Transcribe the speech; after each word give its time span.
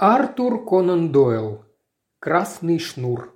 Артур 0.00 0.64
Конан 0.64 1.10
Дойл. 1.10 1.64
Красный 2.20 2.78
шнур. 2.78 3.34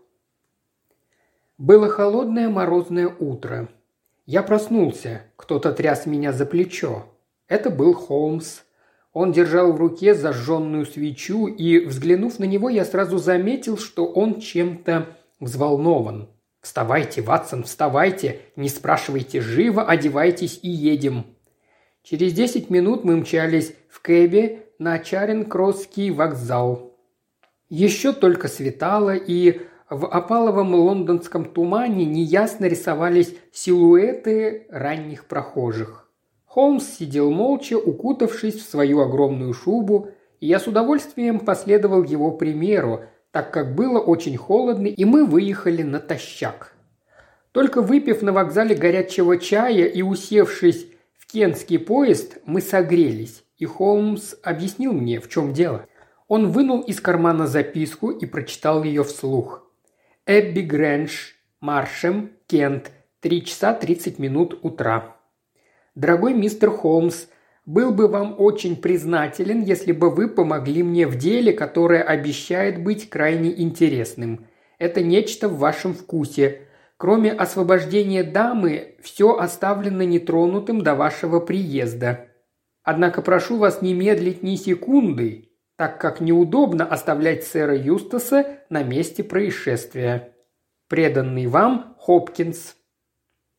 Было 1.59 1.89
холодное 1.89 2.49
морозное 2.49 3.09
утро. 3.09 3.69
Я 4.27 4.45
проснулся. 4.45 5.23
Кто-то 5.35 5.73
тряс 5.73 6.07
меня 6.07 6.33
за 6.33 6.47
плечо. 6.47 7.07
Это 7.49 7.69
был 7.69 7.95
Холмс. 7.95 8.61
Он 9.13 9.33
держал 9.33 9.73
в 9.73 9.77
руке 9.77 10.15
зажженную 10.15 10.87
свечу, 10.87 11.49
и, 11.49 11.85
взглянув 11.85 12.39
на 12.39 12.45
него, 12.45 12.69
я 12.69 12.85
сразу 12.85 13.19
заметил, 13.19 13.77
что 13.77 14.07
он 14.07 14.39
чем-то 14.39 15.17
взволнован. 15.41 16.29
«Вставайте, 16.61 17.23
Ватсон, 17.23 17.65
вставайте! 17.65 18.39
Не 18.55 18.69
спрашивайте, 18.69 19.41
живо 19.41 19.83
одевайтесь 19.83 20.61
и 20.63 20.71
едем!» 20.71 21.27
Через 22.05 22.33
десять 22.33 22.71
минут 22.71 23.03
мы 23.03 23.17
мчались 23.17 23.75
в 23.89 24.01
кэбе 24.01 24.67
на 24.83 24.99
Чаринг-Кросский 24.99 26.11
вокзал. 26.11 26.99
Еще 27.69 28.13
только 28.13 28.49
светало, 28.49 29.15
и 29.15 29.61
в 29.89 30.07
опаловом 30.07 30.75
лондонском 30.75 31.45
тумане 31.45 32.05
неясно 32.05 32.65
рисовались 32.65 33.35
силуэты 33.53 34.67
ранних 34.71 35.27
прохожих. 35.27 36.11
Холмс 36.45 36.85
сидел 36.85 37.31
молча, 37.31 37.79
укутавшись 37.79 38.57
в 38.57 38.69
свою 38.69 39.01
огромную 39.01 39.55
шубу, 39.55 40.09
и 40.41 40.49
я 40.49 40.59
с 40.59 40.67
удовольствием 40.67 41.39
последовал 41.39 42.03
его 42.03 42.33
примеру, 42.33 43.05
так 43.31 43.53
как 43.53 43.77
было 43.77 44.01
очень 44.01 44.37
холодно, 44.37 44.89
и 44.89 45.05
мы 45.05 45.25
выехали 45.25 45.83
натощак. 45.83 46.75
Только 47.53 47.83
выпив 47.83 48.21
на 48.23 48.33
вокзале 48.33 48.75
горячего 48.75 49.39
чая 49.39 49.85
и 49.87 50.03
усевшись 50.03 50.89
в 51.17 51.31
кентский 51.31 51.79
поезд, 51.79 52.39
мы 52.45 52.61
согрелись 52.61 53.45
и 53.63 53.65
Холмс 53.65 54.35
объяснил 54.43 54.93
мне, 54.93 55.21
в 55.21 55.29
чем 55.29 55.53
дело. 55.53 55.87
Он 56.27 56.51
вынул 56.51 56.81
из 56.81 57.01
кармана 57.01 57.47
записку 57.47 58.11
и 58.11 58.27
прочитал 58.27 58.83
ее 58.83 59.05
вслух. 59.05 59.71
«Эбби 60.27 60.63
Грэндж, 60.63 61.35
Маршем, 61.61 62.33
Кент, 62.49 62.91
три 63.21 63.45
часа 63.45 63.73
тридцать 63.73 64.19
минут 64.19 64.59
утра». 64.63 65.17
«Дорогой 65.95 66.35
мистер 66.35 66.71
Холмс, 66.71 67.27
был 67.65 67.93
бы 67.93 68.09
вам 68.09 68.35
очень 68.37 68.75
признателен, 68.75 69.63
если 69.63 69.93
бы 69.93 70.11
вы 70.11 70.27
помогли 70.27 70.83
мне 70.83 71.07
в 71.07 71.17
деле, 71.17 71.53
которое 71.53 72.03
обещает 72.03 72.83
быть 72.83 73.09
крайне 73.09 73.63
интересным. 73.63 74.49
Это 74.81 75.05
нечто 75.05 75.49
в 75.49 75.59
вашем 75.59 75.95
вкусе. 75.95 76.63
Кроме 76.97 77.31
освобождения 77.31 78.25
дамы, 78.25 78.97
все 79.01 79.37
оставлено 79.37 80.03
нетронутым 80.03 80.83
до 80.83 80.97
вашего 80.97 81.39
приезда. 81.39 82.32
Однако 82.85 83.23
прошу 83.23 83.59
вас 83.59 83.81
не 83.83 83.95
медлить 83.95 84.43
ни 84.43 84.57
секунды, 84.57 85.51
так 85.77 86.01
как 86.01 86.21
неудобно 86.21 86.85
оставлять 86.85 87.45
сэра 87.45 87.77
Юстаса 87.77 88.61
на 88.69 88.83
месте 88.83 89.23
происшествия. 89.23 90.35
Преданный 90.89 91.47
вам 91.47 91.97
Хопкинс. 91.99 92.77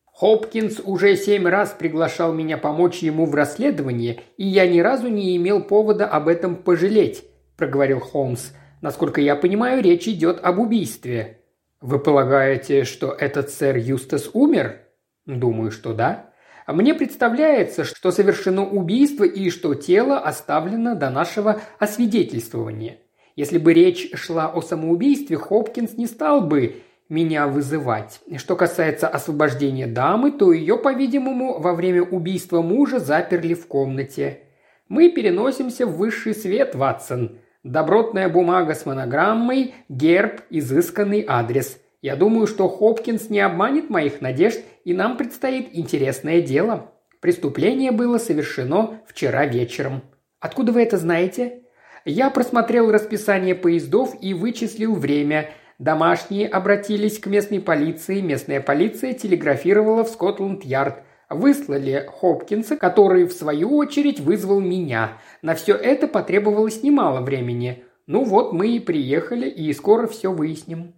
Хопкинс 0.04 0.80
уже 0.84 1.16
семь 1.16 1.48
раз 1.48 1.74
приглашал 1.76 2.32
меня 2.32 2.56
помочь 2.56 2.98
ему 2.98 3.26
в 3.26 3.34
расследовании, 3.34 4.20
и 4.36 4.46
я 4.46 4.68
ни 4.68 4.78
разу 4.78 5.08
не 5.08 5.36
имел 5.36 5.62
повода 5.62 6.06
об 6.06 6.28
этом 6.28 6.54
пожалеть, 6.56 7.24
проговорил 7.56 7.98
Холмс. 7.98 8.52
Насколько 8.80 9.20
я 9.20 9.34
понимаю, 9.34 9.82
речь 9.82 10.06
идет 10.06 10.38
об 10.44 10.60
убийстве. 10.60 11.40
Вы 11.80 11.98
полагаете, 11.98 12.84
что 12.84 13.10
этот 13.12 13.50
сэр 13.50 13.76
Юстас 13.76 14.30
умер? 14.32 14.82
Думаю, 15.26 15.70
что 15.70 15.94
да. 15.94 16.30
А 16.66 16.72
мне 16.72 16.94
представляется, 16.94 17.84
что 17.84 18.10
совершено 18.10 18.66
убийство 18.66 19.24
и 19.24 19.50
что 19.50 19.74
тело 19.74 20.18
оставлено 20.18 20.94
до 20.94 21.10
нашего 21.10 21.60
освидетельствования. 21.78 22.98
Если 23.36 23.58
бы 23.58 23.74
речь 23.74 24.14
шла 24.14 24.48
о 24.48 24.62
самоубийстве, 24.62 25.36
Хопкинс 25.36 25.96
не 25.96 26.06
стал 26.06 26.40
бы 26.40 26.76
меня 27.08 27.48
вызывать. 27.48 28.20
Что 28.36 28.56
касается 28.56 29.08
освобождения 29.08 29.86
дамы, 29.86 30.32
то 30.32 30.52
ее, 30.52 30.78
по-видимому, 30.78 31.58
во 31.58 31.74
время 31.74 32.02
убийства 32.02 32.62
мужа 32.62 32.98
заперли 32.98 33.54
в 33.54 33.66
комнате. 33.66 34.40
Мы 34.88 35.10
переносимся 35.10 35.86
в 35.86 35.96
высший 35.96 36.34
свет, 36.34 36.74
Ватсон. 36.74 37.38
Добротная 37.62 38.28
бумага 38.28 38.74
с 38.74 38.86
монограммой, 38.86 39.74
герб, 39.88 40.42
изысканный 40.50 41.24
адрес. 41.26 41.78
Я 42.04 42.16
думаю, 42.16 42.46
что 42.46 42.68
Хопкинс 42.68 43.30
не 43.30 43.40
обманет 43.40 43.88
моих 43.88 44.20
надежд, 44.20 44.60
и 44.84 44.92
нам 44.92 45.16
предстоит 45.16 45.70
интересное 45.72 46.42
дело. 46.42 46.92
Преступление 47.20 47.92
было 47.92 48.18
совершено 48.18 49.00
вчера 49.08 49.46
вечером. 49.46 50.02
Откуда 50.38 50.72
вы 50.72 50.82
это 50.82 50.98
знаете? 50.98 51.62
Я 52.04 52.28
просмотрел 52.28 52.92
расписание 52.92 53.54
поездов 53.54 54.14
и 54.20 54.34
вычислил 54.34 54.94
время. 54.96 55.48
Домашние 55.78 56.46
обратились 56.46 57.18
к 57.18 57.26
местной 57.26 57.62
полиции, 57.62 58.20
местная 58.20 58.60
полиция 58.60 59.14
телеграфировала 59.14 60.04
в 60.04 60.10
Скотланд-Ярд. 60.10 60.98
Выслали 61.30 62.06
Хопкинса, 62.06 62.76
который, 62.76 63.24
в 63.24 63.32
свою 63.32 63.78
очередь, 63.78 64.20
вызвал 64.20 64.60
меня. 64.60 65.16
На 65.40 65.54
все 65.54 65.74
это 65.74 66.06
потребовалось 66.06 66.82
немало 66.82 67.22
времени. 67.22 67.82
Ну 68.06 68.24
вот 68.24 68.52
мы 68.52 68.76
и 68.76 68.78
приехали, 68.78 69.48
и 69.48 69.72
скоро 69.72 70.06
все 70.06 70.30
выясним. 70.30 70.92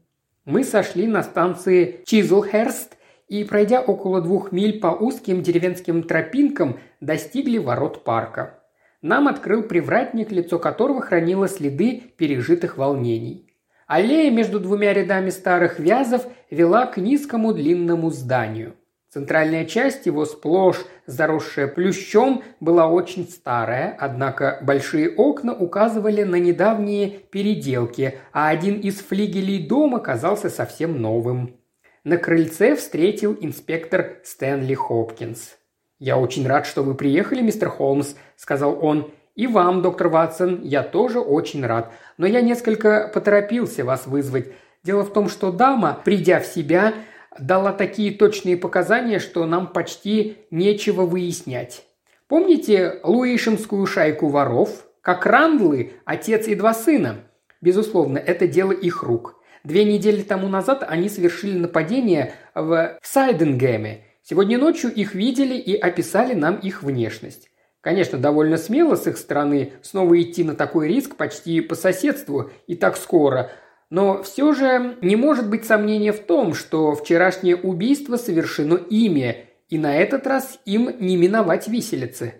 Мы 0.47 0.63
сошли 0.63 1.09
на 1.09 1.25
станции 1.25 2.03
Чизлхерст 2.07 2.97
и, 3.27 3.43
пройдя 3.43 3.81
около 3.81 4.23
двух 4.23 4.53
миль 4.53 4.79
по 4.79 4.87
узким 4.87 5.43
деревенским 5.43 6.05
тропинкам, 6.05 6.79
достигли 7.01 7.59
ворот 7.59 8.05
парка. 8.05 8.63
Нам 9.03 9.27
открыл 9.27 9.65
привратник, 9.65 10.31
лицо 10.31 10.61
которого 10.61 11.03
хранило 11.03 11.49
следы 11.49 12.01
пережитых 12.17 12.79
волнений. 12.79 13.53
Аллея 13.89 14.31
между 14.31 14.61
двумя 14.61 14.93
рядами 14.93 15.31
старых 15.31 15.81
вязов 15.81 16.25
вела 16.49 16.87
к 16.87 16.97
низкому 16.97 17.53
длинному 17.53 18.11
зданию– 18.11 18.77
Центральная 19.17 19.65
часть 19.65 20.05
его, 20.05 20.27
сплошь 20.27 20.85
заросшая 21.07 21.69
плющом, 21.69 22.43
была 22.61 22.87
очень 22.87 23.27
старая, 23.27 23.97
однако 23.99 24.59
большие 24.61 25.09
окна 25.09 25.55
указывали 25.55 26.23
на 26.23 26.37
недавние 26.37 27.09
переделки, 27.09 28.19
а 28.35 28.51
один 28.51 28.79
из 28.79 28.97
флигелей 28.97 29.67
дома 29.67 30.01
казался 30.01 30.51
совсем 30.51 31.01
новым. 31.01 31.57
На 32.05 32.19
крыльце 32.19 32.77
встретил 32.77 33.35
инспектор 33.41 34.19
Стэнли 34.23 34.75
Хопкинс. 34.75 35.57
«Я 35.99 36.19
очень 36.19 36.47
рад, 36.47 36.67
что 36.67 36.83
вы 36.83 36.95
приехали, 36.95 37.41
мистер 37.41 37.71
Холмс»,– 37.71 38.17
сказал 38.37 38.85
он. 38.85 39.11
«И 39.35 39.47
вам, 39.47 39.81
доктор 39.81 40.09
Ватсон, 40.09 40.61
я 40.63 40.83
тоже 40.83 41.21
очень 41.21 41.65
рад. 41.65 41.91
Но 42.19 42.27
я 42.27 42.43
несколько 42.43 43.11
поторопился 43.15 43.83
вас 43.83 44.07
вызвать. 44.07 44.53
Дело 44.85 45.05
в 45.05 45.13
том, 45.15 45.31
что 45.31 45.53
дама, 45.53 46.03
придя 46.05 46.39
в 46.39 46.45
себя, 46.45 46.93
дала 47.39 47.73
такие 47.73 48.13
точные 48.13 48.57
показания, 48.57 49.19
что 49.19 49.47
нам 49.47 49.67
почти 49.67 50.39
нечего 50.51 51.03
выяснять. 51.03 51.85
Помните 52.29 53.01
Луишемскую 53.03 53.87
шайку 53.87 54.29
воров? 54.29 54.87
Как 55.01 55.27
Рандлы, 55.27 55.93
отец 56.05 56.49
и 56.49 56.55
два 56.55 56.75
сына. 56.75 57.19
Безусловно, 57.61 58.19
это 58.19 58.47
дело 58.47 58.73
их 58.73 59.03
рук. 59.03 59.41
Две 59.63 59.85
недели 59.85 60.23
тому 60.23 60.49
назад 60.49 60.85
они 60.89 61.09
совершили 61.09 61.59
нападение 61.59 62.35
в 62.55 62.99
Сайденгеме. 63.03 64.05
Сегодня 64.23 64.59
ночью 64.59 64.93
их 64.93 65.15
видели 65.15 65.55
и 65.55 65.77
описали 65.77 66.35
нам 66.35 66.57
их 66.57 66.83
внешность. 66.83 67.51
Конечно, 67.81 68.19
довольно 68.19 68.57
смело 68.57 68.97
с 68.97 69.07
их 69.07 69.17
стороны 69.17 69.73
снова 69.83 70.21
идти 70.21 70.43
на 70.43 70.55
такой 70.57 70.89
риск 70.89 71.15
почти 71.15 71.61
по 71.61 71.77
соседству 71.77 72.51
и 72.67 72.75
так 72.75 72.97
скоро– 72.97 73.51
но 73.91 74.23
все 74.23 74.53
же 74.53 74.97
не 75.01 75.17
может 75.17 75.49
быть 75.49 75.65
сомнения 75.65 76.13
в 76.13 76.21
том, 76.21 76.55
что 76.55 76.95
вчерашнее 76.95 77.57
убийство 77.57 78.17
совершено 78.17 78.75
ими, 78.75 79.47
и 79.69 79.79
на 79.79 79.97
этот 79.97 80.27
раз 80.27 80.59
им 80.65 80.91
не 81.01 81.17
миновать 81.17 81.69
виселицы. 81.69 82.35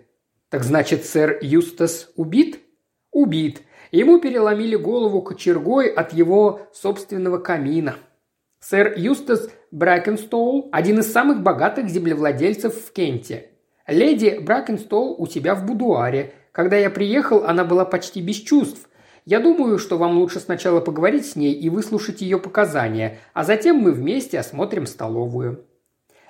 Так 0.49 0.63
значит, 0.63 1.05
сэр 1.05 1.39
Юстас 1.41 2.09
убит? 2.15 2.59
Убит. 3.11 3.61
Ему 3.91 4.19
переломили 4.19 4.75
голову 4.75 5.21
кочергой 5.21 5.89
от 5.89 6.13
его 6.13 6.67
собственного 6.73 7.37
камина. 7.37 7.95
Сэр 8.59 8.93
Юстас 8.97 9.49
Бракенстоул– 9.71 10.69
один 10.71 10.99
из 10.99 11.11
самых 11.11 11.41
богатых 11.41 11.89
землевладельцев 11.89 12.73
в 12.73 12.91
Кенте. 12.91 13.51
Леди 13.85 14.39
Бракенстоул 14.39 15.15
у 15.21 15.27
себя 15.27 15.55
в 15.55 15.65
будуаре. 15.65 16.33
Когда 16.51 16.75
я 16.75 16.89
приехал, 16.89 17.45
она 17.45 17.63
была 17.63 17.85
почти 17.85 18.21
без 18.21 18.35
чувств– 18.37 18.86
я 19.27 19.41
думаю, 19.41 19.77
что 19.77 19.97
вам 19.97 20.19
лучше 20.19 20.39
сначала 20.39 20.79
поговорить 20.79 21.25
с 21.25 21.35
ней 21.35 21.51
и 21.51 21.69
выслушать 21.69 22.21
ее 22.21 22.39
показания, 22.39 23.19
а 23.33 23.43
затем 23.43 23.75
мы 23.75 23.91
вместе 23.91 24.39
осмотрим 24.39 24.85
столовую. 24.85 25.65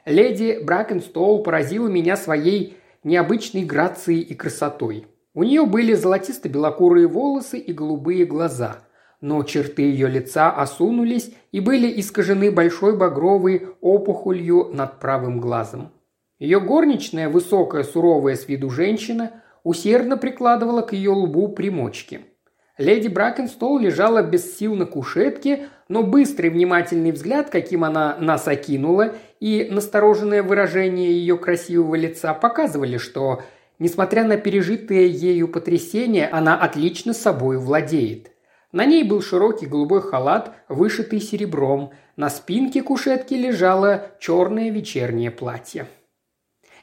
Леди 0.05 0.59
Бракенстоул 0.63 1.43
поразила 1.43 1.87
меня 1.89 2.17
своей 2.17 2.75
необычной 3.03 3.65
грацией 3.65 4.21
и 4.21 4.33
красотой. 4.33 5.05
У 5.35 5.43
нее 5.43 5.67
были 5.67 5.93
золотисто-белокурые 5.93 7.05
волосы 7.05 7.59
и 7.59 7.71
голубые 7.71 8.25
глаза, 8.25 8.79
но 9.21 9.43
черты 9.43 9.83
ее 9.83 10.07
лица 10.07 10.49
осунулись 10.49 11.31
и 11.51 11.59
были 11.59 11.99
искажены 11.99 12.49
большой 12.49 12.97
багровой 12.97 13.67
опухолью 13.79 14.71
над 14.73 14.99
правым 14.99 15.39
глазом. 15.39 15.91
Ее 16.39 16.59
горничная, 16.59 17.29
высокая, 17.29 17.83
суровая 17.83 18.35
с 18.35 18.47
виду 18.47 18.71
женщина, 18.71 19.43
усердно 19.63 20.17
прикладывала 20.17 20.81
к 20.81 20.93
ее 20.93 21.11
лбу 21.11 21.49
примочки– 21.49 22.21
Леди 22.77 23.07
Бракенстол 23.07 23.79
лежала 23.79 24.21
без 24.21 24.57
сил 24.57 24.75
на 24.75 24.85
кушетке, 24.85 25.69
но 25.87 26.03
быстрый 26.03 26.51
внимательный 26.51 27.11
взгляд, 27.11 27.49
каким 27.49 27.83
она 27.83 28.15
нас 28.19 28.47
окинула, 28.47 29.15
и 29.39 29.67
настороженное 29.71 30.43
выражение 30.43 31.11
ее 31.11 31.37
красивого 31.37 31.95
лица 31.95 32.35
показывали, 32.35 32.97
что, 32.97 33.41
несмотря 33.79 34.25
на 34.25 34.37
пережитое 34.37 35.05
ею 35.05 35.47
потрясение, 35.47 36.27
она 36.27 36.55
отлично 36.55 37.13
собой 37.13 37.57
владеет. 37.57 38.31
На 38.71 38.85
ней 38.85 39.03
был 39.03 39.21
широкий 39.23 39.65
голубой 39.65 40.01
халат, 40.01 40.53
вышитый 40.69 41.19
серебром. 41.19 41.91
На 42.15 42.29
спинке 42.29 42.83
кушетки 42.83 43.33
лежало 43.33 44.11
черное 44.19 44.69
вечернее 44.69 45.31
платье. 45.31 45.87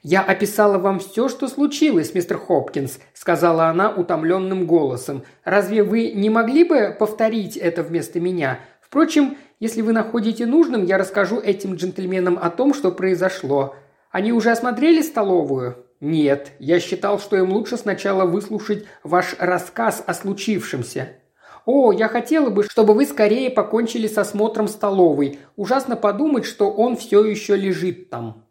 «Я 0.06 0.21
описала 0.21 0.77
вам 0.77 0.99
все, 0.99 1.31
что 1.31 1.49
случилось, 1.49 2.12
мистер 2.12 2.37
Хопкинс»,– 2.37 2.99
сказала 3.15 3.69
она 3.69 3.89
утомленным 3.89 4.67
голосом. 4.67 5.23
«Разве 5.45 5.83
вы 5.83 6.11
не 6.11 6.29
могли 6.29 6.62
бы 6.62 6.95
повторить 6.97 7.56
это 7.56 7.83
вместо 7.83 8.21
меня? 8.21 8.61
Впрочем, 8.83 9.39
если 9.61 9.81
вы 9.81 9.95
находите 9.95 10.45
нужным, 10.45 10.85
я 10.85 10.99
расскажу 10.99 11.41
этим 11.41 11.77
джентльменам 11.77 12.39
о 12.39 12.51
том, 12.51 12.75
что 12.75 12.93
произошло. 12.93 13.77
Они 14.11 14.31
уже 14.31 14.51
осмотрели 14.51 15.01
столовую?» 15.01 15.87
«Нет, 16.01 16.53
я 16.59 16.81
считал, 16.81 17.19
что 17.19 17.39
им 17.39 17.51
лучше 17.51 17.79
сначала 17.79 18.27
выслушать 18.27 18.85
ваш 19.05 19.35
рассказ 19.39 20.05
о 20.06 20.12
случившемся». 20.12 21.12
«О, 21.65 21.93
я 21.93 22.09
хотела 22.09 22.51
бы, 22.51 22.65
чтобы 22.65 22.93
вы 22.93 23.06
скорее 23.06 23.49
покончили 23.49 24.06
с 24.06 24.19
осмотром 24.19 24.69
столовой. 24.69 25.39
Ужасно 25.56 25.97
подумать, 25.97 26.45
что 26.45 26.71
он 26.71 26.95
все 26.95 27.25
еще 27.25 27.56
лежит 27.56 28.11
там». 28.11 28.44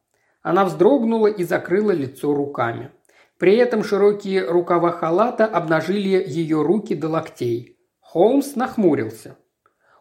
Она 0.43 0.65
вздрогнула 0.65 1.27
и 1.27 1.43
закрыла 1.45 1.91
лицо 1.91 2.33
руками. 2.33 2.91
При 3.39 3.55
этом 3.55 3.83
широкие 3.83 4.45
рукава 4.45 4.91
халата 4.91 5.45
обнажили 5.45 6.23
ее 6.27 6.61
руки 6.61 6.93
до 6.93 7.09
локтей. 7.09 7.79
Холмс 7.99 8.55
нахмурился. 8.55 9.37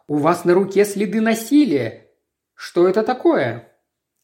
«У 0.07 0.17
вас 0.17 0.43
на 0.43 0.53
руке 0.53 0.85
следы 0.85 1.21
насилия. 1.21 2.09
Что 2.53 2.87
это 2.87 3.03
такое?» 3.03 3.69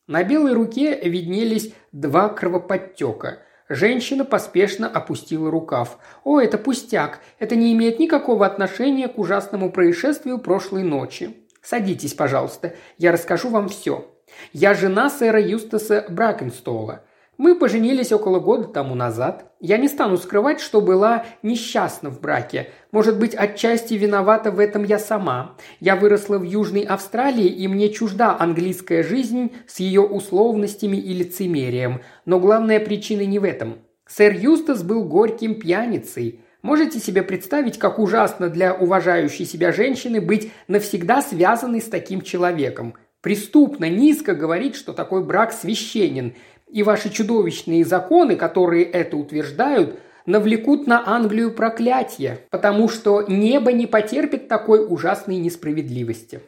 На 0.08 0.24
белой 0.24 0.54
руке 0.54 1.00
виднелись 1.00 1.74
два 1.92 2.30
кровоподтека. 2.30 3.40
Женщина 3.70 4.26
поспешно 4.26 4.90
опустила 4.90 5.50
рукав. 5.50 6.00
«О, 6.24 6.40
это 6.40 6.58
пустяк. 6.58 7.22
Это 7.40 7.56
не 7.56 7.72
имеет 7.74 8.00
никакого 8.00 8.46
отношения 8.46 9.08
к 9.08 9.18
ужасному 9.18 9.72
происшествию 9.72 10.40
прошлой 10.40 10.84
ночи. 10.84 11.48
Садитесь, 11.62 12.14
пожалуйста. 12.14 12.76
Я 12.98 13.12
расскажу 13.12 13.50
вам 13.50 13.70
все. 13.70 14.19
Я 14.54 14.74
жена 14.74 15.10
сэра 15.10 15.42
Юстаса 15.42 16.06
Бракенстола. 16.10 17.04
Мы 17.40 17.56
поженились 17.56 18.12
около 18.12 18.42
года 18.42 18.66
тому 18.66 18.96
назад. 18.96 19.54
Я 19.62 19.78
не 19.78 19.88
стану 19.88 20.18
скрывать, 20.18 20.60
что 20.60 20.82
была 20.82 21.26
несчастна 21.42 22.10
в 22.10 22.20
браке. 22.20 22.68
Может 22.92 23.18
быть, 23.18 23.34
отчасти 23.34 23.94
виновата 23.94 24.52
в 24.52 24.60
этом 24.60 24.84
я 24.84 25.00
сама. 25.00 25.56
Я 25.80 25.96
выросла 25.96 26.38
в 26.38 26.44
Южной 26.44 26.82
Австралии, 26.82 27.48
и 27.48 27.70
мне 27.70 27.94
чужда 27.94 28.36
английская 28.38 29.04
жизнь 29.04 29.54
с 29.68 29.80
ее 29.80 30.02
условностями 30.02 30.98
и 30.98 31.14
лицемерием. 31.14 32.02
Но 32.26 32.42
главная 32.42 32.82
причина 32.82 33.22
не 33.22 33.40
в 33.40 33.46
этом. 33.46 33.78
Сэр 34.06 34.34
Юстас 34.34 34.84
был 34.84 35.06
горьким 35.06 35.62
пьяницей. 35.62 36.42
Можете 36.62 37.00
себе 37.00 37.22
представить, 37.22 37.80
как 37.80 38.00
ужасно 38.00 38.50
для 38.50 38.74
уважающей 38.74 39.46
себя 39.46 39.72
женщины 39.72 40.20
быть 40.20 40.52
навсегда 40.68 41.22
связанной 41.22 41.82
с 41.82 41.86
таким 41.86 42.20
человеком– 42.20 42.96
Преступно 43.22 43.90
низко 43.90 44.34
говорить, 44.34 44.76
что 44.76 44.94
такой 44.94 45.24
брак 45.24 45.52
священен, 45.52 46.36
и 46.68 46.84
ваши 46.84 47.10
чудовищные 47.10 47.84
законы, 47.84 48.36
которые 48.36 48.86
это 48.86 49.18
утверждают, 49.18 50.00
навлекут 50.26 50.88
на 50.88 51.04
Англию 51.06 51.52
проклятие, 51.52 52.42
потому 52.52 52.88
что 52.88 53.24
небо 53.28 53.72
не 53.74 53.88
потерпит 53.88 54.48
такой 54.48 54.86
ужасной 54.88 55.38
несправедливости. 55.38 56.42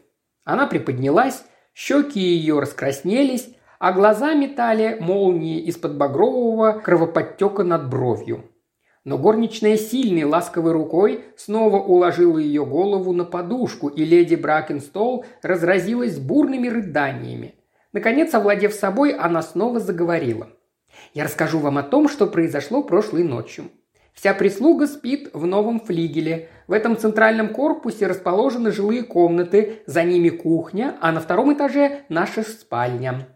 Она 0.44 0.68
приподнялась, 0.68 1.44
щеки 1.74 2.20
ее 2.20 2.60
раскраснелись, 2.60 3.50
а 3.80 3.92
глаза 3.94 4.34
метали 4.36 4.98
молнии 5.00 5.60
из-под 5.64 5.98
багрового 5.98 6.74
кровоподтека 6.74 7.64
над 7.64 7.90
бровью. 7.90 8.46
Но 9.04 9.18
горничная 9.18 9.78
сильной 9.78 10.26
ласковой 10.26 10.74
рукой 10.74 11.26
снова 11.36 11.78
уложила 11.78 12.38
ее 12.38 12.66
голову 12.66 13.14
на 13.14 13.26
подушку, 13.26 13.88
и 13.88 14.06
леди 14.06 14.36
Бракенстол 14.36 15.26
разразилась 15.42 16.20
бурными 16.20 16.68
рыданиями. 16.68 17.56
Наконец, 17.94 18.34
овладев 18.34 18.74
собой, 18.74 19.14
она 19.14 19.42
снова 19.42 19.80
заговорила. 19.80 20.50
«Я 21.14 21.24
расскажу 21.24 21.58
вам 21.60 21.80
о 21.80 21.84
том, 21.84 22.08
что 22.08 22.28
произошло 22.28 22.84
прошлой 22.84 23.24
ночью. 23.24 23.72
Вся 24.14 24.34
прислуга 24.34 24.88
спит 24.88 25.30
в 25.34 25.46
новом 25.48 25.80
флигеле. 25.80 26.50
В 26.68 26.74
этом 26.74 26.98
центральном 26.98 27.50
корпусе 27.50 28.08
расположены 28.08 28.72
жилые 28.72 29.04
комнаты, 29.04 29.82
за 29.88 30.04
ними 30.04 30.30
кухня, 30.30 30.96
а 31.02 31.12
на 31.12 31.22
втором 31.22 31.54
этаже 31.54 32.02
наша 32.10 32.44
спальня. 32.44 33.28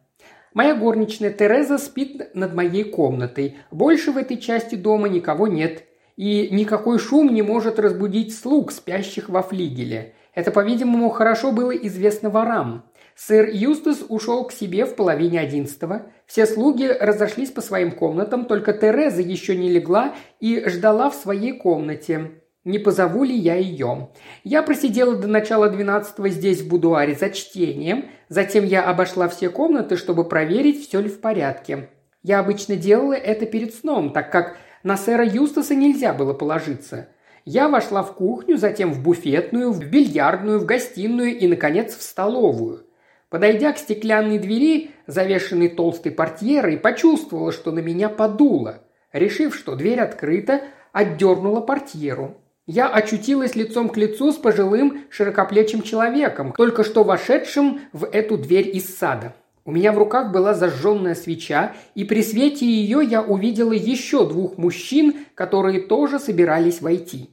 Моя 0.55 0.73
горничная 0.73 1.31
Тереза 1.31 1.77
спит 1.77 2.33
над 2.33 2.53
моей 2.53 2.85
комнатой. 2.85 3.57
Больше 3.71 4.13
в 4.13 4.17
этой 4.17 4.37
части 4.37 4.75
дома 4.75 5.09
никого 5.09 5.47
нет. 5.47 5.83
И 6.15 6.47
никакой 6.49 6.97
шум 6.97 7.33
не 7.33 7.41
может 7.41 7.77
разбудить 7.77 8.33
слуг, 8.33 8.71
спящих 8.71 9.27
во 9.27 9.43
флигеле. 9.43 10.13
Это, 10.33 10.51
по-видимому, 10.51 11.09
хорошо 11.09 11.51
было 11.51 11.71
известно 11.71 12.29
ворам. 12.29 12.85
Сэр 13.15 13.49
Юстас 13.51 14.05
ушел 14.07 14.45
к 14.45 14.53
себе 14.53 14.85
в 14.85 14.95
половине 14.95 15.41
одиннадцатого. 15.41 16.03
Все 16.25 16.45
слуги 16.45 16.87
разошлись 16.87 17.51
по 17.51 17.59
своим 17.59 17.91
комнатам, 17.91 18.45
только 18.45 18.71
Тереза 18.71 19.21
еще 19.21 19.57
не 19.57 19.69
легла 19.69 20.15
и 20.39 20.63
ждала 20.69 21.09
в 21.09 21.15
своей 21.15 21.51
комнате. 21.51 22.31
Не 22.65 22.79
позову 22.79 23.23
ли 23.23 23.35
я 23.35 23.55
ее? 23.55 24.09
Я 24.43 24.63
просидела 24.63 25.15
до 25.15 25.27
начала 25.27 25.69
двенадцатого 25.69 26.29
здесь 26.29 26.61
в 26.61 26.67
будуаре 26.67 27.13
за 27.13 27.29
чтением, 27.29 28.05
затем 28.27 28.65
я 28.65 28.81
обошла 28.83 29.29
все 29.29 29.49
комнаты, 29.49 29.97
чтобы 29.97 30.23
проверить, 30.27 30.87
все 30.87 30.99
ли 30.99 31.07
в 31.07 31.21
порядке. 31.21 31.89
Я 32.23 32.39
обычно 32.39 32.75
делала 32.75 33.13
это 33.13 33.45
перед 33.45 33.75
сном, 33.75 34.11
так 34.11 34.31
как 34.31 34.57
на 34.81 34.97
сэра 34.97 35.23
Юстаса 35.23 35.75
нельзя 35.75 36.11
было 36.11 36.33
положиться. 36.33 37.07
Я 37.45 37.69
вошла 37.69 38.01
в 38.01 38.15
кухню, 38.15 38.57
затем 38.57 38.93
в 38.93 39.03
буфетную, 39.03 39.71
в 39.71 39.85
бильярдную, 39.85 40.59
в 40.59 40.65
гостиную 40.65 41.37
и, 41.37 41.47
наконец, 41.47 41.95
в 41.95 42.01
столовую. 42.01 42.87
Подойдя 43.29 43.73
к 43.73 43.77
стеклянной 43.77 44.39
двери, 44.39 44.89
завешенной 45.05 45.67
толстой 45.67 46.11
портьерой, 46.11 46.77
почувствовала, 46.77 47.51
что 47.51 47.71
на 47.71 47.79
меня 47.79 48.09
подуло. 48.09 48.81
Решив, 49.13 49.55
что 49.55 49.75
дверь 49.75 49.99
открыта, 49.99 50.61
отдернула 50.91 51.61
портьеру. 51.61 52.37
Я 52.67 52.87
очутилась 52.87 53.55
лицом 53.55 53.89
к 53.89 53.97
лицу 53.97 54.31
с 54.31 54.37
пожилым 54.37 55.03
широкоплечим 55.11 55.83
человеком, 55.83 56.51
только 56.57 56.83
что 56.83 57.03
вошедшим 57.03 57.81
в 57.93 58.05
эту 58.05 58.39
дверь 58.39 58.75
из 58.75 58.97
сада. 58.97 59.35
У 59.65 59.71
меня 59.71 59.91
в 59.91 59.99
руках 59.99 60.31
была 60.31 60.55
зажженная 60.55 61.13
свеча, 61.13 61.73
и 61.93 62.03
при 62.03 62.23
свете 62.23 62.65
ее 62.65 63.03
я 63.03 63.21
увидела 63.21 63.71
еще 63.71 64.27
двух 64.27 64.57
мужчин, 64.57 65.15
которые 65.35 65.81
тоже 65.81 66.17
собирались 66.17 66.81
войти. 66.81 67.29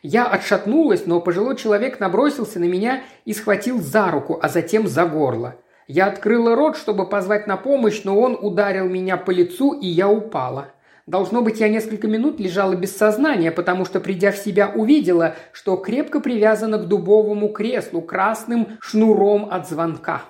Я 0.00 0.26
отшатнулась, 0.26 1.06
но 1.06 1.20
пожилой 1.20 1.56
человек 1.56 1.98
набросился 1.98 2.60
на 2.60 2.64
меня 2.64 3.02
и 3.24 3.32
схватил 3.32 3.80
за 3.80 4.10
руку, 4.12 4.38
а 4.40 4.48
затем 4.48 4.86
за 4.86 5.06
горло. 5.06 5.56
Я 5.88 6.06
открыла 6.06 6.54
рот, 6.54 6.76
чтобы 6.76 7.08
позвать 7.08 7.48
на 7.48 7.56
помощь, 7.56 8.02
но 8.04 8.18
он 8.18 8.38
ударил 8.40 8.88
меня 8.88 9.16
по 9.16 9.32
лицу, 9.32 9.72
и 9.72 9.86
я 9.86 10.08
упала. 10.08 10.72
Должно 11.06 11.42
быть, 11.42 11.58
я 11.58 11.68
несколько 11.68 12.06
минут 12.06 12.38
лежала 12.38 12.74
без 12.74 12.96
сознания, 12.96 13.50
потому 13.50 13.84
что, 13.84 13.98
придя 13.98 14.30
в 14.30 14.36
себя, 14.36 14.72
увидела, 14.72 15.34
что 15.52 15.76
крепко 15.76 16.20
привязана 16.20 16.78
к 16.78 16.86
дубовому 16.86 17.48
креслу 17.48 18.02
красным 18.02 18.78
шнуром 18.80 19.48
от 19.50 19.68
звонка. 19.68 20.22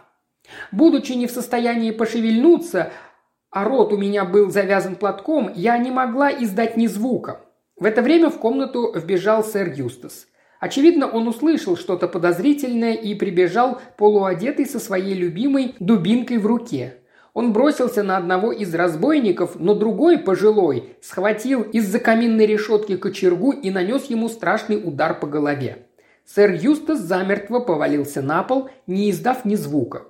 Будучи 0.70 1.12
не 1.12 1.26
в 1.26 1.30
состоянии 1.30 1.90
пошевельнуться, 1.90 2.90
а 3.50 3.64
рот 3.64 3.92
у 3.92 3.98
меня 3.98 4.24
был 4.24 4.50
завязан 4.50 4.96
платком, 4.96 5.52
я 5.54 5.76
не 5.76 5.90
могла 5.90 6.30
издать 6.32 6.78
ни 6.78 6.86
звука. 6.86 7.42
В 7.76 7.84
это 7.84 8.00
время 8.00 8.30
в 8.30 8.38
комнату 8.38 8.92
вбежал 8.94 9.44
сэр 9.44 9.74
Юстас. 9.74 10.26
Очевидно, 10.58 11.08
он 11.08 11.28
услышал 11.28 11.76
что-то 11.76 12.08
подозрительное 12.08 12.94
и 12.94 13.14
прибежал 13.14 13.80
полуодетый 13.98 14.64
со 14.64 14.78
своей 14.78 15.14
любимой 15.14 15.74
дубинкой 15.80 16.38
в 16.38 16.46
руке. 16.46 17.01
Он 17.34 17.52
бросился 17.52 18.02
на 18.02 18.18
одного 18.18 18.52
из 18.52 18.74
разбойников, 18.74 19.58
но 19.58 19.74
другой, 19.74 20.18
пожилой, 20.18 20.96
схватил 21.00 21.62
из-за 21.62 21.98
каминной 21.98 22.46
решетки 22.46 22.96
кочергу 22.96 23.52
и 23.52 23.70
нанес 23.70 24.04
ему 24.06 24.28
страшный 24.28 24.76
удар 24.76 25.18
по 25.18 25.26
голове. 25.26 25.86
Сэр 26.26 26.52
Юстас 26.52 27.00
замертво 27.00 27.60
повалился 27.60 28.20
на 28.20 28.42
пол, 28.42 28.68
не 28.86 29.10
издав 29.10 29.44
ни 29.44 29.54
звука. 29.54 30.04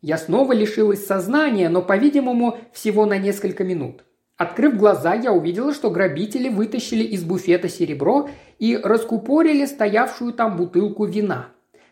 Я 0.00 0.16
снова 0.16 0.52
лишилась 0.52 1.04
сознания, 1.04 1.68
но, 1.68 1.82
по-видимому, 1.82 2.58
всего 2.72 3.04
на 3.06 3.18
несколько 3.18 3.64
минут. 3.64 4.04
Открыв 4.36 4.76
глаза, 4.76 5.14
я 5.14 5.32
увидела, 5.32 5.74
что 5.74 5.90
грабители 5.90 6.48
вытащили 6.48 7.02
из 7.02 7.24
буфета 7.24 7.68
серебро 7.68 8.30
и 8.60 8.76
раскупорили 8.76 9.66
стоявшую 9.66 10.32
там 10.32 10.56
бутылку 10.56 11.04
вина. 11.04 11.48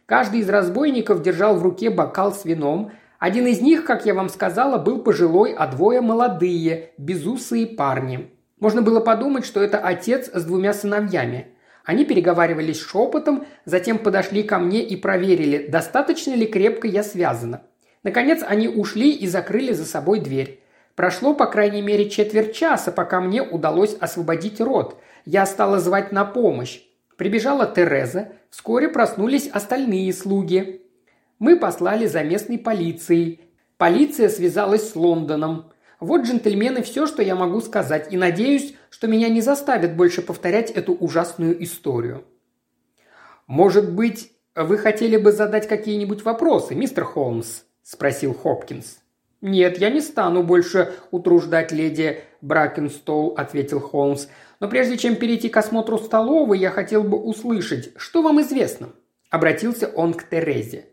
Каждый 0.07 0.41
из 0.41 0.49
разбойников 0.49 1.23
держал 1.23 1.57
в 1.57 1.63
руке 1.65 1.91
бокал 1.91 2.33
с 2.33 2.45
вином, 2.45 2.93
один 3.19 3.47
из 3.47 3.61
них, 3.61 3.85
как 3.85 4.05
я 4.05 4.15
вам 4.15 4.29
сказала, 4.29 4.79
был 4.79 5.03
пожилой, 5.03 5.55
а 5.55 5.67
двое 5.67 6.01
молодые, 6.01 6.91
безусые 6.99 7.67
парни. 7.67 8.31
Можно 8.61 8.83
было 8.83 9.01
подумать, 9.01 9.45
что 9.45 9.63
это 9.63 9.79
отец 9.79 10.31
с 10.33 10.45
двумя 10.45 10.73
сыновьями. 10.73 11.49
Они 11.85 12.05
переговаривались 12.05 12.81
шепотом, 12.81 13.47
затем 13.65 13.99
подошли 13.99 14.43
ко 14.43 14.59
мне 14.59 14.83
и 14.83 14.97
проверили, 14.97 15.67
достаточно 15.69 16.35
ли 16.35 16.47
крепко 16.47 16.89
я 16.89 17.03
связана. 17.03 17.63
Наконец 18.03 18.43
они 18.47 18.69
ушли 18.69 19.13
и 19.13 19.27
закрыли 19.27 19.73
за 19.73 19.85
собой 19.85 20.21
дверь. 20.21 20.61
Прошло, 20.95 21.35
по 21.35 21.47
крайней 21.47 21.83
мере, 21.83 22.09
четверть 22.09 22.55
часа, 22.55 22.91
пока 22.91 23.21
мне 23.21 23.43
удалось 23.43 23.97
освободить 24.01 24.61
рот. 24.61 24.99
Я 25.25 25.45
стала 25.47 25.79
звать 25.79 26.13
на 26.13 26.25
помощь. 26.25 26.81
Прибежала 27.17 27.67
Тереза. 27.67 28.33
Вскоре 28.51 28.89
проснулись 28.89 29.49
остальные 29.49 30.13
слуги. 30.13 30.86
Мы 31.39 31.59
послали 31.59 32.07
за 32.07 32.23
местной 32.23 32.59
полицией. 32.59 33.41
Полиция 33.77 34.29
связалась 34.29 34.91
с 34.91 34.97
Лондоном. 34.97 35.71
Вот, 36.01 36.23
джентльмены, 36.23 36.83
все, 36.83 37.07
что 37.07 37.23
я 37.23 37.35
могу 37.35 37.61
сказать, 37.61 38.13
и 38.13 38.17
надеюсь, 38.17 38.75
что 38.91 39.07
меня 39.07 39.29
не 39.29 39.41
заставят 39.41 39.97
больше 39.97 40.23
повторять 40.23 40.71
эту 40.71 40.95
ужасную 40.95 41.63
историю. 41.63 42.25
«Может 43.47 43.93
быть, 43.93 44.33
вы 44.55 44.79
хотели 44.79 45.17
бы 45.17 45.33
задать 45.33 45.69
какие-нибудь 45.69 46.25
вопросы, 46.25 46.75
мистер 46.75 47.05
Холмс?»– 47.05 47.63
спросил 47.83 48.35
Хопкинс. 48.35 48.99
«Нет, 49.41 49.79
я 49.79 49.91
не 49.91 50.01
стану 50.01 50.43
больше 50.43 50.95
утруждать 51.11 51.71
леди 51.71 52.23
Бракенстоу»,– 52.41 53.35
ответил 53.37 53.81
Холмс. 53.81 54.27
«Но 54.59 54.69
прежде 54.69 54.97
чем 54.97 55.17
перейти 55.17 55.49
к 55.49 55.57
осмотру 55.57 55.99
столовой, 55.99 56.59
я 56.59 56.71
хотел 56.71 57.05
бы 57.05 57.19
услышать, 57.19 57.93
что 57.97 58.23
вам 58.23 58.41
известно?» 58.41 58.89
Обратился 59.31 59.89
он 59.89 60.15
к 60.15 60.29
Терезе. 60.29 60.87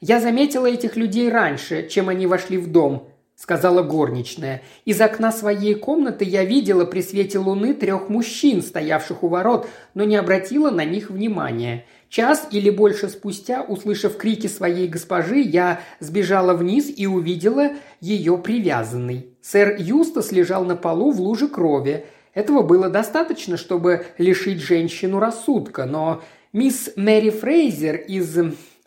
«Я 0.00 0.20
заметила 0.20 0.66
этих 0.66 0.96
людей 0.96 1.28
раньше, 1.28 1.88
чем 1.88 2.08
они 2.08 2.28
вошли 2.28 2.56
в 2.56 2.70
дом»,– 2.70 3.08
сказала 3.34 3.82
горничная. 3.82 4.62
«Из 4.84 5.00
окна 5.00 5.32
своей 5.32 5.74
комнаты 5.74 6.24
я 6.24 6.44
видела 6.44 6.84
при 6.84 7.02
свете 7.02 7.40
луны 7.40 7.74
трех 7.74 8.08
мужчин, 8.08 8.62
стоявших 8.62 9.24
у 9.24 9.28
ворот, 9.28 9.68
но 9.94 10.04
не 10.04 10.14
обратила 10.14 10.70
на 10.70 10.84
них 10.84 11.10
внимания. 11.10 11.84
Час 12.08 12.46
или 12.52 12.70
больше 12.70 13.08
спустя, 13.08 13.62
услышав 13.62 14.16
крики 14.16 14.46
своей 14.46 14.86
госпожи, 14.86 15.40
я 15.40 15.80
сбежала 15.98 16.54
вниз 16.54 16.88
и 16.96 17.08
увидела 17.08 17.70
ее 18.00 18.38
привязанной. 18.38 19.26
Сэр 19.42 19.76
Юстас 19.80 20.30
лежал 20.30 20.64
на 20.64 20.76
полу 20.76 21.10
в 21.10 21.20
луже 21.20 21.48
крови. 21.48 22.06
Этого 22.34 22.62
было 22.62 22.88
достаточно, 22.88 23.56
чтобы 23.56 24.06
лишить 24.16 24.60
женщину 24.60 25.18
рассудка, 25.18 25.86
но 25.86 26.22
мисс 26.52 26.90
Мэри 26.94 27.30
Фрейзер 27.30 27.96
из 27.96 28.38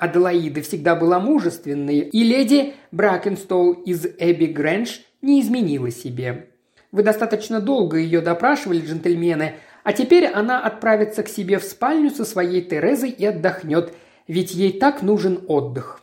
Аделаиды 0.01 0.63
всегда 0.63 0.95
была 0.95 1.19
мужественной, 1.19 1.99
и 1.99 2.23
леди 2.23 2.73
Бракенстоу 2.91 3.73
из 3.73 4.03
Эбби 4.17 4.45
Грэндж 4.45 5.01
не 5.21 5.39
изменила 5.41 5.91
себе. 5.91 6.47
Вы 6.91 7.03
достаточно 7.03 7.61
долго 7.61 7.97
ее 7.97 8.21
допрашивали, 8.21 8.79
джентльмены, 8.79 9.57
а 9.83 9.93
теперь 9.93 10.25
она 10.25 10.59
отправится 10.59 11.21
к 11.21 11.29
себе 11.29 11.59
в 11.59 11.63
спальню 11.63 12.09
со 12.09 12.25
своей 12.25 12.63
Терезой 12.63 13.11
и 13.11 13.23
отдохнет, 13.27 13.93
ведь 14.27 14.55
ей 14.55 14.79
так 14.79 15.03
нужен 15.03 15.45
отдых. 15.47 16.01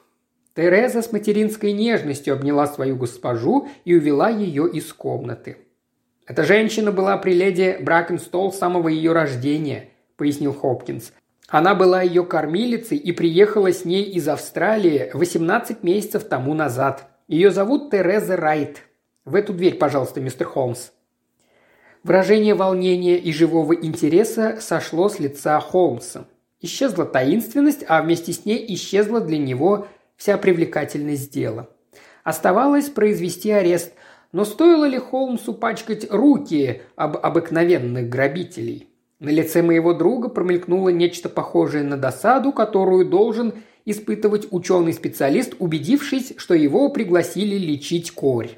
Тереза 0.54 1.02
с 1.02 1.10
материнской 1.10 1.72
нежностью 1.72 2.34
обняла 2.34 2.68
свою 2.68 2.94
госпожу 2.94 3.66
и 3.84 3.96
увела 3.96 4.28
ее 4.28 4.70
из 4.70 4.92
комнаты. 4.92 5.56
«Эта 6.24 6.44
женщина 6.44 6.92
была 6.92 7.16
при 7.16 7.32
леди 7.32 7.78
Бракенстол 7.80 8.52
с 8.52 8.58
самого 8.58 8.86
ее 8.86 9.10
рождения»,– 9.10 9.88
пояснил 10.16 10.52
Хопкинс. 10.54 11.10
«Она 11.48 11.74
была 11.74 12.02
ее 12.02 12.24
кормилицей 12.24 12.98
и 12.98 13.12
приехала 13.12 13.72
с 13.72 13.84
ней 13.84 14.04
из 14.04 14.28
Австралии 14.28 15.10
18 15.14 15.82
месяцев 15.82 16.24
тому 16.24 16.54
назад. 16.54 17.08
Ее 17.26 17.50
зовут 17.50 17.90
Тереза 17.90 18.36
Райт. 18.36 18.82
В 19.24 19.34
эту 19.34 19.52
дверь, 19.52 19.76
пожалуйста, 19.76 20.20
мистер 20.20 20.46
Холмс». 20.46 20.90
Выражение 22.04 22.54
волнения 22.54 23.18
и 23.18 23.32
живого 23.32 23.74
интереса 23.74 24.58
сошло 24.60 25.08
с 25.08 25.18
лица 25.18 25.58
Холмса. 25.60 26.26
Исчезла 26.60 27.04
таинственность, 27.04 27.84
а 27.88 28.02
вместе 28.02 28.32
с 28.32 28.44
ней 28.44 28.64
исчезла 28.74 29.20
для 29.20 29.38
него 29.38 29.88
вся 30.16 30.36
привлекательность 30.38 31.32
дела. 31.32 31.68
Оставалось 32.24 32.88
произвести 32.88 33.50
арест, 33.50 33.92
но 34.32 34.44
стоило 34.44 34.84
ли 34.84 34.98
Холмсу 34.98 35.54
пачкать 35.54 36.10
руки 36.10 36.82
об 36.96 37.16
обыкновенных 37.16 38.08
грабителей? 38.08 38.87
На 39.20 39.30
лице 39.30 39.62
моего 39.62 39.94
друга 39.94 40.28
промелькнуло 40.28 40.90
нечто 40.90 41.28
похожее 41.28 41.82
на 41.82 41.96
досаду, 41.96 42.52
которую 42.52 43.04
должен 43.04 43.52
испытывать 43.84 44.46
ученый-специалист, 44.52 45.54
убедившись, 45.58 46.34
что 46.36 46.54
его 46.54 46.88
пригласили 46.90 47.56
лечить 47.56 48.12
корь. 48.12 48.50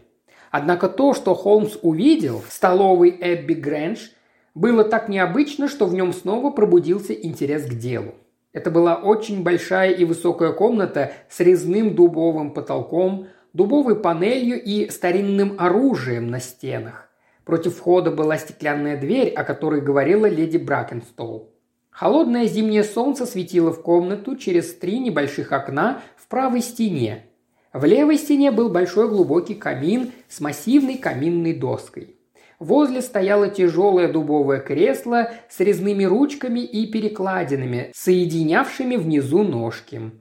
Однако 0.50 0.88
то, 0.88 1.14
что 1.14 1.35
Холмс 1.35 1.79
увидел 1.81 2.43
в 2.47 2.52
столовой 2.52 3.17
Эбби 3.21 3.55
Грэндж, 3.55 4.09
было 4.55 4.85
так 4.85 5.09
необычно, 5.09 5.69
что 5.69 5.87
в 5.87 5.95
нем 5.95 6.12
снова 6.12 6.50
пробудился 6.50 7.14
интерес 7.14 7.64
к 7.64 7.75
делу. 7.75 8.14
Это 8.52 8.71
была 8.71 8.97
очень 8.97 9.43
большая 9.43 9.93
и 9.93 10.05
высокая 10.05 10.52
комната 10.52 11.12
с 11.29 11.38
резным 11.40 11.95
дубовым 11.95 12.52
потолком, 12.52 13.29
дубовой 13.52 13.95
панелью 13.95 14.61
и 14.61 14.90
старинным 14.90 15.55
оружием 15.59 16.29
на 16.29 16.40
стенах. 16.40 17.10
Против 17.50 17.78
входа 17.78 18.12
была 18.12 18.38
стеклянная 18.38 18.97
дверь, 18.97 19.30
о 19.30 19.42
которой 19.42 19.80
говорила 19.80 20.26
леди 20.26 20.57
Бракенстол. 20.57 21.52
Холодное 21.90 22.47
зимнее 22.47 22.85
солнце 22.85 23.26
светило 23.26 23.73
в 23.73 23.83
комнату 23.83 24.37
через 24.37 24.73
три 24.73 25.00
небольших 25.00 25.50
окна 25.50 26.00
в 26.16 26.28
правой 26.28 26.61
стене, 26.61 27.25
в 27.73 27.85
левой 27.85 28.19
стене 28.19 28.52
был 28.52 28.69
большой 28.69 29.09
глубокий 29.09 29.57
камин 29.57 30.12
с 30.28 30.38
массивной 30.38 30.97
каминной 30.97 31.52
доской. 31.52 32.14
Возле 32.61 33.02
стояло 33.02 33.49
тяжелое 33.49 34.12
дубовое 34.12 34.61
кресло 34.61 35.33
с 35.49 35.59
резными 35.59 36.04
ручками 36.04 36.61
и 36.61 36.87
перекладинами, 36.87 37.90
соединявшими 37.97 38.95
внизу 38.95 39.42
ножки. 39.42 40.12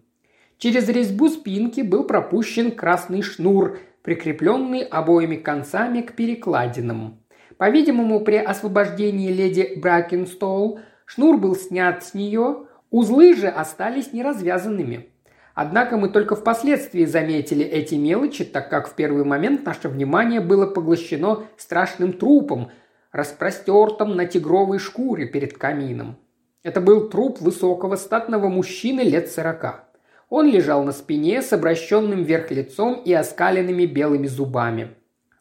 Через 0.57 0.89
резьбу 0.89 1.29
спинки 1.29 1.81
был 1.81 2.05
пропущен 2.05 2.71
красный 2.71 3.21
шнур, 3.21 3.77
прикрепленный 4.03 4.82
обоими 4.82 5.36
концами 5.36 6.01
к 6.01 6.13
перекладинам. 6.15 7.20
По-видимому, 7.58 8.22
при 8.22 8.38
освобождении 8.38 9.32
леди 9.32 9.74
Бракенстол 9.75 10.79
шнур 11.06 11.38
был 11.38 11.56
снят 11.56 12.03
с 12.03 12.13
нее, 12.13 12.65
узлы 12.89 13.36
же 13.36 13.48
остались 13.48 14.13
неразвязанными– 14.13 15.10
Однако 15.62 15.98
мы 15.98 16.08
только 16.08 16.38
впоследствии 16.38 17.03
заметили 17.03 17.65
эти 17.65 17.96
мелочи, 17.96 18.46
так 18.46 18.70
как 18.70 18.88
в 18.88 18.96
первый 18.96 19.25
момент 19.25 19.65
наше 19.65 19.89
внимание 19.89 20.39
было 20.39 20.65
поглощено 20.65 21.48
страшным 21.58 22.13
трупом, 22.13 22.72
распростертым 23.12 24.15
на 24.15 24.25
тигровой 24.25 24.79
шкуре 24.79 25.25
перед 25.25 25.58
камином. 25.58 26.15
Это 26.63 26.79
был 26.79 27.10
труп 27.10 27.41
высокого 27.41 27.98
статного 27.98 28.48
мужчины 28.48 29.01
лет 29.01 29.32
сорока. 29.32 29.88
Он 30.29 30.48
лежал 30.48 30.83
на 30.83 30.91
спине 30.91 31.41
с 31.41 31.53
обращенным 31.53 32.24
вверх 32.24 32.51
лицом 32.51 33.01
и 33.03 33.13
оскаленными 33.13 33.86
белыми 33.86 34.27
зубами. 34.27 34.95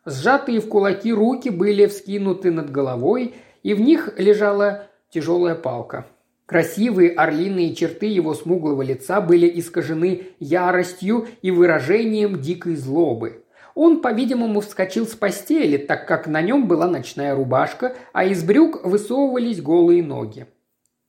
Сжатые 0.05 0.61
в 0.61 0.69
кулаки 0.69 1.13
руки 1.13 1.51
были 1.51 1.87
вскинуты 1.87 2.51
над 2.51 2.71
головой, 2.71 3.35
и 3.63 3.75
в 3.75 3.81
них 3.81 4.15
лежала 4.17 4.87
тяжелая 5.11 5.55
палка– 5.55 6.07
Красивые 6.49 7.11
орлиные 7.11 7.75
черты 7.75 8.07
его 8.07 8.33
смуглого 8.33 8.81
лица 8.81 9.21
были 9.21 9.61
искажены 9.61 10.29
яростью 10.41 11.29
и 11.43 11.51
выражением 11.51 12.41
дикой 12.41 12.75
злобы. 12.77 13.45
Он, 13.75 14.01
по-видимому, 14.01 14.61
вскочил 14.61 15.07
с 15.07 15.15
постели, 15.15 15.77
так 15.77 16.09
как 16.09 16.27
на 16.27 16.41
нем 16.41 16.67
была 16.67 16.89
ночная 16.89 17.35
рубашка, 17.35 17.97
а 18.15 18.25
из 18.25 18.43
брюк 18.43 18.83
высовывались 18.83 19.61
голые 19.61 20.03
ноги. 20.03 20.47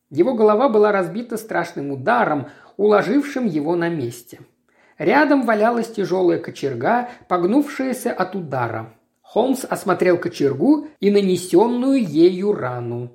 Его 0.10 0.34
голова 0.34 0.68
была 0.68 0.92
разбита 0.92 1.38
страшным 1.38 1.92
ударом, 1.92 2.50
уложившим 2.80 3.46
его 3.46 3.76
на 3.76 3.90
месте. 3.90 4.40
Рядом 4.98 5.46
валялась 5.46 5.92
тяжелая 5.92 6.40
кочерга, 6.40 7.10
погнувшаяся 7.28 8.14
от 8.14 8.36
удара. 8.36 8.94
Холмс 9.22 9.66
осмотрел 9.70 10.18
кочергу 10.18 10.88
и 11.02 11.12
нанесенную 11.12 12.02
ею 12.02 12.54
рану. 12.54 13.12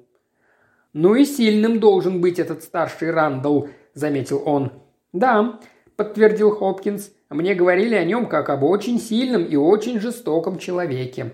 «Ну 0.92 1.14
и 1.14 1.24
сильным 1.24 1.80
должен 1.80 2.20
быть 2.20 2.38
этот 2.38 2.62
старший 2.62 3.08
Рандall»,– 3.08 3.70
заметил 3.94 4.42
он. 4.44 4.70
«Да»,– 5.14 5.58
подтвердил 5.96 6.50
Хопкинс. 6.50 7.10
«Мне 7.30 7.54
говорили 7.54 7.94
о 7.94 8.04
нем 8.04 8.26
как 8.26 8.50
об 8.50 8.64
очень 8.64 9.00
сильном 9.00 9.44
и 9.46 9.56
очень 9.56 9.98
жестоком 9.98 10.58
человеке». 10.58 11.32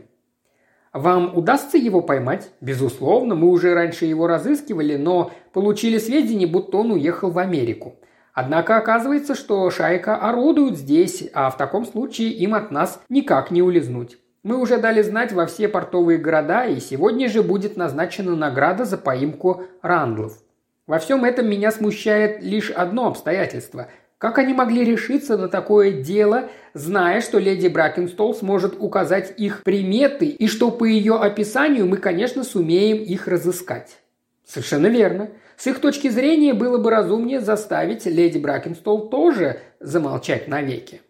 «Вам 0.93 1.37
удастся 1.37 1.79
его 1.79 2.01
поймать?» 2.01 2.51
«Безусловно, 2.61 3.35
мы 3.35 3.49
уже 3.49 3.75
раньше 3.75 4.05
его 4.05 4.29
разыскивали, 4.29 4.97
но 4.97 5.33
получили 5.53 5.99
сведения, 5.99 6.47
будто 6.47 6.77
он 6.77 6.93
уехал 6.93 7.33
в 7.33 7.39
Америку. 7.39 7.97
Однако 8.43 8.79
оказывается, 8.79 9.35
что 9.35 9.71
шайка 9.71 10.17
орудует 10.17 10.79
здесь, 10.79 11.29
а 11.35 11.51
в 11.51 11.59
таком 11.59 11.85
случае 11.85 12.31
им 12.31 12.55
от 12.55 12.71
нас 12.71 12.99
никак 13.11 13.51
не 13.51 13.61
улизнуть. 13.61 14.17
Мы 14.43 14.57
уже 14.57 14.79
дали 14.79 15.03
знать 15.03 15.31
во 15.33 15.45
все 15.45 15.69
портовые 15.69 16.19
города, 16.19 16.65
и 16.65 16.81
сегодня 16.81 17.29
же 17.29 17.43
будет 17.43 17.77
назначена 17.77 18.35
награда 18.35 18.87
за 18.87 18.97
поимку 18.97 19.65
рандлов. 19.83 20.39
Во 20.87 20.99
всем 20.99 21.27
этом 21.27 21.51
меня 21.51 21.71
смущает 21.71 22.43
лишь 22.43 22.71
одно 22.71 23.09
обстоятельство. 23.09 23.89
Как 24.17 24.39
они 24.39 24.55
могли 24.55 24.85
решиться 24.85 25.37
на 25.37 25.49
такое 25.49 26.03
дело, 26.03 26.49
зная, 26.73 27.21
что 27.21 27.39
леди 27.39 27.69
Бракенстол 27.69 28.35
сможет 28.35 28.75
указать 28.79 29.35
их 29.37 29.63
приметы 29.65 30.25
и 30.25 30.47
что 30.47 30.71
по 30.71 30.87
ее 30.87 31.17
описанию 31.17 31.85
мы, 31.85 31.99
конечно, 31.99 32.43
сумеем 32.43 33.03
их 33.03 33.29
разыскать? 33.29 33.99
Совершенно 34.47 34.87
верно. 34.87 35.29
С 35.61 35.67
их 35.67 35.79
точки 35.83 36.09
зрения 36.09 36.55
было 36.55 36.79
бы 36.79 36.89
разумнее 36.91 37.39
заставить 37.39 38.07
леди 38.07 38.39
Бракенстол 38.39 39.11
тоже 39.11 39.61
замолчать 39.79 40.49
навеки. 40.49 41.03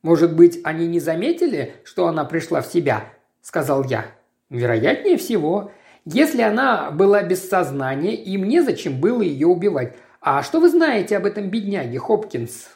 «Может 0.00 0.34
быть, 0.34 0.60
они 0.64 0.86
не 0.86 0.98
заметили, 0.98 1.74
что 1.84 2.06
она 2.06 2.24
пришла 2.24 2.62
в 2.62 2.68
себя?»– 2.68 3.04
сказал 3.42 3.84
я. 3.84 4.06
«Вероятнее 4.48 5.18
всего. 5.18 5.72
Если 6.06 6.40
она 6.40 6.90
была 6.90 7.22
без 7.22 7.46
сознания, 7.46 8.14
им 8.14 8.48
незачем 8.48 8.98
было 8.98 9.20
ее 9.20 9.46
убивать. 9.46 9.94
А 10.22 10.42
что 10.42 10.58
вы 10.58 10.70
знаете 10.70 11.14
об 11.18 11.26
этом 11.26 11.50
бедняге, 11.50 11.98
Хопкинс?» 11.98 12.70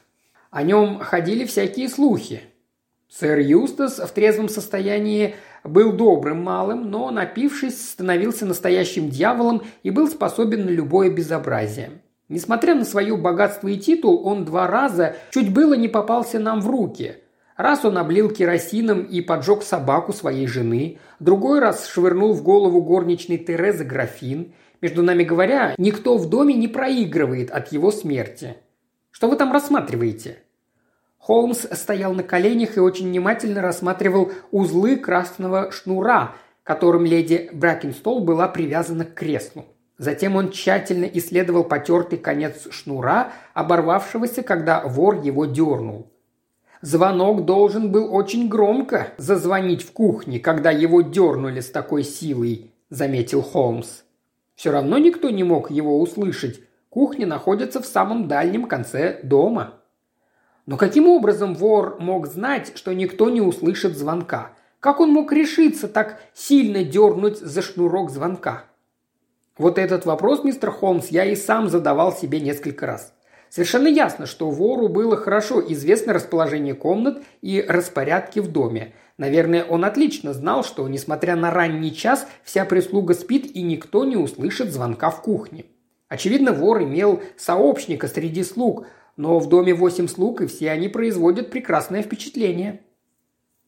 О 0.51 0.63
нем 0.63 0.99
ходили 0.99 1.47
всякие 1.47 1.89
слухи. 1.89 2.43
Сэр 3.09 3.39
Юстас 3.39 4.01
в 4.01 4.11
трезвом 4.13 4.51
состоянии 4.51 5.35
был 5.65 5.93
добрым 5.93 6.43
малым, 6.43 6.91
но, 6.91 7.11
напившись, 7.11 7.91
становился 7.91 8.47
настоящим 8.47 9.09
дьяволом 9.09 9.63
и 9.83 9.91
был 9.91 10.09
способен 10.09 10.67
на 10.67 10.71
любое 10.71 11.11
безобразие. 11.11 12.03
Несмотря 12.29 12.75
на 12.75 12.85
свое 12.85 13.17
богатство 13.17 13.69
и 13.69 13.77
титул, 13.77 14.27
он 14.27 14.45
два 14.45 14.67
раза 14.67 15.17
чуть 15.31 15.53
было 15.53 15.75
не 15.75 15.89
попался 15.89 16.39
нам 16.39 16.61
в 16.61 16.71
руки. 16.71 17.17
Раз 17.57 17.85
он 17.85 17.99
облил 17.99 18.31
керосином 18.31 19.03
и 19.03 19.21
поджег 19.21 19.63
собаку 19.63 20.13
своей 20.13 20.47
жены, 20.47 20.99
другой 21.19 21.59
раз 21.59 21.87
швырнул 21.87 22.33
в 22.33 22.43
голову 22.43 22.83
горничной 22.83 23.37
Терезы 23.37 23.85
графин. 23.85 24.55
Между 24.81 25.03
нами 25.03 25.25
говоря, 25.25 25.75
никто 25.77 26.17
в 26.17 26.31
доме 26.31 26.55
не 26.55 26.69
проигрывает 26.69 27.51
от 27.51 27.73
его 27.73 27.91
смерти. 27.91 28.57
Что 29.11 29.29
вы 29.29 29.37
там 29.37 29.53
рассматриваете?» 29.53 30.39
Холмс 31.21 31.67
стоял 31.73 32.15
на 32.15 32.23
коленях 32.23 32.77
и 32.77 32.81
очень 32.81 33.07
внимательно 33.09 33.61
рассматривал 33.61 34.33
узлы 34.51 34.97
красного 34.97 35.71
шнура, 35.71 36.33
которым 36.65 37.05
леди 37.05 37.51
Бракенстол 37.53 38.25
была 38.25 38.49
привязана 38.49 39.05
к 39.05 39.15
креслу. 39.15 39.67
Затем 39.99 40.37
он 40.37 40.51
тщательно 40.51 41.05
исследовал 41.05 41.65
потертый 41.65 42.19
конец 42.19 42.69
шнура, 42.71 43.33
оборвавшегося, 43.53 44.43
когда 44.43 44.83
вор 44.83 45.21
его 45.21 45.45
дернул. 45.45 46.11
Звонок 46.81 47.45
должен 47.45 47.93
был 47.93 48.15
очень 48.15 48.49
громко 48.49 49.09
зазвонить 49.19 49.83
в 49.83 49.93
кухне, 49.93 50.41
когда 50.41 50.71
его 50.71 51.03
дернули 51.03 51.61
с 51.61 51.71
такой 51.71 52.03
силой, 52.03 52.71
заметил 52.89 53.43
Холмс. 53.43 54.01
Все 54.55 54.71
равно 54.71 54.97
никто 54.97 55.29
не 55.29 55.45
мог 55.45 55.71
его 55.71 56.01
услышать. 56.01 56.61
Кухня 56.89 57.27
находится 57.27 57.83
в 57.83 57.87
самом 57.87 58.27
дальнем 58.27 58.65
конце 58.65 59.21
дома. 59.23 59.80
Но 60.71 60.77
каким 60.77 61.09
образом 61.09 61.57
вор 61.57 61.97
мог 61.99 62.29
знать, 62.29 62.71
что 62.77 62.93
никто 62.95 63.29
не 63.29 63.41
услышит 63.41 63.99
звонка? 63.99 64.53
Как 64.79 65.01
он 65.01 65.11
мог 65.11 65.33
решиться 65.33 65.89
так 65.89 66.21
сильно 66.33 66.85
дернуть 66.85 67.39
за 67.39 67.61
шнурок 67.61 68.13
звонка? 68.13 68.67
Вот 69.59 69.79
этот 69.79 70.07
вопрос, 70.07 70.45
мистер 70.45 70.71
Холмс, 70.71 71.09
я 71.09 71.25
и 71.25 71.35
сам 71.35 71.69
задавал 71.69 72.13
себе 72.13 72.39
несколько 72.39 72.87
раз. 72.87 73.13
Совершенно 73.49 73.89
ясно, 73.89 74.27
что 74.27 74.49
вору 74.49 74.87
было 74.87 75.17
хорошо 75.17 75.61
известно 75.73 76.13
расположение 76.13 76.75
комнат 76.75 77.21
и 77.43 77.65
распорядки 77.67 78.39
в 78.39 78.53
доме. 78.53 78.95
Наверное, 79.19 79.65
он 79.65 79.85
отлично 79.85 80.33
знал, 80.33 80.63
что, 80.63 80.87
несмотря 80.87 81.35
на 81.35 81.51
ранний 81.51 81.93
час, 81.93 82.29
вся 82.45 82.65
прислуга 82.65 83.15
спит 83.15 83.57
и 83.57 83.63
никто 83.63 84.05
не 84.05 84.17
услышит 84.17 84.73
звонка 84.73 85.11
в 85.11 85.21
кухне. 85.21 85.65
Очевидно, 86.09 86.53
вор 86.53 86.85
имел 86.85 87.23
сообщника 87.37 88.07
среди 88.07 88.45
слуг– 88.45 88.87
но 89.21 89.39
в 89.39 89.51
доме 89.51 89.75
восемь 89.75 90.09
слуг, 90.09 90.41
и 90.41 90.47
все 90.47 90.71
они 90.71 90.89
производят 90.89 91.51
прекрасное 91.51 92.03
впечатление. 92.03 92.81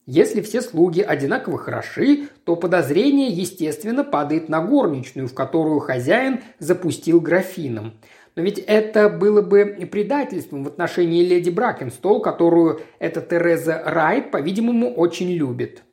Если 0.07 0.41
все 0.41 0.63
слуги 0.63 1.01
одинаково 1.01 1.59
хороши, 1.59 2.27
то 2.43 2.55
подозрение, 2.55 3.29
естественно, 3.29 4.03
падает 4.03 4.49
на 4.49 4.61
горничную, 4.61 5.27
в 5.27 5.35
которую 5.35 5.79
хозяин 5.79 6.41
запустил 6.57 7.21
графином. 7.21 7.93
Но 8.35 8.41
ведь 8.41 8.57
это 8.57 9.09
было 9.09 9.43
бы 9.43 9.87
предательством 9.91 10.63
в 10.63 10.69
отношении 10.69 11.23
леди 11.23 11.51
Бракенстол, 11.51 12.19
которую 12.19 12.81
эта 12.97 13.21
Тереза 13.21 13.79
Райт, 13.85 14.31
по-видимому, 14.31 14.91
очень 14.91 15.29
любит. 15.33 15.83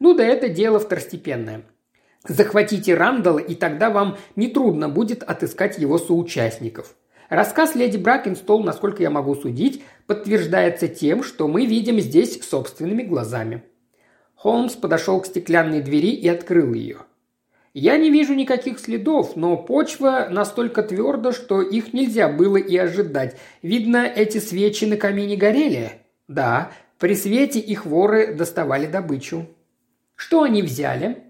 Ну 0.00 0.14
да 0.14 0.24
это 0.24 0.48
дело 0.48 0.80
второстепенное. 0.80 1.64
Захватите 2.26 2.94
Рандала, 2.94 3.38
и 3.38 3.54
тогда 3.54 3.90
вам 3.90 4.16
нетрудно 4.34 4.88
будет 4.88 5.22
отыскать 5.22 5.76
его 5.78 5.98
соучастников. 5.98 6.96
Рассказ 7.28 7.74
леди 7.74 7.96
Бракенстол, 7.96 8.62
насколько 8.62 9.02
я 9.02 9.10
могу 9.10 9.34
судить, 9.34 9.82
подтверждается 10.06 10.88
тем, 10.88 11.22
что 11.22 11.48
мы 11.48 11.66
видим 11.66 12.00
здесь 12.00 12.42
собственными 12.42 13.02
глазами. 13.02 13.62
Холмс 14.34 14.74
подошел 14.74 15.20
к 15.20 15.26
стеклянной 15.26 15.80
двери 15.80 16.10
и 16.10 16.28
открыл 16.28 16.74
ее. 16.74 16.98
Я 17.72 17.96
не 17.96 18.10
вижу 18.10 18.34
никаких 18.34 18.78
следов, 18.78 19.34
но 19.34 19.56
почва 19.56 20.28
настолько 20.30 20.82
тверда, 20.82 21.32
что 21.32 21.60
их 21.60 21.92
нельзя 21.92 22.28
было 22.28 22.56
и 22.56 22.76
ожидать. 22.76 23.36
Видно, 23.62 24.06
эти 24.06 24.38
свечи 24.38 24.84
на 24.84 24.96
камине 24.96 25.36
горели? 25.36 25.92
Да, 26.28 26.70
при 26.98 27.16
свете 27.16 27.58
их 27.58 27.84
воры 27.84 28.34
доставали 28.34 28.86
добычу. 28.86 29.46
Что 30.14 30.42
они 30.42 30.62
взяли? 30.62 31.24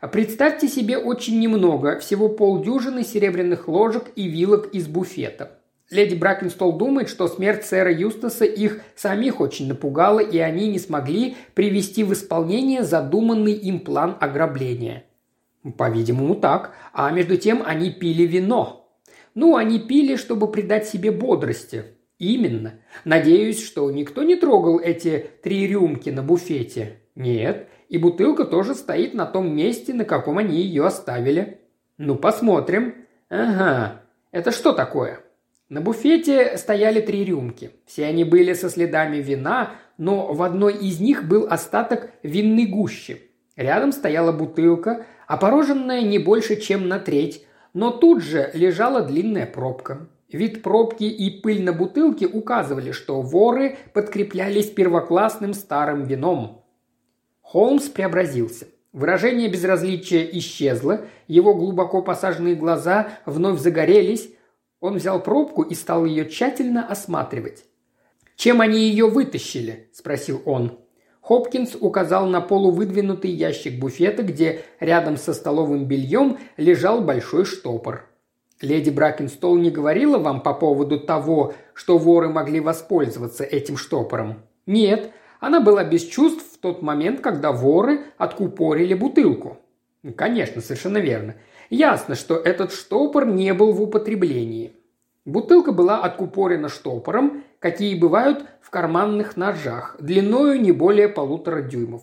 А 0.00 0.08
представьте 0.08 0.68
себе 0.68 0.98
очень 0.98 1.40
немного, 1.40 1.98
всего 1.98 2.28
полдюжины 2.28 3.02
серебряных 3.02 3.68
ложек 3.68 4.10
и 4.16 4.28
вилок 4.28 4.68
из 4.74 4.86
буфета. 4.86 5.58
Леди 5.90 6.16
Бракенстол 6.16 6.72
думает, 6.72 7.08
что 7.08 7.28
смерть 7.28 7.64
сэра 7.64 7.92
Юстаса 7.92 8.44
их 8.44 8.80
самих 8.96 9.40
очень 9.40 9.68
напугала, 9.68 10.18
и 10.18 10.38
они 10.38 10.68
не 10.68 10.78
смогли 10.78 11.36
привести 11.54 12.02
в 12.02 12.12
исполнение 12.12 12.82
задуманный 12.82 13.52
им 13.52 13.80
план 13.80 14.16
ограбления. 14.20 15.04
По-видимому, 15.78 16.34
так. 16.34 16.74
А 16.92 17.10
между 17.10 17.36
тем 17.36 17.62
они 17.64 17.90
пили 17.90 18.24
вино. 18.24 18.88
Ну, 19.34 19.56
они 19.56 19.78
пили, 19.78 20.16
чтобы 20.16 20.50
придать 20.50 20.88
себе 20.88 21.10
бодрости. 21.10 21.84
Именно. 22.18 22.80
Надеюсь, 23.04 23.64
что 23.64 23.90
никто 23.90 24.22
не 24.22 24.36
трогал 24.36 24.80
эти 24.80 25.26
три 25.42 25.66
рюмки 25.66 26.10
на 26.10 26.22
буфете. 26.22 27.00
Нет, 27.14 27.68
и 27.88 27.98
бутылка 27.98 28.44
тоже 28.44 28.74
стоит 28.74 29.14
на 29.14 29.26
том 29.26 29.54
месте, 29.54 29.94
на 29.94 30.04
каком 30.04 30.38
они 30.38 30.60
ее 30.60 30.86
оставили. 30.86 31.60
Ну, 31.98 32.16
посмотрим. 32.16 32.94
Ага, 33.28 34.02
это 34.32 34.50
что 34.50 34.72
такое? 34.72 35.20
На 35.68 35.80
буфете 35.80 36.56
стояли 36.58 37.00
три 37.00 37.24
рюмки. 37.24 37.70
Все 37.86 38.06
они 38.06 38.24
были 38.24 38.52
со 38.52 38.70
следами 38.70 39.16
вина, 39.16 39.72
но 39.98 40.32
в 40.32 40.42
одной 40.42 40.74
из 40.74 41.00
них 41.00 41.26
был 41.26 41.46
остаток 41.50 42.10
винной 42.22 42.66
гущи. 42.66 43.22
Рядом 43.56 43.92
стояла 43.92 44.32
бутылка, 44.32 45.06
опороженная 45.26 46.02
не 46.02 46.18
больше, 46.18 46.56
чем 46.56 46.88
на 46.88 46.98
треть, 46.98 47.46
но 47.72 47.90
тут 47.90 48.22
же 48.22 48.50
лежала 48.54 49.02
длинная 49.02 49.46
пробка. 49.46 50.08
Вид 50.30 50.62
пробки 50.62 51.04
и 51.04 51.40
пыль 51.40 51.62
на 51.62 51.72
бутылке 51.72 52.26
указывали, 52.26 52.92
что 52.92 53.22
воры 53.22 53.78
подкреплялись 53.92 54.70
первоклассным 54.70 55.54
старым 55.54 56.04
вином. 56.04 56.65
Холмс 57.46 57.84
преобразился. 57.84 58.66
Выражение 58.92 59.48
безразличия 59.48 60.28
исчезло, 60.32 61.02
его 61.28 61.54
глубоко 61.54 62.02
посаженные 62.02 62.56
глаза 62.56 63.10
вновь 63.24 63.60
загорелись. 63.60 64.30
Он 64.80 64.96
взял 64.96 65.22
пробку 65.22 65.62
и 65.62 65.76
стал 65.76 66.04
ее 66.06 66.28
тщательно 66.28 66.84
осматривать. 66.88 67.64
«Чем 68.34 68.60
они 68.60 68.80
ее 68.80 69.08
вытащили?»– 69.08 69.88
спросил 69.92 70.42
он. 70.44 70.80
Хопкинс 71.20 71.76
указал 71.80 72.26
на 72.26 72.40
полувыдвинутый 72.40 73.30
ящик 73.30 73.78
буфета, 73.78 74.24
где 74.24 74.62
рядом 74.80 75.16
со 75.16 75.32
столовым 75.32 75.84
бельем 75.84 76.38
лежал 76.56 77.00
большой 77.00 77.44
штопор. 77.44 78.06
«Леди 78.60 78.90
Бракенстол 78.90 79.56
не 79.56 79.70
говорила 79.70 80.18
вам 80.18 80.40
по 80.40 80.52
поводу 80.52 80.98
того, 80.98 81.54
что 81.74 81.96
воры 81.96 82.28
могли 82.28 82.58
воспользоваться 82.58 83.44
этим 83.44 83.76
штопором?» 83.76 84.42
«Нет, 84.66 85.12
она 85.40 85.60
была 85.60 85.84
без 85.84 86.04
чувств 86.04 86.44
в 86.54 86.58
тот 86.58 86.82
момент, 86.82 87.20
когда 87.20 87.52
воры 87.52 88.04
откупорили 88.18 88.94
бутылку. 88.94 89.58
Конечно, 90.16 90.60
совершенно 90.60 90.98
верно. 90.98 91.34
Ясно, 91.70 92.14
что 92.14 92.36
этот 92.36 92.72
штопор 92.72 93.26
не 93.26 93.52
был 93.54 93.72
в 93.72 93.82
употреблении. 93.82 94.72
Бутылка 95.24 95.72
была 95.72 96.02
откупорена 96.02 96.68
штопором, 96.68 97.42
какие 97.58 97.98
бывают 97.98 98.44
в 98.60 98.70
карманных 98.70 99.36
ножах, 99.36 99.96
длиною 99.98 100.60
не 100.60 100.70
более 100.70 101.08
полутора 101.08 101.62
дюймов. 101.62 102.02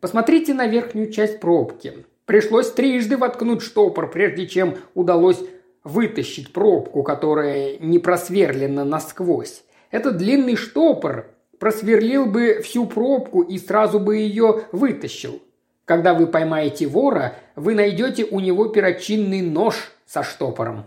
Посмотрите 0.00 0.52
на 0.52 0.66
верхнюю 0.66 1.10
часть 1.10 1.40
пробки. 1.40 2.04
Пришлось 2.26 2.70
трижды 2.70 3.16
воткнуть 3.16 3.62
штопор, 3.62 4.10
прежде 4.10 4.46
чем 4.46 4.76
удалось 4.94 5.42
вытащить 5.82 6.52
пробку, 6.52 7.02
которая 7.02 7.78
не 7.78 7.98
просверлена 7.98 8.84
насквозь. 8.84 9.64
Этот 9.90 10.18
длинный 10.18 10.56
штопор 10.56 11.30
просверлил 11.58 12.26
бы 12.26 12.60
всю 12.62 12.86
пробку 12.86 13.42
и 13.42 13.58
сразу 13.58 14.00
бы 14.00 14.16
ее 14.16 14.64
вытащил. 14.72 15.40
Когда 15.84 16.12
вы 16.12 16.26
поймаете 16.26 16.86
вора, 16.86 17.36
вы 17.56 17.74
найдете 17.74 18.24
у 18.24 18.40
него 18.40 18.66
перочинный 18.66 19.40
нож 19.40 19.92
со 20.06 20.22
штопором». 20.22 20.84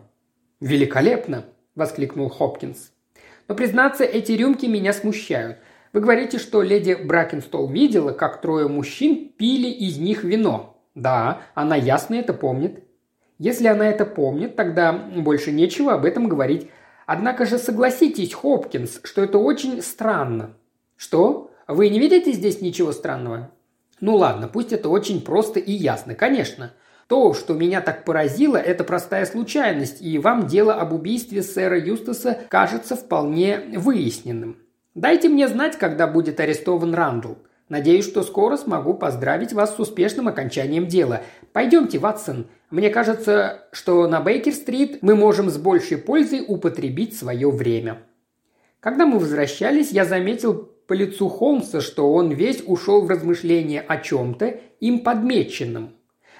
«Великолепно!»– 0.59 1.45
воскликнул 1.75 2.29
Хопкинс. 2.29 2.91
«Но, 3.47 3.55
признаться, 3.55 4.03
эти 4.03 4.33
рюмки 4.33 4.67
меня 4.67 4.93
смущают. 4.93 5.57
Вы 5.91 6.01
говорите, 6.01 6.37
что 6.37 6.61
леди 6.61 6.93
Бракенстол 6.93 7.67
видела, 7.67 8.11
как 8.13 8.41
трое 8.41 8.67
мужчин 8.67 9.31
пили 9.37 9.67
из 9.67 9.97
них 9.97 10.23
вино. 10.23 10.77
Да, 10.95 11.41
она 11.55 11.75
ясно 11.75 12.15
это 12.15 12.33
помнит. 12.33 12.83
Если 13.39 13.65
она 13.65 13.89
это 13.89 14.05
помнит, 14.05 14.55
тогда 14.55 14.93
больше 14.93 15.51
нечего 15.51 15.93
об 15.93 16.05
этом 16.05 16.29
говорить. 16.29 16.69
Однако 17.07 17.45
же 17.45 17.57
согласитесь, 17.57 18.33
Хопкинс, 18.33 19.01
что 19.03 19.23
это 19.23 19.39
очень 19.39 19.81
странно. 19.81 20.55
Что? 21.01 21.49
Вы 21.67 21.89
не 21.89 21.97
видите 21.97 22.31
здесь 22.31 22.61
ничего 22.61 22.91
странного? 22.91 23.49
Ну 24.01 24.17
ладно, 24.17 24.47
пусть 24.47 24.71
это 24.71 24.87
очень 24.87 25.21
просто 25.21 25.59
и 25.59 25.71
ясно, 25.71 26.13
конечно. 26.13 26.73
То, 27.07 27.33
что 27.33 27.55
меня 27.55 27.81
так 27.81 28.05
поразило, 28.05 28.55
это 28.55 28.83
простая 28.83 29.25
случайность, 29.25 29.99
и 29.99 30.19
вам 30.19 30.45
дело 30.45 30.75
об 30.75 30.93
убийстве 30.93 31.41
сэра 31.41 31.79
Юстаса 31.79 32.37
кажется 32.49 32.95
вполне 32.95 33.79
выясненным. 33.79 34.59
Дайте 34.93 35.27
мне 35.27 35.47
знать, 35.47 35.75
когда 35.75 36.05
будет 36.05 36.39
арестован 36.39 36.93
Рандall. 36.93 37.37
Надеюсь, 37.67 38.05
что 38.05 38.21
скоро 38.21 38.55
смогу 38.55 38.93
поздравить 38.93 39.53
вас 39.53 39.75
с 39.75 39.79
успешным 39.79 40.27
окончанием 40.27 40.85
дела. 40.85 41.23
Пойдемте, 41.51 41.97
Ватсон. 41.97 42.45
Мне 42.69 42.91
кажется, 42.91 43.63
что 43.71 44.07
на 44.07 44.21
Бейкер-стрит 44.21 45.01
мы 45.01 45.15
можем 45.15 45.49
с 45.49 45.57
большей 45.57 45.97
пользой 45.97 46.45
употребить 46.47 47.17
свое 47.17 47.49
время». 47.49 48.03
Когда 48.81 49.05
мы 49.05 49.19
возвращались, 49.19 49.91
я 49.91 50.05
заметил 50.05 50.70
по 50.87 50.93
лицу 50.93 51.29
Холмса, 51.29 51.81
что 51.81 52.11
он 52.11 52.31
весь 52.31 52.63
ушел 52.65 53.01
в 53.01 53.09
размышления 53.09 53.81
о 53.81 53.97
чем-то, 53.97 54.59
им 54.79 54.99
подмеченном. 54.99 55.93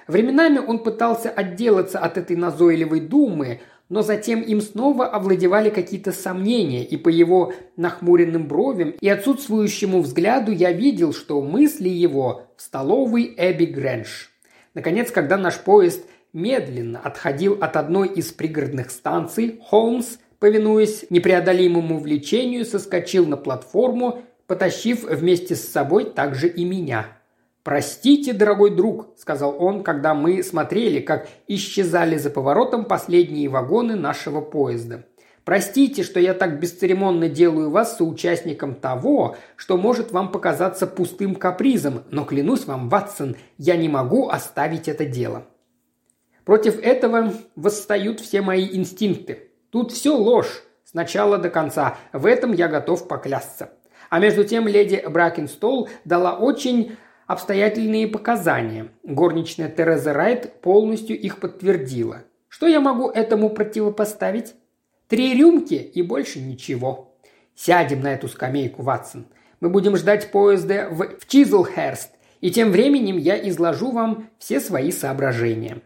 Временами 0.06 0.58
он 0.58 0.80
пытался 0.80 1.30
отделаться 1.30 1.98
от 1.98 2.18
этой 2.18 2.36
назойливой 2.36 3.00
думы, 3.00 3.60
но 3.88 4.02
затем 4.02 4.40
им 4.40 4.60
снова 4.60 5.06
овладевали 5.06 5.70
какие-то 5.70 6.12
сомнения, 6.12 6.84
и 6.84 6.96
по 6.96 7.08
его 7.08 7.52
нахмуренным 7.76 8.48
бровям 8.48 8.94
и 9.00 9.08
отсутствующему 9.08 10.00
взгляду 10.00 10.50
я 10.50 10.72
видел, 10.72 11.12
что 11.12 11.40
мысли 11.42 11.88
его 11.88 12.46
в 12.56 12.62
столовой 12.62 13.34
Эбби 13.36 13.66
Грэндж. 13.66 14.28
Наконец, 14.74 15.10
когда 15.10 15.36
наш 15.36 15.58
поезд 15.58 16.06
медленно 16.32 17.00
отходил 17.00 17.58
от 17.60 17.76
одной 17.76 18.08
из 18.08 18.32
пригородных 18.32 18.90
станций, 18.90 19.60
Холмс, 19.62 20.16
повинуясь 20.38 21.04
непреодолимому 21.10 21.98
влечению, 21.98 22.64
соскочил 22.64 23.26
на 23.26 23.36
платформу, 23.36 24.22
потащив 24.52 25.04
вместе 25.04 25.56
с 25.56 25.66
собой 25.66 26.04
также 26.04 26.46
и 26.46 26.66
меня– 26.66 27.06
«Простите, 27.62 28.32
дорогой 28.32 28.74
друг»,– 28.74 29.10
сказал 29.16 29.56
он, 29.62 29.84
когда 29.84 30.14
мы 30.14 30.42
смотрели, 30.42 30.98
как 30.98 31.28
исчезали 31.46 32.16
за 32.16 32.28
поворотом 32.28 32.84
последние 32.84 33.48
вагоны 33.48 33.94
нашего 33.94 34.40
поезда. 34.40 35.04
«Простите, 35.44 36.02
что 36.02 36.18
я 36.18 36.34
так 36.34 36.58
бесцеремонно 36.58 37.28
делаю 37.28 37.70
вас 37.70 37.96
соучастником 37.96 38.74
того, 38.74 39.36
что 39.54 39.76
может 39.76 40.10
вам 40.10 40.32
показаться 40.32 40.88
пустым 40.88 41.36
капризом, 41.36 42.02
но 42.10 42.24
клянусь 42.24 42.64
вам, 42.64 42.88
Ватсон, 42.88 43.36
я 43.58 43.76
не 43.76 43.88
могу 43.88 44.28
оставить 44.28 44.88
это 44.88 45.04
дело». 45.04 45.44
Против 46.44 46.80
этого 46.80 47.32
восстают 47.54 48.18
все 48.18 48.42
мои 48.42 48.68
инстинкты. 48.76 49.50
Тут 49.70 49.92
все 49.92 50.16
ложь, 50.16 50.64
с 50.84 50.94
начала 50.94 51.38
до 51.38 51.48
конца, 51.48 51.96
в 52.12 52.26
этом 52.26 52.52
я 52.52 52.66
готов 52.66 53.06
поклясться. 53.06 53.70
А 54.12 54.18
между 54.18 54.44
тем 54.44 54.68
леди 54.68 55.02
Бракенстол 55.08 55.88
дала 56.04 56.36
очень 56.36 56.96
обстоятельные 57.26 58.06
показания. 58.06 58.88
Горничная 59.04 59.70
Тереза 59.70 60.12
Райт 60.12 60.60
полностью 60.60 61.18
их 61.18 61.40
подтвердила. 61.40 62.24
Что 62.50 62.66
я 62.66 62.82
могу 62.82 63.08
этому 63.08 63.48
противопоставить? 63.48 64.52
Три 65.08 65.34
рюмки 65.34 65.76
и 65.76 66.02
больше 66.02 66.40
ничего. 66.40 67.16
Сядем 67.54 68.02
на 68.02 68.12
эту 68.12 68.28
скамейку, 68.28 68.82
Ватсон. 68.82 69.28
Мы 69.60 69.70
будем 69.70 69.96
ждать 69.96 70.30
поезда 70.30 70.88
в, 70.90 71.18
в 71.18 71.26
Чизлхерст, 71.26 72.10
и 72.42 72.50
тем 72.50 72.70
временем 72.70 73.16
я 73.16 73.48
изложу 73.48 73.92
вам 73.92 74.28
все 74.38 74.60
свои 74.60 74.92
соображения. 74.92 75.78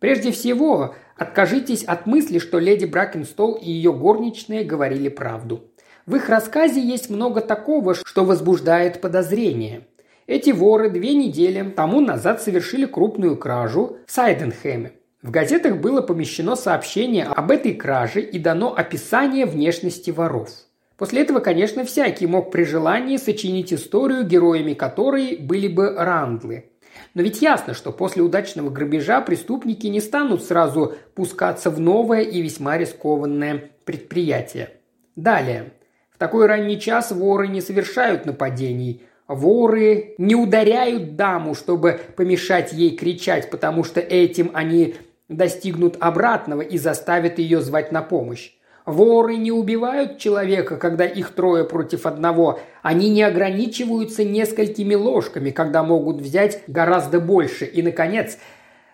Прежде 0.00 0.32
всего, 0.32 0.94
откажитесь 1.16 1.84
от 1.84 2.04
мысли, 2.04 2.40
что 2.40 2.58
леди 2.58 2.84
Бракенстол 2.84 3.54
и 3.54 3.70
ее 3.70 3.94
горничные 3.94 4.64
говорили 4.64 5.08
правду. 5.08 5.67
В 6.08 6.16
их 6.16 6.30
рассказе 6.30 6.80
есть 6.80 7.10
много 7.10 7.42
такого, 7.42 7.94
что 7.94 8.24
возбуждает 8.24 9.02
подозрения. 9.02 9.82
Эти 10.26 10.48
воры 10.48 10.88
две 10.88 11.12
недели 11.12 11.62
тому 11.68 12.00
назад 12.00 12.40
совершили 12.40 12.86
крупную 12.86 13.36
кражу 13.36 13.98
в 14.06 14.10
Сайденхэме. 14.10 14.92
В 15.20 15.30
газетах 15.30 15.76
было 15.76 16.00
помещено 16.00 16.56
сообщение 16.56 17.24
об 17.24 17.50
этой 17.50 17.74
краже 17.74 18.22
и 18.22 18.38
дано 18.38 18.74
описание 18.74 19.44
внешности 19.44 20.10
воров. 20.10 20.48
После 20.96 21.20
этого, 21.20 21.40
конечно, 21.40 21.84
всякий 21.84 22.26
мог 22.26 22.50
при 22.50 22.64
желании 22.64 23.18
сочинить 23.18 23.74
историю, 23.74 24.24
героями 24.24 24.72
которой 24.72 25.36
были 25.36 25.68
бы 25.68 25.94
рандлы. 25.94 26.70
Но 27.12 27.20
ведь 27.20 27.42
ясно, 27.42 27.74
что 27.74 27.92
после 27.92 28.22
удачного 28.22 28.70
грабежа 28.70 29.20
преступники 29.20 29.86
не 29.88 30.00
станут 30.00 30.42
сразу 30.42 30.94
пускаться 31.14 31.68
в 31.68 31.78
новое 31.78 32.22
и 32.22 32.40
весьма 32.40 32.78
рискованное 32.78 33.72
предприятие. 33.84 34.70
Далее. 35.14 35.72
Такой 36.18 36.46
ранний 36.46 36.80
час 36.80 37.12
воры 37.12 37.48
не 37.48 37.60
совершают 37.60 38.26
нападений, 38.26 39.02
Воры 39.28 40.14
не 40.16 40.34
ударяют 40.34 41.14
даму, 41.14 41.54
чтобы 41.54 42.00
помешать 42.16 42.72
ей 42.72 42.96
кричать, 42.96 43.50
потому 43.50 43.84
что 43.84 44.00
этим 44.00 44.50
они 44.54 44.94
достигнут 45.28 45.98
обратного 46.00 46.62
и 46.62 46.78
заставят 46.78 47.38
ее 47.38 47.60
звать 47.60 47.92
на 47.92 48.00
помощь. 48.00 48.52
Воры 48.86 49.36
не 49.36 49.52
убивают 49.52 50.16
человека, 50.16 50.78
когда 50.78 51.04
их 51.04 51.34
трое 51.34 51.64
против 51.64 52.06
одного. 52.06 52.58
Они 52.80 53.10
не 53.10 53.22
ограничиваются 53.22 54.24
несколькими 54.24 54.94
ложками, 54.94 55.50
когда 55.50 55.82
могут 55.82 56.22
взять 56.22 56.62
гораздо 56.66 57.20
больше. 57.20 57.66
И, 57.66 57.82
наконец, 57.82 58.38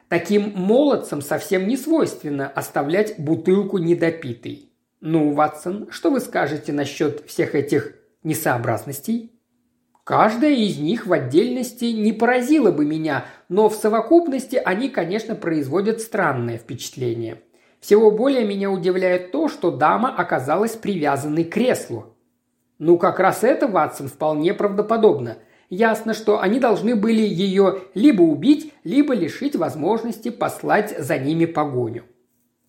таким 0.09 0.53
молодцам 0.57 1.23
совсем 1.23 1.69
не 1.69 1.77
свойственно 1.77 2.49
оставлять 2.49 3.15
бутылку 3.19 3.79
недопитой. 3.79 4.74
Ну, 5.07 5.35
Ватсон, 5.35 5.89
что 5.91 6.11
вы 6.11 6.19
скажете 6.19 6.73
насчет 6.73 7.29
всех 7.29 7.55
этих 7.55 7.95
несообразностей? 8.23 9.39
Каждая 10.03 10.53
из 10.53 10.79
них 10.79 11.07
в 11.07 11.13
отдельности 11.13 11.85
не 11.85 12.15
поразила 12.15 12.73
бы 12.73 12.87
меня, 12.87 13.27
но 13.51 13.69
в 13.69 13.75
совокупности 13.75 14.57
они, 14.57 14.89
конечно, 14.89 15.35
производят 15.35 16.01
странное 16.01 16.57
впечатление. 16.57 17.43
Всего 17.81 18.13
более 18.13 18.47
меня 18.47 18.71
удивляет 18.71 19.31
то, 19.31 19.49
что 19.49 19.71
дама 19.71 20.09
оказалась 20.09 20.73
привязанной 20.73 21.45
к 21.45 21.53
креслу. 21.53 22.17
Ну, 22.79 22.97
как 22.97 23.21
раз 23.21 23.45
это, 23.45 23.69
Ватсон, 23.69 24.09
вполне 24.09 24.55
правдоподобно. 24.55 25.37
Ясно, 25.69 26.15
что 26.15 26.41
они 26.41 26.59
должны 26.61 26.97
были 26.97 27.21
ее 27.21 27.81
либо 27.93 28.23
убить, 28.23 28.73
либо 28.85 29.13
лишить 29.13 29.55
возможности 29.55 30.31
послать 30.31 30.99
за 30.99 31.19
ними 31.19 31.45
погоню. 31.45 32.05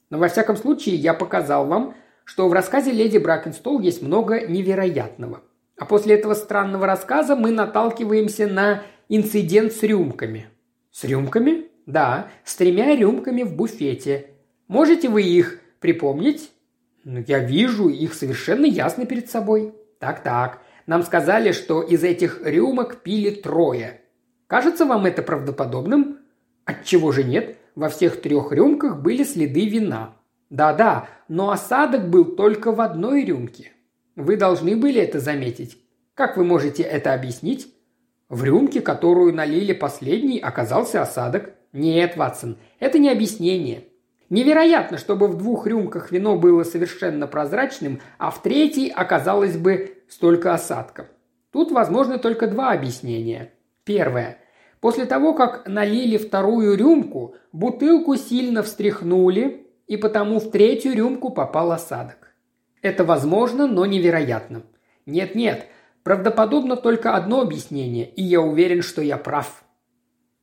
Но 0.10 0.18
во 0.18 0.28
всяком 0.28 0.58
случае 0.58 0.98
я 0.98 1.14
показал 1.14 1.66
вам, 1.66 1.96
что 2.26 2.50
в 2.50 2.54
рассказе 2.54 2.92
леди 2.92 3.18
Бракенстол 3.18 3.80
есть 3.80 4.02
много 4.02 4.46
невероятного– 4.46 5.42
а 5.78 5.86
после 5.86 6.16
этого 6.16 6.34
странного 6.34 6.88
рассказа 6.88 7.36
мы 7.36 7.52
наталкиваемся 7.52 8.48
на 8.48 8.84
инцидент 9.10 9.74
с 9.74 9.84
рюмками. 9.84 10.48
С 10.92 11.04
рюмками? 11.04 11.66
Да, 11.86 12.30
с 12.44 12.56
тремя 12.56 12.96
рюмками 12.96 13.44
в 13.44 13.56
буфете. 13.56 14.28
Можете 14.68 15.10
вы 15.10 15.24
их 15.24 15.60
припомнить? 15.80 16.52
Ну, 17.04 17.24
я 17.28 17.40
вижу 17.40 17.90
их 17.90 18.14
совершенно 18.14 18.66
ясно 18.66 19.06
перед 19.06 19.30
собой. 19.30 19.74
Так-так. 20.00 20.62
Нам 20.88 21.04
сказали, 21.04 21.52
что 21.52 21.82
из 21.82 22.04
этих 22.04 22.42
рюмок 22.44 23.02
пили 23.04 23.32
трое. 23.32 24.02
Кажется 24.48 24.86
вам 24.86 25.06
это 25.06 25.22
правдоподобным? 25.22 26.20
Отчего 26.64 27.12
же 27.12 27.24
нет? 27.24 27.58
Во 27.76 27.90
всех 27.90 28.22
трех 28.22 28.52
рюмках 28.52 29.02
были 29.02 29.24
следы 29.24 29.68
вина. 29.68 30.16
Да-да, 30.50 31.08
но 31.28 31.52
осадок 31.52 32.10
был 32.10 32.36
только 32.36 32.72
в 32.72 32.82
одной 32.82 33.26
рюмке. 33.26 33.72
Вы 34.16 34.38
должны 34.38 34.76
были 34.76 35.02
это 35.02 35.20
заметить. 35.20 35.78
Как 36.14 36.38
вы 36.38 36.46
можете 36.46 36.84
это 36.84 37.14
объяснить? 37.14 37.74
В 38.30 38.44
рюмке, 38.44 38.82
которую 38.82 39.34
налили 39.34 39.74
последний, 39.74 40.40
оказался 40.40 41.02
осадок. 41.02 41.54
Нет, 41.74 42.16
Ватсон, 42.16 42.58
это 42.80 43.00
не 43.00 43.10
объяснение. 43.10 43.86
Невероятно, 44.30 44.98
чтобы 44.98 45.28
в 45.28 45.38
двух 45.38 45.68
рюмках 45.68 46.12
вино 46.12 46.38
было 46.38 46.64
совершенно 46.64 47.28
прозрачным, 47.28 48.02
а 48.18 48.32
в 48.32 48.42
третьей 48.42 48.90
оказалось 48.90 49.58
бы 49.58 49.98
столько 50.08 50.54
осадков. 50.54 51.08
Тут 51.52 51.72
возможны 51.72 52.18
только 52.18 52.48
два 52.48 52.72
объяснения. 52.72 53.52
Первое. 53.84 54.40
После 54.80 55.06
того, 55.06 55.34
как 55.34 55.68
налили 55.68 56.18
вторую 56.18 56.76
рюмку, 56.78 57.36
бутылку 57.52 58.16
сильно 58.16 58.64
встряхнули, 58.64 59.65
и 59.88 59.98
потому 59.98 60.40
в 60.40 60.52
третью 60.52 60.94
рюмку 60.94 61.30
попал 61.30 61.72
осадок. 61.72 62.34
Это 62.82 63.04
возможно, 63.04 63.68
но 63.68 63.86
невероятно. 63.86 64.64
Нет-нет, 65.06 65.68
правдоподобно 66.04 66.76
только 66.76 67.16
одно 67.16 67.42
объяснение, 67.42 68.08
и 68.08 68.24
я 68.24 68.42
уверен, 68.42 68.82
что 68.82 69.02
я 69.02 69.18
прав. 69.18 69.64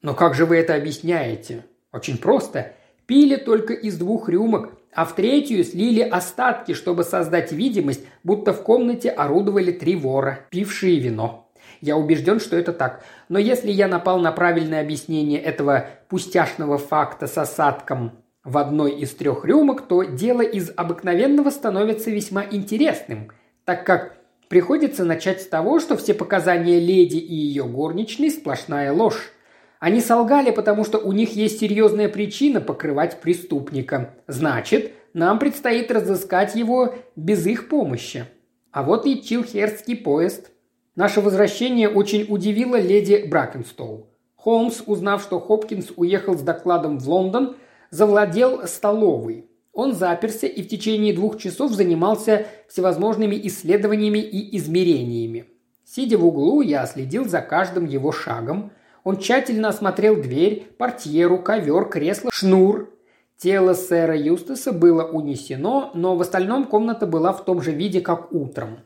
Но 0.02 0.14
как 0.14 0.35
же 0.35 0.46
вы 0.46 0.57
это 0.57 0.74
объясняете? 0.74 1.64
Очень 1.92 2.18
просто. 2.18 2.72
Пили 3.07 3.37
только 3.37 3.72
из 3.72 3.98
двух 3.98 4.28
рюмок, 4.28 4.72
а 4.92 5.05
в 5.05 5.14
третью 5.14 5.64
слили 5.64 6.00
остатки, 6.00 6.72
чтобы 6.72 7.05
создать 7.05 7.52
видимость, 7.52 8.05
будто 8.24 8.52
в 8.52 8.62
комнате 8.62 9.11
орудовали 9.11 9.72
три 9.72 9.96
вора, 9.96 10.46
пившие 10.50 10.98
вино. 10.98 11.50
Я 11.81 11.96
убежден, 11.96 12.40
что 12.40 12.57
это 12.57 12.72
так. 12.72 13.05
Но 13.28 13.38
если 13.38 13.70
я 13.70 13.88
напал 13.88 14.20
на 14.20 14.33
правильное 14.33 14.81
объяснение 14.81 15.40
этого 15.40 15.87
пустяшного 16.09 16.78
факта 16.78 17.26
с 17.26 17.37
осадком 17.37 18.22
в 18.44 18.59
одной 18.59 18.92
из 18.92 19.14
трех 19.14 19.44
рюмок, 19.44 19.87
то 19.87 20.02
дело 20.02 20.42
из 20.42 20.72
обыкновенного 20.74 21.50
становится 21.50 22.11
весьма 22.11 22.44
интересным, 22.50 23.31
так 23.64 23.87
как 23.87 24.16
приходится 24.48 25.05
начать 25.05 25.40
с 25.40 25.46
того, 25.46 25.81
что 25.81 25.96
все 25.96 26.14
показания 26.14 26.81
леди 26.81 27.16
и 27.16 27.35
ее 27.35 27.64
горничной– 27.64 28.31
сплошная 28.33 28.92
ложь. 28.92 29.31
Они 29.78 30.00
солгали, 30.00 30.50
потому 30.50 30.85
что 30.85 30.98
у 30.98 31.12
них 31.12 31.35
есть 31.35 31.59
серьезная 31.59 32.09
причина 32.09 32.61
покрывать 32.61 33.20
преступника. 33.20 34.14
Значит, 34.28 34.92
нам 35.14 35.38
предстоит 35.38 35.90
разыскать 35.90 36.55
его 36.55 36.94
без 37.16 37.46
их 37.46 37.68
помощи. 37.68 38.26
А 38.70 38.83
вот 38.83 39.07
и 39.07 39.22
Чилхерский 39.22 39.96
поезд. 39.96 40.50
Наше 40.94 41.20
возвращение 41.20 41.88
очень 41.88 42.26
удивило 42.28 42.76
леди 42.76 43.26
Бракенстоу. 43.26 44.07
Холмс, 44.37 44.83
узнав, 44.87 45.22
что 45.22 45.40
Хопкинс 45.40 45.92
уехал 45.96 46.37
с 46.37 46.42
докладом 46.42 46.98
в 46.98 47.09
Лондон, 47.09 47.57
завладел 47.92 48.66
столовой. 48.66 49.46
Он 49.72 49.94
заперся 49.94 50.48
и 50.48 50.62
в 50.62 50.68
течение 50.68 51.14
двух 51.14 51.38
часов 51.38 51.72
занимался 51.72 52.46
всевозможными 52.68 53.40
исследованиями 53.46 54.18
и 54.18 54.57
измерениями. 54.57 55.46
Сидя 55.85 56.18
в 56.18 56.26
углу, 56.26 56.62
я 56.62 56.85
следил 56.87 57.26
за 57.26 57.40
каждым 57.40 57.85
его 57.85 58.11
шагом. 58.11 58.72
Он 59.05 59.18
тщательно 59.18 59.68
осмотрел 59.68 60.16
дверь, 60.16 60.66
портьеру, 60.78 61.38
ковер, 61.38 61.88
кресло, 61.88 62.31
шнур. 62.33 62.90
Тело 63.37 63.74
сэра 63.74 64.16
Юстаса 64.16 64.72
было 64.72 65.05
унесено, 65.05 65.90
но 65.94 66.16
в 66.16 66.20
остальном 66.22 66.64
комната 66.64 67.07
была 67.07 67.33
в 67.33 67.44
том 67.44 67.61
же 67.61 67.72
виде, 67.72 68.00
как 68.00 68.33
утром. 68.33 68.81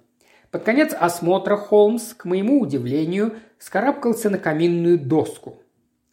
Под 0.50 0.62
конец 0.62 0.94
осмотра 0.98 1.56
Холмс, 1.56 2.14
к 2.14 2.24
моему 2.24 2.60
удивлению, 2.60 3.34
скарабкался 3.58 4.30
на 4.30 4.38
каминную 4.38 4.98
доску. 4.98 5.60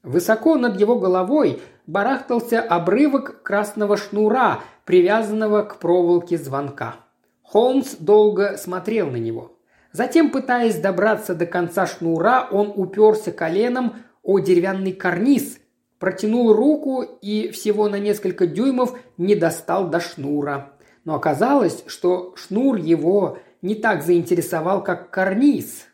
Высоко 0.03 0.57
над 0.57 0.79
его 0.79 0.99
головой 0.99 1.61
барахтался 1.87 2.61
обрывок 2.61 3.41
красного 3.43 3.97
шнура, 3.97 4.61
привязанного 4.85 5.63
к 5.63 5.79
проволоке 5.79 6.37
звонка. 6.37 6.95
Холмс 7.41 7.95
долго 7.95 8.57
смотрел 8.57 9.09
на 9.09 9.17
него. 9.17 9.57
Затем, 9.91 10.31
пытаясь 10.31 10.79
добраться 10.79 11.35
до 11.35 11.45
конца 11.45 11.85
шнура, 11.85 12.47
он 12.51 12.73
уперся 12.75 13.31
коленом 13.31 13.93
о 14.23 14.39
деревянный 14.39 14.91
карниз, 14.91 15.59
протянул 15.99 16.51
руку 16.51 17.03
и 17.03 17.49
всего 17.51 17.87
на 17.87 17.99
несколько 17.99 18.47
дюймов 18.47 18.97
не 19.17 19.35
достал 19.35 19.89
до 19.89 19.99
шнура. 19.99 20.73
Но 21.05 21.15
оказалось, 21.15 21.83
что 21.87 22.33
шнур 22.35 22.77
его 22.77 23.37
не 23.61 23.75
так 23.75 24.03
заинтересовал, 24.03 24.83
как 24.83 25.11
карниз. 25.11 25.85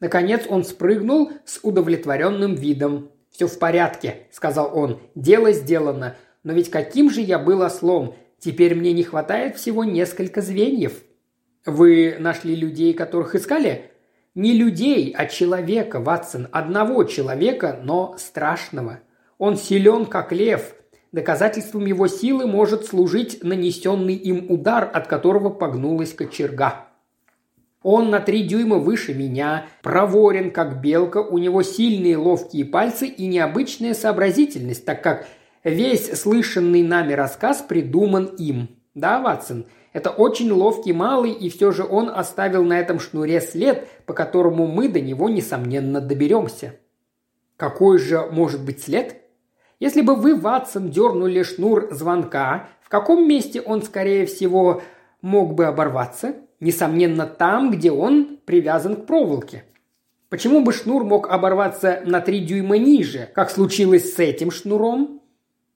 Наконец 0.00 0.46
он 0.48 0.64
спрыгнул 0.64 1.30
с 1.44 1.60
удовлетворенным 1.62 2.54
видом. 2.56 3.11
«Все 3.32 3.46
в 3.46 3.58
порядке»,– 3.58 4.26
сказал 4.30 4.70
он. 4.78 5.00
«Дело 5.14 5.52
сделано. 5.52 6.16
Но 6.44 6.52
ведь 6.52 6.70
каким 6.70 7.10
же 7.10 7.22
я 7.22 7.38
был 7.38 7.62
ослом? 7.62 8.14
Теперь 8.38 8.74
мне 8.74 8.92
не 8.92 9.02
хватает 9.02 9.56
всего 9.56 9.84
несколько 9.84 10.42
звеньев». 10.42 11.02
«Вы 11.64 12.16
нашли 12.18 12.54
людей, 12.54 12.92
которых 12.92 13.34
искали?» 13.34 13.90
«Не 14.34 14.52
людей, 14.52 15.14
а 15.16 15.26
человека, 15.26 16.00
Ватсон. 16.00 16.48
Одного 16.52 17.04
человека, 17.04 17.80
но 17.82 18.16
страшного. 18.18 19.00
Он 19.38 19.56
силен, 19.56 20.06
как 20.06 20.32
лев. 20.32 20.74
Доказательством 21.12 21.84
его 21.84 22.06
силы 22.08 22.46
может 22.46 22.86
служить 22.86 23.44
нанесенный 23.44 24.14
им 24.14 24.50
удар, 24.50 24.90
от 24.92 25.06
которого 25.06 25.50
погнулась 25.50 26.14
кочерга. 26.14 26.86
Он 27.82 28.10
на 28.10 28.20
три 28.20 28.44
дюйма 28.44 28.76
выше 28.76 29.12
меня, 29.12 29.66
проворен, 29.82 30.50
как 30.50 30.80
белка, 30.80 31.18
у 31.18 31.38
него 31.38 31.62
сильные 31.62 32.16
ловкие 32.16 32.64
пальцы 32.64 33.06
и 33.06 33.26
необычная 33.26 33.94
сообразительность, 33.94 34.84
так 34.84 35.02
как 35.02 35.26
весь 35.64 36.12
слышанный 36.20 36.82
нами 36.82 37.12
рассказ 37.12 37.62
придуман 37.62 38.26
им. 38.38 38.68
Да, 38.94 39.20
Ватсон, 39.20 39.66
это 39.92 40.10
очень 40.10 40.52
ловкий 40.52 40.92
малый, 40.92 41.32
и 41.32 41.48
все 41.48 41.72
же 41.72 41.84
он 41.84 42.08
оставил 42.08 42.62
на 42.62 42.78
этом 42.78 43.00
шнуре 43.00 43.40
след, 43.40 43.88
по 44.06 44.14
которому 44.14 44.66
мы 44.66 44.88
до 44.88 45.00
него, 45.00 45.28
несомненно, 45.28 46.00
доберемся. 46.00 46.76
Какой 47.56 47.98
же 47.98 48.28
может 48.30 48.64
быть 48.64 48.82
след? 48.82 49.16
Если 49.80 50.02
бы 50.02 50.14
вы, 50.14 50.36
Ватсон, 50.36 50.90
дернули 50.90 51.42
шнур 51.42 51.88
звонка, 51.90 52.68
в 52.80 52.88
каком 52.88 53.26
месте 53.26 53.60
он, 53.60 53.82
скорее 53.82 54.26
всего, 54.26 54.82
мог 55.20 55.54
бы 55.54 55.64
оборваться– 55.64 56.36
Несомненно, 56.62 57.26
там, 57.26 57.72
где 57.72 57.90
он 57.90 58.38
привязан 58.44 58.94
к 58.94 59.04
проволоке. 59.04 59.64
Почему 60.28 60.62
бы 60.62 60.72
шнур 60.72 61.02
мог 61.02 61.28
оборваться 61.28 62.02
на 62.04 62.20
три 62.20 62.38
дюйма 62.38 62.78
ниже, 62.78 63.28
как 63.34 63.50
случилось 63.50 64.14
с 64.14 64.20
этим 64.20 64.52
шнуром? 64.52 65.22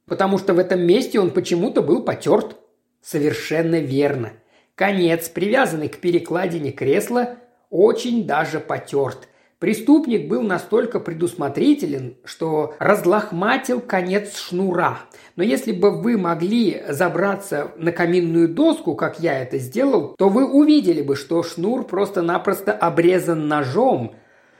Потому 0.06 0.38
что 0.38 0.54
в 0.54 0.60
этом 0.60 0.82
месте 0.82 1.18
он 1.18 1.32
почему-то 1.32 1.82
был 1.82 2.04
потерт. 2.04 2.56
Совершенно 3.02 3.80
верно. 3.80 4.34
Конец, 4.76 5.28
привязанный 5.28 5.88
к 5.88 5.98
перекладине 5.98 6.70
кресла, 6.70 7.34
очень 7.68 8.24
даже 8.24 8.60
потерт– 8.60 9.26
Преступник 9.58 10.28
был 10.28 10.42
настолько 10.42 11.00
предусмотрителен, 11.00 12.18
что 12.24 12.74
разлохматил 12.78 13.80
конец 13.80 14.36
шнура. 14.36 14.98
Но 15.36 15.42
если 15.42 15.72
бы 15.72 15.92
вы 15.92 16.18
могли 16.18 16.82
забраться 16.90 17.72
на 17.78 17.90
каминную 17.90 18.50
доску, 18.50 18.94
как 18.94 19.18
я 19.18 19.40
это 19.40 19.56
сделал, 19.56 20.14
то 20.18 20.28
вы 20.28 20.46
увидели 20.46 21.00
бы, 21.00 21.16
что 21.16 21.42
шнур 21.42 21.86
просто-напросто 21.86 22.72
обрезан 22.72 23.48
ножом, 23.48 24.14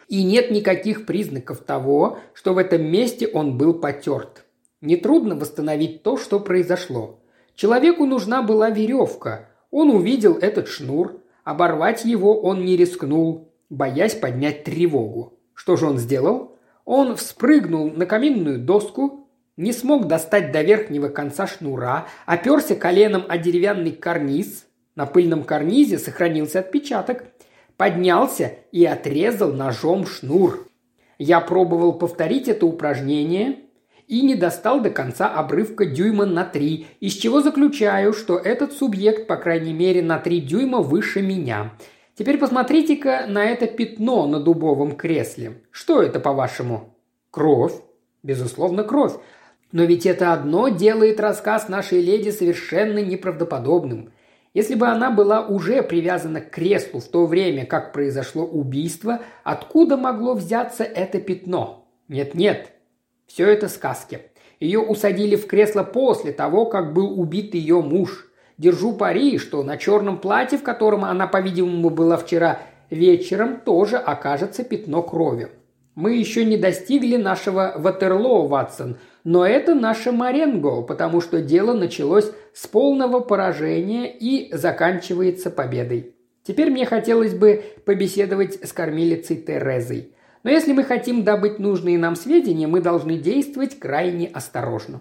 и 0.08 0.24
нет 0.24 0.50
никаких 0.50 1.04
признаков 1.04 1.58
того, 1.58 2.18
что 2.32 2.54
в 2.54 2.58
этом 2.58 2.82
месте 2.82 3.28
он 3.28 3.58
был 3.58 3.74
потерт. 3.74 4.46
Нетрудно 4.80 5.34
восстановить 5.34 6.02
то, 6.04 6.16
что 6.16 6.40
произошло. 6.40 7.20
Человеку 7.54 8.06
нужна 8.06 8.40
была 8.40 8.70
веревка. 8.70 9.50
Он 9.70 9.90
увидел 9.90 10.38
этот 10.38 10.68
шнур. 10.68 11.20
Оборвать 11.44 12.04
его 12.04 12.40
он 12.40 12.64
не 12.64 12.76
рискнул 12.76 13.45
боясь 13.70 14.14
поднять 14.14 14.64
тревогу. 14.64 15.38
Что 15.54 15.76
же 15.76 15.86
он 15.86 15.98
сделал? 15.98 16.56
Он 16.84 17.16
вспрыгнул 17.16 17.90
на 17.90 18.06
каминную 18.06 18.58
доску, 18.58 19.28
не 19.56 19.72
смог 19.72 20.06
достать 20.06 20.52
до 20.52 20.62
верхнего 20.62 21.08
конца 21.08 21.46
шнура, 21.46 22.06
оперся 22.26 22.76
коленом 22.76 23.24
о 23.28 23.38
деревянный 23.38 23.92
карниз. 23.92 24.66
На 24.94 25.06
пыльном 25.06 25.44
карнизе 25.44 25.98
сохранился 25.98 26.60
отпечаток. 26.60 27.24
Поднялся 27.76 28.54
и 28.72 28.84
отрезал 28.84 29.52
ножом 29.52 30.06
шнур. 30.06 30.66
Я 31.18 31.40
пробовал 31.40 31.94
повторить 31.94 32.48
это 32.48 32.66
упражнение 32.66 33.60
и 34.06 34.22
не 34.22 34.34
достал 34.34 34.80
до 34.80 34.90
конца 34.90 35.28
обрывка 35.28 35.84
дюйма 35.84 36.24
на 36.26 36.44
три, 36.44 36.86
из 37.00 37.14
чего 37.14 37.40
заключаю, 37.40 38.12
что 38.12 38.38
этот 38.38 38.72
субъект, 38.72 39.26
по 39.26 39.36
крайней 39.36 39.72
мере, 39.72 40.02
на 40.02 40.18
три 40.18 40.40
дюйма 40.40 40.80
выше 40.80 41.22
меня– 41.22 41.72
Теперь 42.16 42.38
посмотрите-ка 42.38 43.26
на 43.28 43.44
это 43.44 43.66
пятно 43.66 44.26
на 44.26 44.40
дубовом 44.40 44.96
кресле. 44.96 45.62
Что 45.70 46.00
это, 46.00 46.18
по-вашему? 46.18 46.96
Кровь. 47.30 47.74
Безусловно, 48.22 48.84
кровь. 48.84 49.12
Но 49.70 49.84
ведь 49.84 50.06
это 50.06 50.32
одно 50.32 50.68
делает 50.68 51.20
рассказ 51.20 51.68
нашей 51.68 52.00
леди 52.00 52.30
совершенно 52.30 53.00
неправдоподобным. 53.00 54.12
Если 54.54 54.74
бы 54.74 54.86
она 54.86 55.10
была 55.10 55.46
уже 55.46 55.82
привязана 55.82 56.40
к 56.40 56.50
креслу 56.50 57.00
в 57.00 57.04
то 57.04 57.26
время, 57.26 57.66
как 57.66 57.92
произошло 57.92 58.46
убийство, 58.46 59.20
откуда 59.44 59.98
могло 59.98 60.32
взяться 60.32 60.84
это 60.84 61.20
пятно? 61.20 61.86
Нет-нет, 62.08 62.72
все 63.26 63.46
это 63.46 63.68
сказки. 63.68 64.22
Ее 64.58 64.78
усадили 64.78 65.36
в 65.36 65.46
кресло 65.46 65.82
после 65.82 66.32
того, 66.32 66.64
как 66.64 66.94
был 66.94 67.20
убит 67.20 67.54
ее 67.54 67.82
муж. 67.82 68.25
Держу 68.58 68.92
пари, 68.92 69.38
что 69.38 69.62
на 69.62 69.76
черном 69.76 70.18
платье, 70.18 70.58
в 70.58 70.62
котором 70.62 71.04
она, 71.04 71.26
по-видимому, 71.26 71.90
была 71.90 72.16
вчера 72.16 72.60
вечером, 72.88 73.60
тоже 73.60 73.96
окажется 73.96 74.64
пятно 74.64 75.02
крови. 75.02 75.48
Мы 75.94 76.16
еще 76.16 76.44
не 76.44 76.56
достигли 76.56 77.16
нашего 77.16 77.74
Ватерлоо, 77.76 78.46
Ватсон, 78.46 78.96
но 79.24 79.46
это 79.46 79.74
наше 79.74 80.12
Маренго, 80.12 80.82
потому 80.82 81.20
что 81.20 81.40
дело 81.40 81.74
началось 81.74 82.30
с 82.54 82.66
полного 82.66 83.20
поражения 83.20 84.10
и 84.10 84.54
заканчивается 84.54 85.50
победой. 85.50 86.14
Теперь 86.42 86.70
мне 86.70 86.86
хотелось 86.86 87.34
бы 87.34 87.62
побеседовать 87.84 88.64
с 88.64 88.72
кормилицей 88.72 89.36
Терезой. 89.36 90.12
Но 90.44 90.50
если 90.50 90.72
мы 90.72 90.84
хотим 90.84 91.24
добыть 91.24 91.58
нужные 91.58 91.98
нам 91.98 92.14
сведения, 92.14 92.68
мы 92.68 92.80
должны 92.80 93.18
действовать 93.18 93.78
крайне 93.78 94.28
осторожно. 94.28 95.00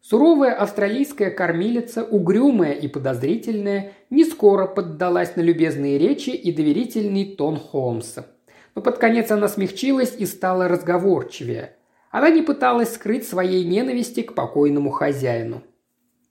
Суровая 0.00 0.54
австралийская 0.54 1.30
кормилица, 1.30 2.04
угрюмая 2.04 2.72
и 2.72 2.86
подозрительная, 2.86 3.92
не 4.10 4.24
скоро 4.24 4.66
поддалась 4.66 5.34
на 5.36 5.40
любезные 5.40 5.98
речи 5.98 6.30
и 6.30 6.52
доверительный 6.52 7.34
тон 7.34 7.58
Холмса. 7.58 8.26
Но 8.74 8.82
под 8.82 8.98
конец 8.98 9.30
она 9.30 9.48
смягчилась 9.48 10.14
и 10.16 10.26
стала 10.26 10.68
разговорчивее. 10.68 11.76
Она 12.10 12.30
не 12.30 12.42
пыталась 12.42 12.94
скрыть 12.94 13.26
своей 13.26 13.64
ненависти 13.64 14.22
к 14.22 14.34
покойному 14.34 14.90
хозяину. 14.90 15.62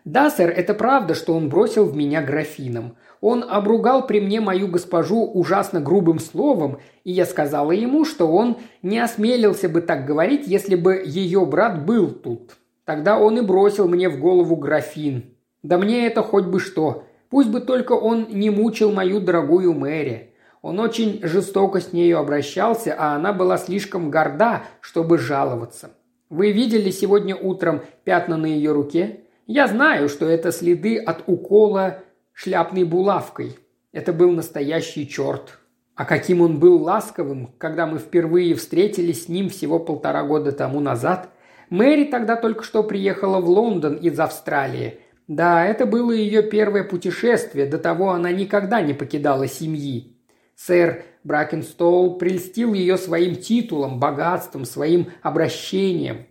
«Да, 0.05 0.29
сэр, 0.29 0.51
это 0.51 0.75
правда, 0.75 1.15
что 1.15 1.33
он 1.33 1.49
бросил 1.49 1.85
в 1.85 1.95
меня 1.95 2.21
графином. 2.21 2.95
Он 3.21 3.43
обругал 3.43 4.05
при 4.05 4.21
мне 4.21 4.39
мою 4.39 4.67
госпожу 4.67 5.25
ужасно 5.25 5.81
грубым 5.81 6.19
словом, 6.19 6.77
и 7.03 7.11
я 7.11 7.25
сказала 7.25 7.71
ему, 7.71 8.05
что 8.05 8.27
он 8.27 8.57
не 8.83 8.99
осмелился 8.99 9.67
бы 9.67 9.81
так 9.81 10.05
говорить, 10.05 10.47
если 10.47 10.75
бы 10.75 11.01
ее 11.03 11.43
брат 11.47 11.85
был 11.85 12.11
тут. 12.11 12.55
Тогда 12.85 13.19
он 13.19 13.37
и 13.39 13.41
бросил 13.41 13.87
мне 13.87 14.09
в 14.09 14.19
голову 14.19 14.55
графин. 14.55 15.35
Да 15.63 15.77
мне 15.77 16.07
это 16.07 16.21
хоть 16.21 16.45
бы 16.45 16.59
что. 16.59 17.03
Пусть 17.29 17.49
бы 17.49 17.59
только 17.59 17.93
он 17.93 18.27
не 18.29 18.49
мучил 18.49 18.91
мою 18.91 19.19
дорогую 19.19 19.73
Мэри. 19.73 20.35
Он 20.61 20.79
очень 20.79 21.19
жестоко 21.23 21.81
с 21.81 21.93
нею 21.93 22.19
обращался, 22.19 22.95
а 22.97 23.15
она 23.15 23.33
была 23.33 23.57
слишком 23.57 24.09
горда, 24.09 24.63
чтобы 24.81 25.17
жаловаться. 25.17 25.91
Вы 26.29 26.51
видели 26.51 26.89
сегодня 26.89 27.35
утром 27.35 27.81
пятна 28.03 28.37
на 28.37 28.47
ее 28.47 28.71
руке? 28.71 29.21
Я 29.47 29.67
знаю, 29.67 30.09
что 30.09 30.27
это 30.27 30.51
следы 30.51 30.97
от 30.97 31.23
укола 31.27 31.99
шляпной 32.33 32.83
булавкой. 32.83 33.57
Это 33.91 34.11
был 34.11 34.31
настоящий 34.31 35.07
черт. 35.07 35.59
А 35.95 36.03
каким 36.03 36.41
он 36.41 36.59
был 36.59 36.81
ласковым, 36.81 37.51
когда 37.57 37.85
мы 37.85 37.99
впервые 37.99 38.55
встретились 38.55 39.25
с 39.25 39.27
ним 39.29 39.49
всего 39.49 39.79
полтора 39.79 40.23
года 40.23 40.51
тому 40.51 40.79
назад. 40.79 41.29
Мэри 41.69 42.05
тогда 42.05 42.35
только 42.35 42.63
что 42.63 42.83
приехала 42.83 43.39
в 43.39 43.49
Лондон 43.49 43.95
из 43.95 44.19
Австралии. 44.19 44.99
Да, 45.27 45.65
это 45.65 45.85
было 45.85 46.11
ее 46.11 46.43
первое 46.43 46.83
путешествие, 46.83 47.65
до 47.65 47.79
того 47.79 48.11
она 48.11 48.31
никогда 48.31 48.81
не 48.81 48.93
покидала 48.93 49.47
семьи. 49.47 50.15
Сэр 50.55 51.03
Бракенстол 51.23 52.17
прельстил 52.17 52.73
ее 52.73 52.97
своим 52.97 53.35
титулом, 53.35 53.99
богатством, 53.99 54.65
своим 54.65 55.07
обращением. 55.21 56.27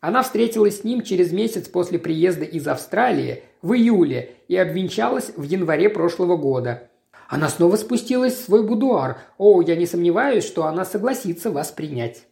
Она 0.00 0.22
встретилась 0.22 0.80
с 0.80 0.84
ним 0.84 1.02
через 1.02 1.32
месяц 1.32 1.66
после 1.66 1.98
приезда 1.98 2.44
из 2.44 2.68
Австралии 2.68 3.42
в 3.60 3.72
июле 3.72 4.36
и 4.46 4.56
обвенчалась 4.56 5.32
в 5.36 5.42
январе 5.42 5.90
прошлого 5.90 6.36
года. 6.36 6.88
Она 7.28 7.48
снова 7.48 7.74
спустилась 7.74 8.34
в 8.34 8.44
свой 8.44 8.64
будуар. 8.64 9.18
О, 9.36 9.60
я 9.62 9.74
не 9.74 9.86
сомневаюсь, 9.86 10.46
что 10.46 10.66
она 10.66 10.84
согласится 10.84 11.50
вас 11.50 11.72
принять. 11.72 12.24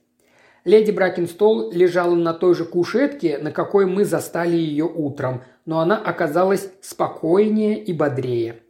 Леди 0.65 0.91
Бракенстол 0.91 1.71
лежала 1.73 2.15
на 2.15 2.33
той 2.33 2.55
же 2.55 2.65
кушетке, 2.65 3.39
на 3.39 3.53
какой 3.53 3.85
мы 3.85 4.05
застали 4.05 4.57
ее 4.57 4.87
утром, 4.87 5.43
но 5.67 5.81
она 5.81 5.99
оказалась 5.99 6.71
спокойнее 6.81 7.83
и 7.83 7.93
бодрее. 7.93 8.61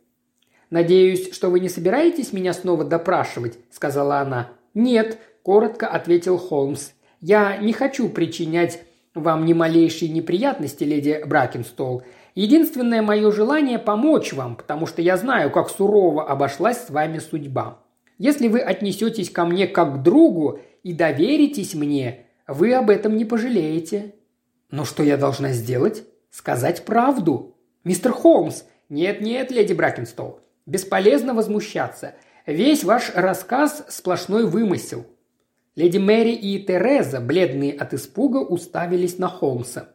«Надеюсь, 0.71 1.33
что 1.33 1.51
вы 1.51 1.61
не 1.61 1.69
собираетесь 1.69 2.33
меня 2.33 2.53
снова 2.53 2.85
допрашивать?»– 2.85 3.59
сказала 3.71 4.19
она. 4.19 4.51
«Нет»,– 4.75 5.19
коротко 5.43 5.87
ответил 5.87 6.37
Холмс. 6.37 6.91
«Я 7.21 7.59
не 7.59 7.73
хочу 7.73 8.09
причинять 8.09 8.83
вам 9.15 9.45
ни 9.45 9.53
малейшей 9.53 10.09
неприятности, 10.09 10.83
леди 10.83 11.23
Бракенстол. 11.25 12.03
Единственное 12.35 13.03
мое 13.03 13.31
желание– 13.31 13.79
помочь 13.81 14.33
вам, 14.33 14.57
потому 14.57 14.87
что 14.87 15.01
я 15.01 15.17
знаю, 15.17 15.53
как 15.53 15.71
сурово 15.71 16.29
обошлась 16.29 16.87
с 16.87 16.91
вами 16.91 17.19
судьба. 17.19 17.79
Если 18.19 18.49
вы 18.49 18.59
отнесетесь 18.59 19.31
ко 19.31 19.45
мне 19.45 19.69
как 19.69 19.95
к 19.95 20.03
другу 20.03 20.59
и 20.85 20.93
доверитесь 20.93 21.75
мне, 21.75 22.27
вы 22.47 22.73
об 22.75 22.91
этом 22.91 23.17
не 23.17 23.25
пожалеете». 23.25 24.15
«Но 24.71 24.85
что 24.85 25.03
я 25.03 25.17
должна 25.17 25.53
сделать?» 25.53 26.05
«Сказать 26.31 26.85
правду». 26.85 27.57
«Мистер 27.83 28.13
Холмс!» 28.13 28.65
«Нет-нет, 28.89 29.51
леди 29.51 29.73
Бракенстол. 29.73 30.41
Бесполезно 30.67 31.35
возмущаться. 31.35 32.15
Весь 32.47 32.85
ваш 32.85 33.11
рассказ– 33.15 33.85
сплошной 33.89 34.47
вымысел». 34.47 35.07
Леди 35.75 35.99
Мэри 35.99 36.33
и 36.33 36.63
Тереза, 36.63 37.21
бледные 37.21 37.73
от 37.73 37.95
испуга, 37.95 38.39
уставились 38.39 39.19
на 39.19 39.29
Холмса. 39.29 39.89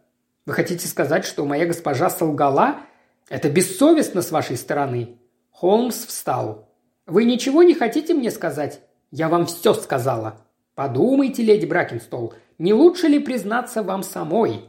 «Вы 0.45 0.53
хотите 0.53 0.87
сказать, 0.87 1.25
что 1.25 1.45
моя 1.45 1.65
госпожа 1.65 2.09
солгала? 2.09 2.81
Это 3.29 3.49
бессовестно 3.49 4.21
с 4.21 4.31
вашей 4.31 4.57
стороны». 4.57 5.17
Холмс 5.51 6.05
встал. 6.05 6.69
«Вы 7.05 7.25
ничего 7.25 7.63
не 7.63 7.73
хотите 7.73 8.13
мне 8.13 8.31
сказать? 8.31 8.81
Я 9.11 9.29
вам 9.29 9.45
все 9.45 9.73
сказала. 9.73 10.45
Подумайте, 10.79 11.43
леди 11.43 11.65
Бракенстол, 11.65 12.33
не 12.57 12.73
лучше 12.73 13.09
ли 13.09 13.19
признаться 13.19 13.83
вам 13.83 14.01
самой?» 14.01 14.61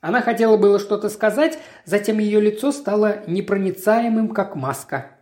Она 0.00 0.20
хотела 0.20 0.56
было 0.56 0.80
что-то 0.80 1.08
сказать, 1.08 1.60
затем 1.84 2.18
ее 2.18 2.40
лицо 2.40 2.72
стало 2.72 3.22
непроницаемым, 3.28 4.30
как 4.30 4.56
маска. 4.56 5.12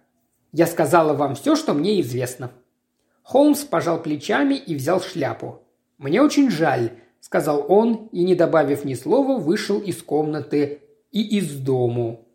Я 0.51 0.67
сказала 0.67 1.13
вам 1.13 1.35
все, 1.35 1.55
что 1.55 1.75
мне 1.75 2.01
известно». 2.01 2.51
Холмс 3.23 3.65
пожал 3.65 4.03
плечами 4.03 4.55
и 4.55 4.75
взял 4.75 5.03
шляпу. 5.03 5.65
«Мне 5.99 6.23
очень 6.23 6.51
жаль»,– 6.51 6.93
сказал 7.21 7.67
он 7.69 8.09
и, 8.11 8.25
не 8.25 8.35
добавив 8.35 8.87
ни 8.87 8.95
слова, 8.95 9.39
вышел 9.39 9.81
из 9.81 10.03
комнаты 10.03 10.81
и 11.11 11.37
из 11.37 11.59
дому. 11.59 12.27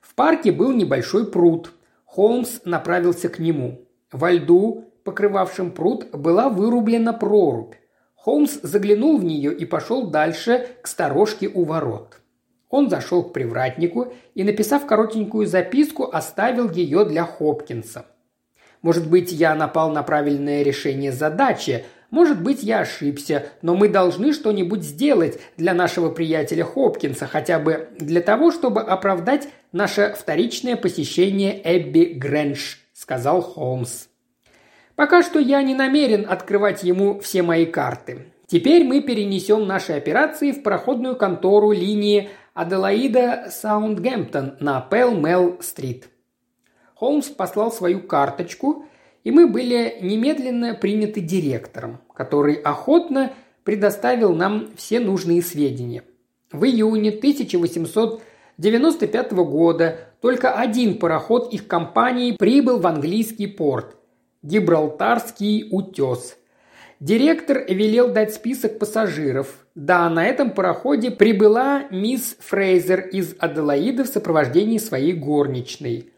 В 0.00 0.16
парке 0.16 0.50
был 0.50 0.72
небольшой 0.72 1.30
пруд. 1.30 1.72
Холмс 2.04 2.62
направился 2.64 3.28
к 3.28 3.38
нему. 3.38 3.86
Во 4.10 4.32
льду, 4.32 4.92
покрывавшем 5.04 5.70
пруд, 5.70 6.10
была 6.12 6.48
вырублена 6.48 7.12
прорубь. 7.12 7.74
Холмс 8.14 8.58
заглянул 8.62 9.18
в 9.18 9.24
нее 9.24 9.54
и 9.54 9.64
пошел 9.64 10.06
дальше 10.06 10.66
к 10.82 10.86
сторожке 10.86 11.48
у 11.48 11.64
ворот. 11.64 12.20
Он 12.70 12.90
зашел 12.90 13.22
к 13.22 13.32
привратнику 13.32 14.12
и, 14.34 14.42
написав 14.42 14.86
коротенькую 14.86 15.46
записку, 15.46 16.08
оставил 16.10 16.70
ее 16.70 17.04
для 17.04 17.24
Хопкинса. 17.24 18.06
Может 18.82 19.08
быть, 19.08 19.30
я 19.30 19.54
напал 19.54 19.90
на 19.90 20.02
правильное 20.02 20.62
решение 20.62 21.12
задачи, 21.12 21.84
может 22.10 22.40
быть, 22.40 22.62
я 22.62 22.80
ошибся, 22.80 23.46
но 23.60 23.74
мы 23.74 23.88
должны 23.88 24.32
что-нибудь 24.32 24.84
сделать 24.84 25.40
для 25.56 25.74
нашего 25.74 26.10
приятеля 26.10 26.64
Хопкинса, 26.64 27.26
хотя 27.26 27.58
бы 27.58 27.88
для 27.98 28.20
того, 28.20 28.52
чтобы 28.52 28.82
оправдать 28.82 29.48
наше 29.72 30.14
вторичное 30.16 30.76
посещение 30.76 31.60
Эбби 31.64 32.14
Грэндж»,– 32.14 32.76
сказал 32.92 33.42
Холмс. 33.42 34.06
«Пока 34.96 35.22
что 35.22 35.38
я 35.38 35.62
не 35.62 35.74
намерен 35.74 36.26
открывать 36.28 36.82
ему 36.84 37.20
все 37.20 37.42
мои 37.42 37.64
карты. 37.66 38.26
Теперь 38.46 38.84
мы 38.84 39.00
перенесем 39.00 39.66
наши 39.66 39.92
операции 39.92 40.52
в 40.52 40.62
проходную 40.62 41.16
контору 41.16 41.72
линии 41.72 42.28
Аделаида 42.52 43.46
Саундгемптон 43.50 44.58
на 44.60 44.80
Пэл-Мелл-стрит. 44.80 46.10
Холмс 46.94 47.28
послал 47.28 47.72
свою 47.72 48.00
карточку, 48.00 48.84
и 49.24 49.32
мы 49.32 49.48
были 49.48 49.98
немедленно 50.00 50.74
приняты 50.74 51.20
директором, 51.20 52.00
который 52.14 52.54
охотно 52.54 53.32
предоставил 53.64 54.32
нам 54.34 54.68
все 54.76 55.00
нужные 55.00 55.42
сведения. 55.42 56.04
В 56.52 56.64
июне 56.64 57.10
1895 57.10 59.32
года 59.32 59.98
только 60.20 60.52
один 60.52 60.98
пароход 60.98 61.52
их 61.52 61.66
компании 61.66 62.36
прибыл 62.38 62.78
в 62.78 62.86
английский 62.86 63.48
порт– 63.48 63.96
Гибралтарский 64.44 65.68
утес– 65.72 66.36
Директор 67.00 67.64
велел 67.68 68.12
дать 68.12 68.32
список 68.32 68.78
пассажиров. 68.78 69.66
Да, 69.74 70.08
на 70.08 70.24
этом 70.24 70.50
пароходе 70.50 71.10
прибыла 71.10 71.84
мисс 71.90 72.36
Фрейзер 72.38 73.08
из 73.08 73.34
Аделаиды 73.38 74.04
в 74.04 74.06
сопровождении 74.06 74.78
своей 74.78 75.12
горничной. 75.12 76.12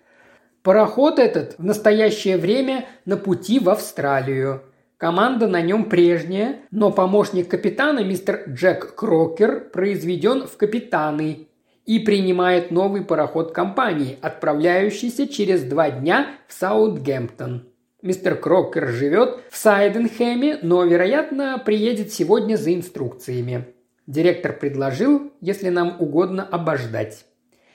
Пароход 0.63 1.19
этот 1.19 1.59
в 1.59 1.65
настоящее 1.65 2.37
время 2.37 2.87
на 3.05 3.17
пути 3.17 3.59
в 3.59 3.71
Австралию. 3.71 4.63
Команда 4.97 5.49
на 5.49 5.61
нем 5.61 5.89
прежняя, 5.89 6.61
но 6.71 6.93
помощник 6.93 7.49
капитана 7.49 8.05
мистер 8.05 8.45
Джек 8.49 8.95
Крокер 8.95 9.71
произведен 9.71 10.47
в 10.47 10.57
капитаны 10.57 11.49
и 11.85 11.99
принимает 11.99 12.71
новый 12.71 13.03
пароход 13.03 13.53
компании, 13.53 14.19
отправляющийся 14.21 15.27
через 15.27 15.65
два 15.65 15.91
дня 15.91 16.29
в 16.47 16.53
Саутгемптон. 16.53 17.65
Мистер 18.07 18.37
Крокер 18.37 18.87
живет 18.91 19.41
в 19.51 19.57
Сайденхэме, 19.57 20.61
но, 20.63 20.85
вероятно, 20.85 21.59
приедет 21.59 22.13
сегодня 22.13 22.55
за 22.55 22.73
инструкциями. 22.73 23.75
Директор 24.07 24.57
предложил, 24.57 25.33
если 25.41 25.71
нам 25.71 25.97
угодно, 25.99 26.47
обождать. 26.47 27.25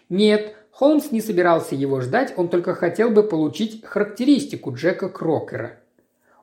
Нет, 0.07 0.55
Холмс 0.71 1.11
не 1.11 1.19
собирался 1.19 1.75
его 1.75 1.99
ждать, 1.99 2.33
он 2.37 2.47
только 2.47 2.75
хотел 2.75 3.09
бы 3.09 3.23
получить 3.23 3.83
характеристику 3.83 4.73
Джека 4.73 5.09
Крокера. 5.09 5.81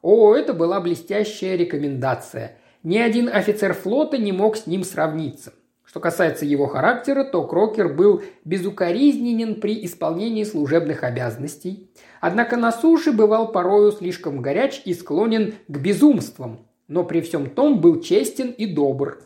О, 0.03 0.35
это 0.35 0.53
была 0.53 0.83
блестящая 0.83 1.57
рекомендация. 1.57 2.59
Ни 2.83 2.99
один 2.99 3.31
офицер 3.31 3.73
флота 3.73 4.19
не 4.19 4.33
мог 4.33 4.59
с 4.59 4.67
ним 4.67 4.85
сравниться. 4.85 5.55
Что 5.87 6.01
касается 6.01 6.45
его 6.45 6.67
характера, 6.67 7.25
то 7.25 7.43
Крокер 7.47 7.89
был 7.89 8.21
безукоризненен 8.45 9.63
при 9.63 9.83
исполнении 9.87 10.45
служебных 10.45 11.03
обязанностей. 11.03 11.91
Однако 12.21 12.57
на 12.57 12.73
суше 12.73 13.13
бывал 13.13 13.53
порою 13.53 13.93
слишком 13.93 14.43
горяч 14.43 14.83
и 14.85 14.95
склонен 14.95 15.55
к 15.69 15.79
безумствам, 15.79 16.67
но 16.89 17.05
при 17.05 17.21
всем 17.21 17.51
том 17.51 17.81
был 17.81 18.01
честен 18.01 18.51
и 18.51 18.67
добр. 18.67 19.21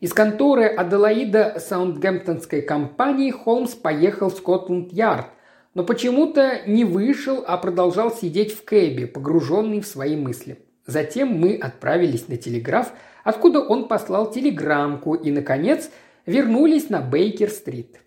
Из 0.00 0.12
конторы 0.12 0.66
Аделаида 0.66 1.56
Саундгемптонской 1.58 2.62
компании 2.62 3.30
Холмс 3.30 3.74
поехал 3.74 4.30
в 4.30 4.36
Скотланд-Ярд, 4.36 5.26
но 5.74 5.84
почему-то 5.84 6.60
не 6.66 6.84
вышел, 6.84 7.44
а 7.46 7.56
продолжал 7.56 8.14
сидеть 8.14 8.52
в 8.52 8.64
кэбе, 8.64 9.06
погруженный 9.06 9.80
в 9.80 9.86
свои 9.86 10.16
мысли. 10.16 10.58
Затем 10.86 11.28
мы 11.38 11.56
отправились 11.56 12.28
на 12.28 12.36
телеграф– 12.36 12.92
откуда 13.28 13.60
он 13.60 13.88
послал 13.88 14.30
телеграммку 14.30 15.14
и, 15.14 15.30
наконец, 15.30 15.90
вернулись 16.24 16.88
на 16.88 17.02
Бейкер-стрит. 17.02 18.00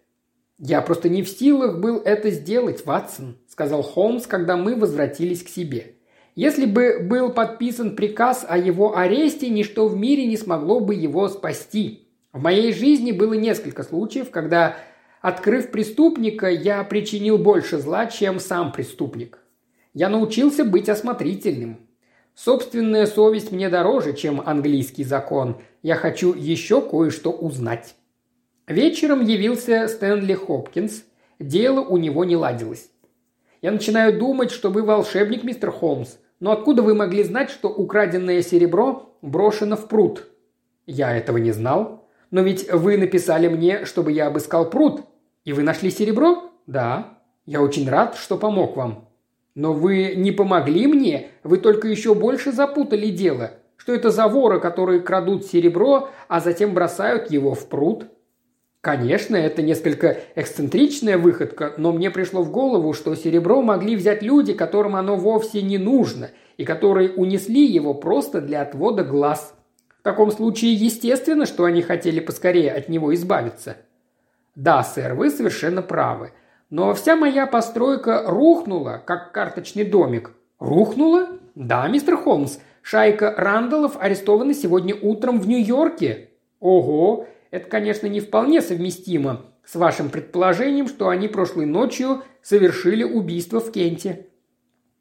«Я 0.57 0.81
просто 0.81 1.09
не 1.09 1.21
в 1.21 1.29
силах 1.29 1.79
был 1.79 1.97
это 1.99 2.31
сделать, 2.31 2.85
Ватсон»,– 2.87 3.37
сказал 3.51 3.81
Холмс, 3.81 4.27
когда 4.27 4.55
мы 4.55 4.77
возвратились 4.77 5.43
к 5.43 5.49
себе. 5.49 5.95
«Если 6.35 6.65
бы 6.65 6.99
был 7.01 7.33
подписан 7.33 7.97
приказ 7.97 8.45
о 8.47 8.57
его 8.57 8.97
аресте, 8.97 9.49
ничто 9.49 9.89
в 9.89 9.97
мире 9.97 10.25
не 10.25 10.37
смогло 10.37 10.79
бы 10.79 10.95
его 10.95 11.27
спасти. 11.27 12.07
В 12.31 12.41
моей 12.41 12.71
жизни 12.71 13.11
было 13.11 13.33
несколько 13.33 13.83
случаев, 13.83 14.31
когда, 14.31 14.77
открыв 15.19 15.69
преступника, 15.69 16.49
я 16.49 16.81
причинил 16.85 17.37
больше 17.37 17.77
зла, 17.79 18.05
чем 18.05 18.39
сам 18.39 18.71
преступник. 18.71 19.39
Я 19.93 20.07
научился 20.07 20.63
быть 20.63 20.87
осмотрительным. 20.87 21.81
Собственная 22.33 23.05
совесть 23.05 23.51
мне 23.51 23.67
дороже, 23.67 24.13
чем 24.13 24.41
английский 24.45 25.03
закон. 25.03 25.57
Я 25.83 25.95
хочу 25.95 26.33
еще 26.33 26.81
кое-что 26.81 27.31
узнать. 27.31 27.95
Вечером 28.65 29.25
явился 29.25 29.89
Стэнли 29.89 30.35
Хопкинс. 30.35 31.03
Дело 31.37 31.81
у 31.81 31.97
него 31.97 32.23
не 32.23 32.37
ладилось. 32.37 32.90
Я 33.61 33.71
начинаю 33.71 34.17
думать, 34.17 34.49
что 34.49 34.69
вы 34.69 34.81
волшебник, 34.81 35.43
мистер 35.43 35.69
Холмс. 35.69 36.15
Но 36.39 36.51
откуда 36.51 36.81
вы 36.81 36.95
могли 36.95 37.23
знать, 37.23 37.51
что 37.51 37.69
украденное 37.69 38.41
серебро 38.41 39.15
брошено 39.21 39.75
в 39.75 39.87
пруд? 39.87 40.27
Я 40.87 41.15
этого 41.15 41.37
не 41.37 41.51
знал. 41.51 42.09
Но 42.31 42.41
ведь 42.41 42.71
вы 42.71 42.97
написали 42.97 43.47
мне, 43.47 43.85
чтобы 43.85 44.11
я 44.13 44.27
обыскал 44.27 44.67
пруд. 44.69 45.01
И 45.45 45.53
вы 45.53 45.61
нашли 45.61 45.91
серебро? 45.91 46.51
Да. 46.65 47.19
Я 47.45 47.61
очень 47.61 47.87
рад, 47.87 48.15
что 48.15 48.37
помог 48.37 48.77
вам. 48.77 49.09
Но 49.53 49.73
вы 49.73 50.15
не 50.15 50.31
помогли 50.31 50.87
мне, 50.87 51.27
вы 51.43 51.57
только 51.57 51.87
еще 51.87 52.15
больше 52.15 52.51
запутали 52.51 53.07
дело. 53.07 53.51
Что 53.77 53.93
это 53.93 54.09
за 54.09 54.27
воры, 54.27 54.59
которые 54.59 55.01
крадут 55.01 55.45
серебро, 55.45 56.09
а 56.27 56.39
затем 56.39 56.73
бросают 56.73 57.29
его 57.29 57.53
в 57.53 57.67
пруд? 57.67 58.05
Конечно, 58.81 59.35
это 59.35 59.61
несколько 59.61 60.17
эксцентричная 60.33 61.19
выходка, 61.19 61.75
но 61.77 61.91
мне 61.91 62.09
пришло 62.09 62.41
в 62.41 62.51
голову, 62.51 62.93
что 62.93 63.13
серебро 63.13 63.61
могли 63.61 63.95
взять 63.95 64.23
люди, 64.23 64.53
которым 64.53 64.95
оно 64.95 65.17
вовсе 65.17 65.61
не 65.61 65.77
нужно, 65.77 66.31
и 66.57 66.65
которые 66.65 67.11
унесли 67.11 67.63
его 67.63 67.93
просто 67.93 68.41
для 68.41 68.63
отвода 68.63 69.03
глаз. 69.03 69.53
В 69.99 70.03
таком 70.03 70.31
случае 70.31 70.73
естественно, 70.73 71.45
что 71.45 71.65
они 71.65 71.83
хотели 71.83 72.19
поскорее 72.19 72.71
от 72.71 72.89
него 72.89 73.13
избавиться. 73.13 73.77
Да, 74.55 74.83
сэр, 74.83 75.13
вы 75.13 75.29
совершенно 75.29 75.83
правы. 75.83 76.31
Но 76.71 76.95
вся 76.95 77.15
моя 77.15 77.45
постройка 77.45 78.23
рухнула, 78.25 78.99
как 79.05 79.31
карточный 79.31 79.83
домик. 79.83 80.31
Рухнула? 80.57 81.27
Да, 81.53 81.87
мистер 81.87 82.17
Холмс. 82.17 82.57
Шайка 82.81 83.31
Рандалов 83.37 83.95
арестована 84.01 84.55
сегодня 84.55 84.95
утром 84.95 85.39
в 85.39 85.47
Нью-Йорке. 85.47 86.29
Ого, 86.59 87.27
это, 87.51 87.69
конечно, 87.69 88.07
не 88.07 88.21
вполне 88.21 88.61
совместимо 88.61 89.45
с 89.65 89.75
вашим 89.75 90.09
предположением, 90.09 90.87
что 90.87 91.09
они 91.09 91.27
прошлой 91.27 91.65
ночью 91.65 92.23
совершили 92.41 93.03
убийство 93.03 93.59
в 93.59 93.71
Кенте. 93.71 94.27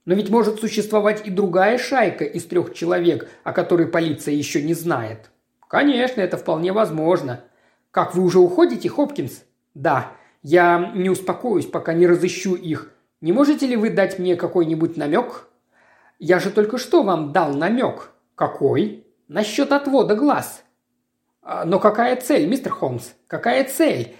Но 0.04 0.14
ведь 0.14 0.30
может 0.30 0.60
существовать 0.60 1.26
и 1.26 1.30
другая 1.30 1.78
шайка 1.78 2.24
из 2.24 2.44
трех 2.44 2.74
человек, 2.74 3.28
о 3.44 3.52
которой 3.52 3.86
полиция 3.86 4.34
еще 4.34 4.62
не 4.62 4.74
знает. 4.74 5.30
Конечно, 5.68 6.20
это 6.20 6.36
вполне 6.36 6.72
возможно. 6.72 7.44
Как 7.92 8.14
вы 8.14 8.24
уже 8.24 8.40
уходите, 8.40 8.88
Хопкинс? 8.88 9.44
Да. 9.74 10.12
Я 10.42 10.92
не 10.94 11.10
успокоюсь, 11.10 11.66
пока 11.66 11.92
не 11.92 12.06
разыщу 12.06 12.54
их. 12.54 12.92
Не 13.20 13.32
можете 13.32 13.66
ли 13.66 13.76
вы 13.76 13.90
дать 13.90 14.18
мне 14.18 14.34
какой-нибудь 14.34 14.96
намек? 14.96 15.48
Я 16.18 16.40
же 16.40 16.50
только 16.50 16.78
что 16.78 17.02
вам 17.02 17.32
дал 17.32 17.54
намек. 17.54 18.10
Какой? 18.34 19.06
Насчет 19.28 19.70
отвода 19.70 20.16
глаз. 20.16 20.64
А, 21.42 21.64
но 21.64 21.78
какая 21.78 22.16
цель, 22.16 22.46
мистер 22.46 22.72
Холмс? 22.72 23.10
Какая 23.26 23.64
цель? 23.64 24.14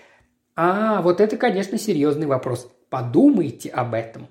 А, 0.57 1.03
вот 1.03 1.21
это, 1.21 1.37
конечно, 1.37 1.79
серьезный 1.79 2.27
вопрос. 2.27 2.71
Подумайте 2.89 3.68
об 3.71 3.95
этом. 3.95 4.29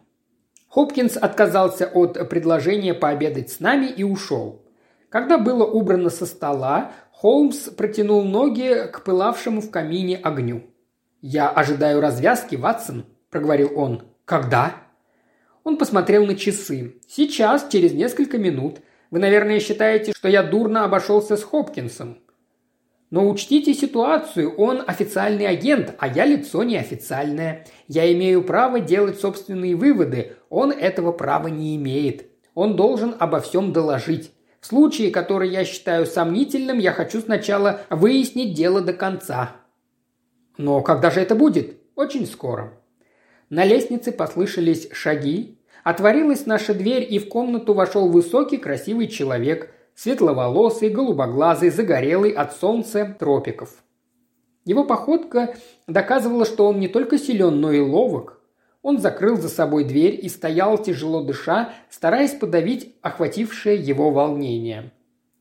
Хопкинс 0.70 1.18
отказался 1.18 1.88
от 1.88 2.30
предложения 2.30 2.94
пообедать 2.94 3.52
с 3.52 3.60
нами 3.60 3.88
и 3.88 4.04
ушел. 4.04 4.64
Когда 5.10 5.38
было 5.38 5.66
убрано 5.66 6.10
со 6.10 6.26
стола, 6.26 6.92
Холмс 7.12 7.70
протянул 7.70 8.24
ноги 8.24 8.88
к 8.92 9.04
пылавшему 9.04 9.62
в 9.62 9.72
камине 9.72 10.18
огню. 10.18 10.64
«Я 11.22 11.50
ожидаю 11.50 12.00
развязки, 12.00 12.56
Ватсон»,– 12.56 13.06
проговорил 13.30 13.72
он. 13.76 14.04
«Когда?» 14.26 14.76
Он 15.64 15.78
посмотрел 15.78 16.26
на 16.26 16.36
часы. 16.36 17.02
«Сейчас, 17.08 17.68
через 17.70 17.94
несколько 17.94 18.38
минут. 18.38 18.80
Вы, 19.12 19.20
наверное, 19.20 19.60
считаете, 19.60 20.14
что 20.16 20.30
я 20.30 20.44
дурно 20.44 20.86
обошелся 20.86 21.36
с 21.36 21.44
Хопкинсом. 21.44 22.20
Но 23.12 23.28
учтите 23.28 23.74
ситуацию, 23.74 24.54
он 24.56 24.84
официальный 24.86 25.48
агент, 25.48 25.96
а 25.98 26.08
я 26.08 26.26
лицо 26.26 26.64
неофициальное. 26.64 27.66
Я 27.88 28.12
имею 28.14 28.44
право 28.44 28.80
делать 28.80 29.20
собственные 29.20 29.76
выводы, 29.76 30.34
он 30.50 30.72
этого 30.72 31.12
права 31.12 31.48
не 31.48 31.76
имеет. 31.76 32.28
Он 32.54 32.76
должен 32.76 33.16
обо 33.18 33.40
всем 33.40 33.74
доложить. 33.74 34.32
В 34.60 34.68
случае, 34.68 35.12
который 35.12 35.50
я 35.50 35.66
считаю 35.66 36.06
сомнительным, 36.06 36.78
я 36.78 36.92
хочу 36.92 37.22
сначала 37.22 37.82
выяснить 37.90 38.54
дело 38.54 38.82
до 38.82 38.94
конца. 38.94 39.56
Но 40.58 40.82
когда 40.82 41.10
же 41.10 41.22
это 41.22 41.36
будет? 41.36 41.78
Очень 41.96 42.28
скоро. 42.28 42.74
На 43.50 43.64
лестнице 43.64 44.12
послышались 44.12 44.90
шаги. 44.92 45.58
Отворилась 45.84 46.46
наша 46.46 46.74
дверь, 46.74 47.08
и 47.10 47.18
в 47.18 47.30
комнату 47.30 47.74
вошел 47.74 48.10
высокий, 48.10 48.58
красивый 48.58 49.08
человек, 49.08 49.74
светловолосый, 50.02 50.90
голубоглазый, 50.90 51.72
загорелый 51.72 52.32
от 52.32 52.56
солнца 52.56 53.18
тропиков. 53.20 53.84
Его 54.64 54.86
походка 54.86 55.56
доказывала, 55.88 56.46
что 56.46 56.68
он 56.68 56.80
не 56.80 56.88
только 56.88 57.18
силен, 57.18 57.60
но 57.60 57.74
и 57.74 57.82
ловок. 57.82 58.40
Он 58.82 59.00
закрыл 59.00 59.36
за 59.36 59.50
собой 59.50 59.84
дверь 59.84 60.18
и 60.24 60.30
стоял, 60.30 60.78
тяжело 60.78 61.22
дыша, 61.22 61.74
стараясь 61.90 62.32
подавить 62.32 62.96
охватившее 63.02 63.76
его 63.76 64.10
волнение. 64.12 64.94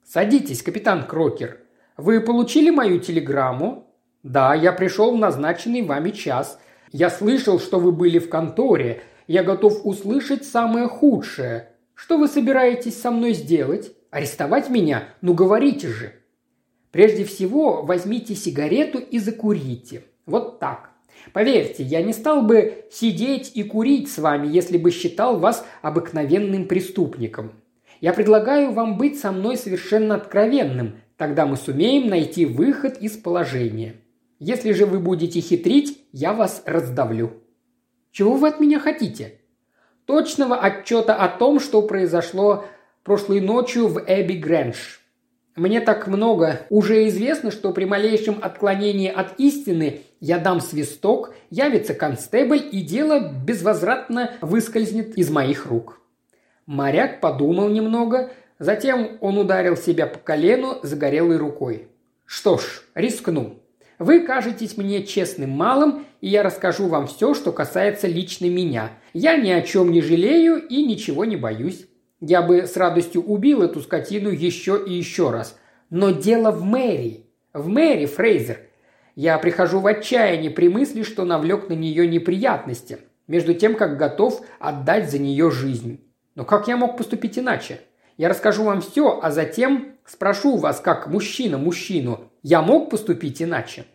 «Садитесь, 0.05 0.63
капитан 0.63 1.07
Крокер. 1.07 1.61
Вы 1.97 2.21
получили 2.21 2.71
мою 2.71 2.99
телеграмму?» 2.99 3.87
«Да, 4.25 4.57
я 4.57 4.73
пришел 4.73 5.15
в 5.15 5.19
назначенный 5.21 5.83
вами 5.83 6.11
час. 6.11 6.59
Я 6.91 7.11
слышал, 7.11 7.61
что 7.61 7.79
вы 7.79 7.93
были 7.93 8.19
в 8.19 8.29
конторе. 8.29 9.03
Я 9.29 9.45
готов 9.45 9.87
услышать 9.87 10.45
самое 10.45 10.89
худшее. 10.89 11.69
Что 11.95 12.19
вы 12.19 12.27
собираетесь 12.27 13.01
со 13.01 13.13
мной 13.13 13.35
сделать? 13.35 13.93
Арестовать 14.11 14.71
меня? 14.71 15.09
Ну 15.21 15.35
говорите 15.35 15.89
же!» 15.89 16.13
«Прежде 16.91 17.25
всего, 17.25 17.83
возьмите 17.83 18.35
сигарету 18.35 18.99
и 18.99 19.19
закурите. 19.19 20.05
Вот 20.25 20.59
так. 20.59 20.91
Поверьте, 21.33 21.83
я 21.83 22.03
не 22.03 22.13
стал 22.13 22.43
бы 22.43 22.87
сидеть 22.91 23.53
и 23.55 23.63
курить 23.63 24.11
с 24.11 24.19
вами, 24.19 24.49
если 24.49 24.79
бы 24.79 24.91
считал 24.91 25.39
вас 25.39 25.67
обыкновенным 25.83 26.67
преступником. 26.67 27.53
Я 28.01 28.13
предлагаю 28.13 28.73
вам 28.73 28.97
быть 28.97 29.19
со 29.19 29.33
мной 29.33 29.57
совершенно 29.57 30.15
откровенным, 30.15 31.01
тогда 31.17 31.45
мы 31.47 31.57
сумеем 31.57 32.09
найти 32.09 32.47
выход 32.47 32.97
из 32.99 33.17
положения. 33.17 33.97
Если 34.39 34.73
же 34.73 34.87
вы 34.87 35.01
будете 35.01 35.41
хитрить, 35.41 36.01
я 36.13 36.33
вас 36.33 36.63
раздавлю». 36.65 37.43
«Чего 38.13 38.35
вы 38.35 38.49
от 38.49 38.61
меня 38.61 38.81
хотите?» 38.81 39.41
«Точного 40.07 40.57
отчета 40.57 41.15
о 41.15 41.29
том, 41.29 41.61
что 41.61 41.83
произошло 41.83 42.65
прошлой 43.05 43.41
ночью 43.41 43.89
в 43.89 44.03
Эбби 44.07 44.35
Грэндж. 44.35 44.99
Мне 45.59 45.81
так 45.81 46.07
много. 46.07 46.61
Уже 46.71 47.09
известно, 47.09 47.51
что 47.51 47.73
при 47.73 47.85
малейшем 47.85 48.39
отклонении 48.41 49.11
от 49.11 49.41
истины 49.41 50.03
я 50.21 50.39
дам 50.39 50.61
свисток, 50.61 51.35
явится 51.51 51.95
констебль, 51.95 52.63
и 52.71 52.81
дело 52.81 53.33
безвозвратно 53.45 54.35
выскользнет 54.41 55.19
из 55.19 55.31
моих 55.31 55.67
рук». 55.67 56.01
Моряк 56.67 57.21
подумал 57.21 57.69
немного, 57.69 58.31
затем 58.59 59.19
он 59.21 59.39
ударил 59.39 59.77
себя 59.77 60.07
по 60.07 60.19
колену 60.19 60.79
загорелой 60.83 61.39
рукой. 61.39 61.89
«Что 62.25 62.59
ж, 62.59 62.83
рискну. 62.95 63.59
Вы 63.99 64.21
кажетесь 64.21 64.77
мне 64.77 65.03
честным 65.03 65.51
малым, 65.51 66.07
и 66.21 66.29
я 66.29 66.45
расскажу 66.45 66.87
вам 66.87 67.09
все, 67.09 67.35
что 67.35 67.51
касается 67.51 68.07
лично 68.07 68.47
меня. 68.47 68.91
Я 69.13 69.37
ни 69.37 69.51
о 69.51 69.63
чем 69.63 69.91
не 69.91 70.03
жалею 70.03 70.65
и 70.65 70.85
ничего 70.85 71.25
не 71.25 71.37
боюсь. 71.37 71.88
Я 72.21 72.43
бы 72.43 72.67
с 72.67 72.77
радостью 72.77 73.23
убил 73.23 73.63
эту 73.63 73.81
скотину 73.81 74.31
еще 74.31 74.83
и 74.85 74.93
еще 74.93 75.31
раз. 75.31 75.59
Но 75.91 76.11
дело 76.11 76.51
в 76.51 76.65
Мэри. 76.65 77.27
В 77.53 77.69
Мэри, 77.69 78.07
Фрейзер. 78.07 78.59
Я 79.15 79.39
прихожу 79.39 79.81
в 79.81 79.87
отчаяние 79.87 80.51
при 80.51 80.69
мысли, 80.69 81.03
что 81.03 81.25
навлек 81.25 81.69
на 81.69 81.73
нее 81.73 82.07
неприятности, 82.07 82.99
между 83.27 83.55
тем, 83.55 83.75
как 83.75 83.97
готов 83.97 84.43
отдать 84.61 85.11
за 85.11 85.19
нее 85.19 85.51
жизнь. 85.51 86.05
Но 86.35 86.45
как 86.45 86.69
я 86.69 86.77
мог 86.77 86.97
поступить 86.97 87.39
иначе? 87.39 87.81
Я 88.17 88.29
расскажу 88.29 88.65
вам 88.65 88.81
все, 88.81 89.21
а 89.21 89.31
затем 89.31 89.97
спрошу 90.05 90.57
вас, 90.57 90.81
как 90.81 91.09
мужчина 91.09 91.59
мужчину, 91.59 92.31
я 92.43 92.63
мог 92.63 92.91
поступить 92.91 93.43
иначе? 93.43 93.87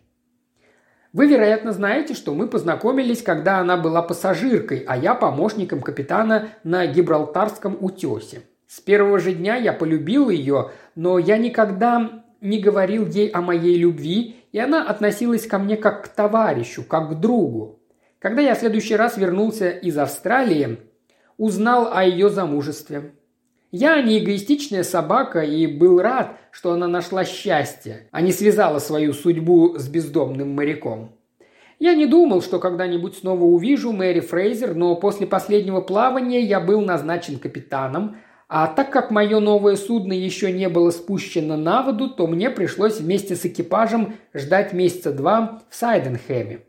Вы, 1.14 1.28
вероятно, 1.28 1.72
знаете, 1.72 2.16
что 2.16 2.34
мы 2.34 2.47
познакомились, 2.47 3.22
когда 3.22 3.59
она 3.59 3.78
была 3.78 4.01
пассажиркой, 4.01 4.84
а 4.88 4.97
я 4.97 5.14
помощником 5.14 5.82
капитана 5.82 6.49
на 6.64 6.88
Гибралтарском 6.88 7.78
утесе. 7.80 8.41
С 8.68 8.80
первого 8.80 9.20
же 9.20 9.34
дня 9.34 9.55
я 9.55 9.74
полюбил 9.74 10.32
ее, 10.32 10.72
но 10.95 11.20
я 11.20 11.38
никогда 11.38 12.24
не 12.41 12.59
говорил 12.59 13.05
ей 13.05 13.30
о 13.30 13.41
моей 13.41 13.78
любви, 13.78 14.38
и 14.51 14.57
она 14.57 14.84
относилась 14.84 15.45
ко 15.45 15.59
мне 15.59 15.78
как 15.78 16.03
к 16.03 16.07
товарищу, 16.07 16.84
как 16.84 17.11
к 17.11 17.20
другу. 17.20 17.80
Когда 18.18 18.41
я 18.41 18.55
в 18.55 18.59
следующий 18.59 18.95
раз 18.95 19.16
вернулся 19.16 19.70
из 19.70 19.95
Австралии, 19.99 20.80
узнал 21.38 21.91
о 21.93 22.03
ее 22.03 22.30
замужестве. 22.30 23.14
Я 23.74 23.99
не 24.03 24.19
эгоистичная 24.19 24.84
собака 24.84 25.39
и 25.39 25.65
был 25.65 25.99
рад, 25.99 26.38
что 26.51 26.74
она 26.74 26.88
нашла 26.88 27.26
счастье, 27.26 28.07
а 28.11 28.21
не 28.21 28.32
связала 28.32 28.78
свою 28.78 29.13
судьбу 29.13 29.80
с 29.80 29.88
бездомным 29.88 30.53
моряком. 30.53 31.15
Я 31.80 31.95
не 31.95 32.05
думал, 32.05 32.43
что 32.43 32.59
когда-нибудь 32.59 33.17
снова 33.17 33.43
увижу 33.45 33.91
Мэри 33.91 34.19
Фрейзер, 34.19 34.76
но 34.76 34.95
после 34.95 35.26
последнего 35.26 35.82
плавания 35.82 36.41
я 36.41 36.59
был 36.59 36.82
назначен 36.82 37.39
капитаном, 37.39 38.17
а 38.47 38.67
так 38.67 38.91
как 38.91 39.09
мое 39.09 39.39
новое 39.39 39.76
судно 39.76 40.13
еще 40.13 40.51
не 40.51 40.69
было 40.69 40.91
спущено 40.91 41.57
на 41.57 41.82
воду, 41.82 42.11
то 42.11 42.28
мне 42.28 42.51
пришлось 42.51 42.99
вместе 42.99 43.36
с 43.36 43.43
экипажем 43.43 44.13
ждать 44.36 44.74
месяца 44.74 45.11
два 45.11 45.63
в 45.71 45.76
Сайденхэме. 45.76 46.59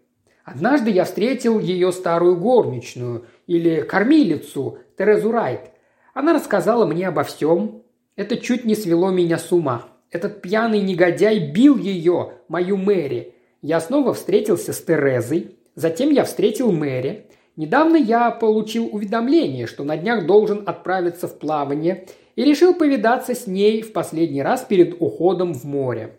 Однажды 0.43 0.89
я 0.89 1.05
встретил 1.05 1.61
ее 1.61 1.93
старую 1.93 2.39
горничную 2.39 3.27
или 3.47 3.83
кормилицу 3.83 4.79
Терезу 4.97 5.31
Райт. 5.31 5.74
Она 6.15 6.33
рассказала 6.33 6.87
мне 6.87 7.09
обо 7.09 7.25
всем. 7.25 7.83
Это 8.17 8.37
чуть 8.37 8.65
не 8.65 8.77
свело 8.77 9.11
меня 9.11 9.37
с 9.37 9.51
ума. 9.51 9.89
Этот 10.13 10.41
пьяный 10.41 10.81
негодяй 10.81 11.51
бил 11.51 11.77
ее, 11.77 12.35
мою 12.47 12.77
Мэри. 12.77 13.35
Я 13.61 13.81
снова 13.81 14.15
встретился 14.15 14.73
с 14.73 14.81
Терезой. 14.81 15.57
Затем 15.75 16.11
я 16.11 16.23
встретил 16.23 16.71
Мэри. 16.71 17.27
Недавно 17.57 17.97
я 17.97 18.31
получил 18.31 18.89
уведомление, 18.93 19.67
что 19.67 19.83
на 19.83 19.97
днях 19.97 20.27
должен 20.27 20.63
отправиться 20.67 21.27
в 21.27 21.37
плавание 21.39 22.07
и 22.37 22.45
решил 22.45 22.75
повидаться 22.75 23.35
с 23.35 23.49
ней 23.49 23.83
в 23.83 23.93
последний 23.93 24.43
раз 24.43 24.63
перед 24.63 25.01
уходом 25.01 25.53
в 25.53 25.65
море. 25.65 26.17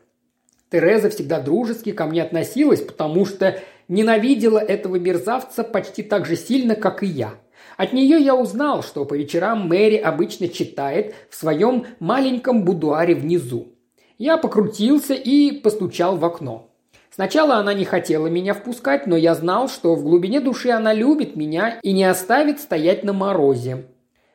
Тереза 0.69 1.09
всегда 1.09 1.39
дружески 1.39 1.93
ко 1.93 2.05
мне 2.05 2.21
относилась, 2.21 2.81
потому 2.81 3.25
что 3.25 3.59
ненавидела 3.87 4.59
этого 4.59 4.97
мерзавца 4.97 5.63
почти 5.63 6.03
так 6.03 6.25
же 6.25 6.35
сильно, 6.35 6.75
как 6.75 7.01
и 7.01 7.05
я– 7.05 7.35
от 7.77 7.93
нее 7.93 8.17
я 8.19 8.35
узнал, 8.35 8.83
что 8.83 9.05
по 9.05 9.13
вечерам 9.13 9.67
Мэри 9.67 9.97
обычно 9.97 10.47
читает 10.47 11.13
в 11.29 11.35
своем 11.35 11.85
маленьком 11.99 12.63
будуаре 12.63 13.15
внизу. 13.15 13.73
Я 14.17 14.37
покрутился 14.37 15.13
и 15.13 15.51
постучал 15.51 16.17
в 16.17 16.23
окно. 16.23 16.69
Сначала 17.15 17.55
она 17.55 17.73
не 17.73 17.85
хотела 17.85 18.27
меня 18.27 18.53
впускать, 18.53 19.07
но 19.07 19.15
я 19.15 19.35
знал, 19.35 19.69
что 19.69 19.95
в 19.95 20.03
глубине 20.03 20.41
души 20.41 20.69
она 20.69 20.93
любит 20.93 21.35
меня 21.35 21.79
и 21.81 21.93
не 21.93 22.03
оставит 22.03 22.59
стоять 22.59 23.03
на 23.03 23.13
морозе. 23.13 23.85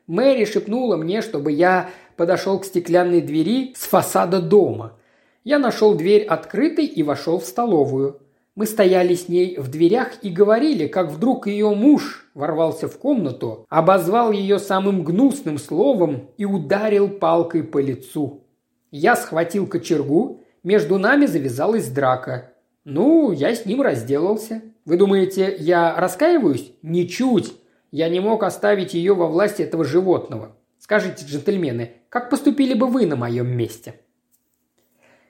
Мэри 0.07 0.45
шепнула 0.45 0.97
мне, 0.97 1.21
чтобы 1.21 1.53
я 1.53 1.91
подошел 2.17 2.59
к 2.59 2.65
стеклянной 2.65 3.21
двери 3.21 3.75
с 3.77 3.87
фасада 3.87 4.41
дома. 4.41 4.99
Я 5.45 5.59
нашел 5.59 5.95
дверь 5.95 6.25
открытой 6.25 6.85
и 6.87 7.03
вошел 7.03 7.39
в 7.39 7.45
столовую. 7.45 8.21
Мы 8.61 8.67
стояли 8.67 9.15
с 9.15 9.27
ней 9.27 9.57
в 9.57 9.71
дверях 9.71 10.19
и 10.21 10.29
говорили, 10.29 10.87
как 10.87 11.11
вдруг 11.11 11.47
ее 11.47 11.75
муж 11.75 12.29
ворвался 12.35 12.89
в 12.89 12.99
комнату, 12.99 13.65
обозвал 13.71 14.33
ее 14.33 14.59
самым 14.59 15.03
гнусным 15.03 15.57
словом 15.57 16.29
и 16.37 16.45
ударил 16.45 17.09
палкой 17.09 17.65
по 17.65 17.79
лицу. 17.79 18.45
Я 18.91 19.17
схватил 19.17 19.67
кочергу, 19.67 20.43
между 20.63 20.99
нами 20.99 21.25
завязалась 21.25 21.89
драка. 21.89 22.53
Ну, 22.85 23.33
я 23.33 23.55
с 23.55 23.65
ним 23.65 23.81
разделался. 23.81 24.61
Вы 24.85 24.99
думаете, 24.99 25.57
я 25.59 25.97
раскаиваюсь? 25.97 26.75
Ничуть. 26.83 27.55
Я 27.91 28.11
не 28.11 28.21
мог 28.21 28.43
оставить 28.43 28.93
ее 28.93 29.15
во 29.15 29.27
власти 29.27 29.63
этого 29.63 29.87
животного. 29.87 30.55
Скажите, 30.79 31.25
джентльмены, 31.25 31.93
как 32.11 32.29
поступили 32.29 32.75
бы 32.75 32.89
вы 32.89 33.07
на 33.07 33.17
моем 33.17 33.49
месте?» 33.57 33.95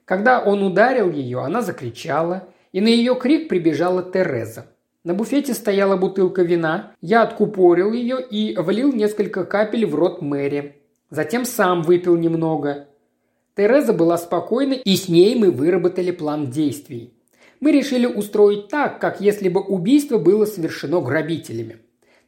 Когда 0.04 0.40
он 0.40 0.64
ударил 0.64 1.12
ее, 1.12 1.44
она 1.44 1.62
закричала– 1.62 2.48
и 2.72 2.80
на 2.80 2.88
ее 2.88 3.14
крик 3.14 3.48
прибежала 3.48 4.02
Тереза. 4.02 4.66
На 5.02 5.14
буфете 5.14 5.54
стояла 5.54 5.96
бутылка 5.96 6.42
вина, 6.42 6.92
я 7.00 7.22
откупорил 7.22 7.92
ее 7.92 8.18
и 8.20 8.54
влил 8.56 8.92
несколько 8.92 9.44
капель 9.44 9.86
в 9.86 9.94
рот 9.94 10.20
Мэри. 10.20 10.76
Затем 11.08 11.44
сам 11.44 11.82
выпил 11.82 12.16
немного. 12.16 12.86
Тереза 13.56 13.92
была 13.92 14.18
спокойна, 14.18 14.74
и 14.74 14.96
с 14.96 15.08
ней 15.08 15.34
мы 15.34 15.50
выработали 15.50 16.10
план 16.10 16.50
действий. 16.50 17.14
Мы 17.60 17.72
решили 17.72 18.06
устроить 18.06 18.68
так, 18.68 19.00
как 19.00 19.20
если 19.20 19.48
бы 19.48 19.60
убийство 19.60 20.18
было 20.18 20.44
совершено 20.44 21.00
грабителями. 21.00 21.78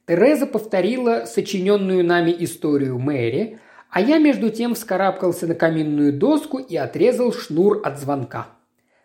Тереза 0.07 0.47
повторила 0.47 1.25
сочиненную 1.27 2.05
нами 2.05 2.35
историю 2.39 2.99
Мэри, 2.99 3.61
а 3.91 4.01
я 4.01 4.19
между 4.19 4.51
тем 4.51 4.75
вскарабкался 4.75 5.47
на 5.47 5.55
каминную 5.55 6.13
доску 6.13 6.59
и 6.59 6.77
отрезал 6.77 7.33
шнур 7.33 7.81
от 7.85 8.01
звонка. 8.01 8.49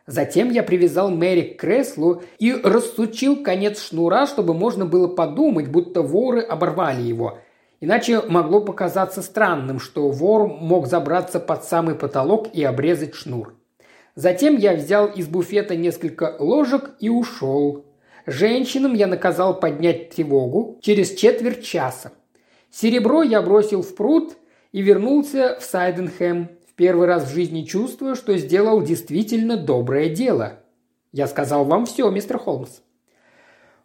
Затем 0.07 0.49
я 0.51 0.63
привязал 0.63 1.11
Мэри 1.11 1.41
к 1.41 1.59
креслу 1.59 2.23
и 2.39 2.53
рассучил 2.53 3.43
конец 3.43 3.83
шнура, 3.83 4.25
чтобы 4.25 4.53
можно 4.53 4.85
было 4.85 5.09
подумать, 5.09 5.67
будто 5.67 6.01
воры 6.01 6.39
оборвали 6.39 7.01
его. 7.01 7.39
Иначе 7.81 8.21
могло 8.21 8.61
показаться 8.61 9.21
странным, 9.21 9.81
что 9.81 10.09
вор 10.09 10.47
мог 10.47 10.87
забраться 10.87 11.41
под 11.41 11.65
самый 11.65 11.93
потолок 11.93 12.47
и 12.53 12.63
обрезать 12.63 13.15
шнур. 13.15 13.55
Затем 14.15 14.55
я 14.55 14.73
взял 14.73 15.07
из 15.07 15.27
буфета 15.27 15.75
несколько 15.75 16.37
ложек 16.39 16.91
и 16.99 17.09
ушел. 17.09 17.85
Женщинам 18.25 18.93
я 18.93 19.07
наказал 19.07 19.59
поднять 19.59 20.09
тревогу 20.09 20.79
через 20.81 21.13
четверть 21.13 21.63
часа. 21.63 22.13
Серебро 22.71 23.23
я 23.23 23.41
бросил 23.41 23.81
в 23.81 23.93
пруд 23.93 24.37
и 24.71 24.81
вернулся 24.81 25.57
в 25.59 25.63
Сайденхэм, 25.63 26.49
первый 26.77 27.07
раз 27.07 27.25
в 27.25 27.33
жизни 27.33 27.63
чувствую, 27.63 28.15
что 28.15 28.37
сделал 28.37 28.81
действительно 28.81 29.57
доброе 29.57 30.09
дело. 30.09 30.59
Я 31.11 31.27
сказал 31.27 31.65
вам 31.65 31.85
все, 31.85 32.09
мистер 32.09 32.37
Холмс. 32.37 32.79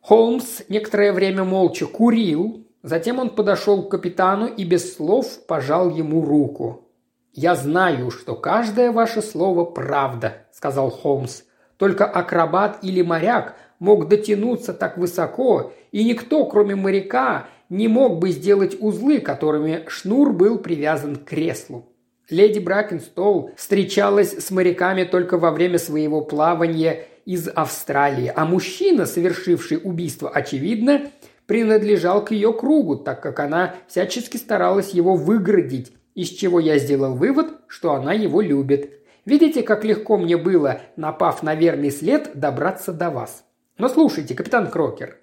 Холмс 0.01 0.63
некоторое 0.69 1.13
время 1.13 1.43
молча 1.43 1.87
курил, 1.87 2.67
затем 2.83 3.19
он 3.19 3.31
подошел 3.31 3.83
к 3.83 3.91
капитану 3.91 4.47
и 4.47 4.65
без 4.65 4.95
слов 4.95 5.47
пожал 5.47 5.91
ему 5.91 6.25
руку. 6.25 6.89
«Я 7.33 7.55
знаю, 7.55 8.11
что 8.11 8.35
каждое 8.35 8.93
ваше 8.93 9.23
слово 9.23 9.65
правда»,– 9.65 10.45
сказал 10.53 10.91
Холмс. 10.91 11.43
«Только 11.79 12.05
акробат 12.05 12.81
или 12.83 13.01
моряк 13.01 13.57
мог 13.79 14.07
дотянуться 14.07 14.75
так 14.75 14.99
высоко, 14.99 15.73
и 15.93 16.05
никто, 16.05 16.45
кроме 16.45 16.75
моряка, 16.75 17.49
не 17.71 17.89
мог 17.89 18.19
бы 18.19 18.31
сделать 18.31 18.77
узлы, 18.79 19.19
которыми 19.19 19.85
шнур 19.89 20.33
был 20.33 20.59
привязан 20.59 21.17
к 21.17 21.25
креслу. 21.25 21.92
Леди 22.33 22.59
Бракенстоу 22.59 23.51
встречалась 23.57 24.33
с 24.33 24.51
моряками 24.51 25.05
только 25.05 25.39
во 25.39 25.51
время 25.51 25.79
своего 25.79 26.23
плавания 26.23 27.05
из 27.25 27.49
Австралии, 27.49 28.33
а 28.35 28.45
мужчина, 28.45 29.07
совершивший 29.07 29.79
убийство, 29.83 30.29
очевидно, 30.29 31.11
принадлежал 31.47 32.25
к 32.25 32.33
ее 32.33 32.53
кругу, 32.53 32.97
так 32.97 33.23
как 33.23 33.39
она 33.41 33.75
всячески 33.87 34.37
старалась 34.37 34.91
его 34.91 35.15
выградить, 35.15 35.93
из 36.15 36.31
чего 36.31 36.59
я 36.59 36.79
сделал 36.79 37.15
вывод, 37.15 37.53
что 37.69 37.93
она 37.93 38.13
его 38.13 38.41
любит. 38.41 38.91
Видите, 39.25 39.63
как 39.63 39.85
легко 39.85 40.17
мне 40.17 40.37
было, 40.37 40.81
напав 40.97 41.43
на 41.43 41.55
верный 41.55 41.91
след, 41.91 42.31
добраться 42.35 42.93
до 42.93 43.11
вас. 43.11 43.45
Но 43.79 43.89
слушайте, 43.89 44.35
капитан 44.35 44.69
Крокер, 44.69 45.19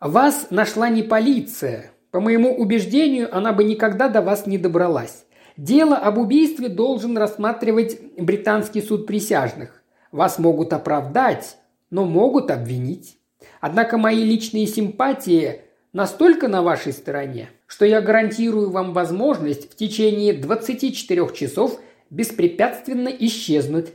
вас 0.00 0.48
нашла 0.50 0.88
не 0.88 1.02
полиция. 1.02 1.92
По 2.10 2.20
моему 2.20 2.54
убеждению, 2.56 3.34
она 3.34 3.52
бы 3.52 3.64
никогда 3.64 4.08
до 4.08 4.22
вас 4.22 4.46
не 4.46 4.58
добралась. 4.58 5.24
Дело 5.56 5.96
об 5.96 6.18
убийстве 6.18 6.68
должен 6.68 7.16
рассматривать 7.16 7.98
британский 8.18 8.82
суд 8.82 9.06
присяжных. 9.06 9.82
Вас 10.10 10.38
могут 10.38 10.72
оправдать, 10.72 11.56
но 11.90 12.04
могут 12.04 12.50
обвинить. 12.50 13.18
Однако 13.60 13.96
мои 13.96 14.24
личные 14.24 14.66
симпатии 14.66 15.60
настолько 15.92 16.48
на 16.48 16.62
вашей 16.62 16.92
стороне, 16.92 17.50
что 17.66 17.84
я 17.84 18.00
гарантирую 18.00 18.70
вам 18.70 18.92
возможность 18.92 19.72
в 19.72 19.76
течение 19.76 20.32
24 20.32 21.32
часов 21.34 21.80
беспрепятственно 22.10 23.08
исчезнуть. 23.08 23.92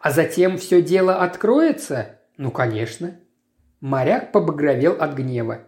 А 0.00 0.10
затем 0.10 0.58
все 0.58 0.80
дело 0.80 1.16
откроется? 1.16 2.20
Ну, 2.36 2.50
конечно. 2.50 3.18
Моряк 3.80 4.30
побагровел 4.30 4.96
от 5.00 5.14
гнева. 5.14 5.62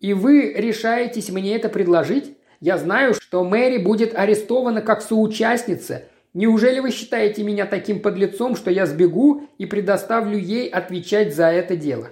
И 0.00 0.12
вы 0.12 0.52
решаетесь 0.54 1.30
мне 1.30 1.54
это 1.54 1.68
предложить? 1.68 2.36
Я 2.60 2.76
знаю, 2.76 3.14
что 3.14 3.42
Мэри 3.42 3.78
будет 3.78 4.14
арестована 4.14 4.82
как 4.82 5.00
соучастница. 5.00 6.04
Неужели 6.34 6.78
вы 6.80 6.90
считаете 6.90 7.42
меня 7.42 7.64
таким 7.64 8.00
подлецом, 8.00 8.54
что 8.54 8.70
я 8.70 8.84
сбегу 8.86 9.48
и 9.56 9.64
предоставлю 9.64 10.38
ей 10.38 10.68
отвечать 10.68 11.34
за 11.34 11.46
это 11.46 11.74
дело? 11.74 12.10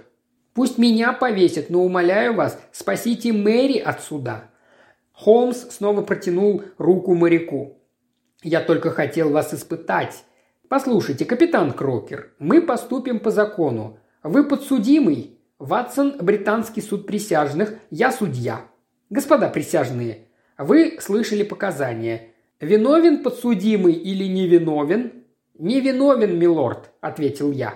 Пусть 0.53 0.79
меня 0.79 1.13
повесят, 1.13 1.69
но 1.69 1.83
умоляю 1.83 2.33
вас, 2.33 2.59
спасите 2.71 3.31
Мэри 3.31 3.77
от 3.77 4.01
суда». 4.01 4.49
Холмс 5.13 5.69
снова 5.69 6.01
протянул 6.01 6.63
руку 6.77 7.13
моряку. 7.13 7.77
«Я 8.41 8.61
только 8.61 8.89
хотел 8.89 9.29
вас 9.29 9.53
испытать. 9.53 10.23
Послушайте, 10.67 11.25
капитан 11.25 11.73
Крокер, 11.73 12.31
мы 12.39 12.61
поступим 12.61 13.19
по 13.19 13.29
закону. 13.29 13.99
Вы 14.23 14.43
подсудимый. 14.43 15.37
Ватсон– 15.59 16.15
британский 16.21 16.81
суд 16.81 17.05
присяжных, 17.05 17.73
я 17.89 18.11
судья. 18.11 18.61
Господа 19.09 19.49
присяжные, 19.49 20.28
вы 20.59 20.97
слышали 20.99 21.43
показания. 21.43 22.33
Виновен 22.59 23.23
подсудимый 23.23 23.93
или 23.93 24.25
невиновен? 24.25 25.13
Невиновен, 25.57 26.37
милорд, 26.37 26.91
ответил 26.99 27.51
я. 27.51 27.75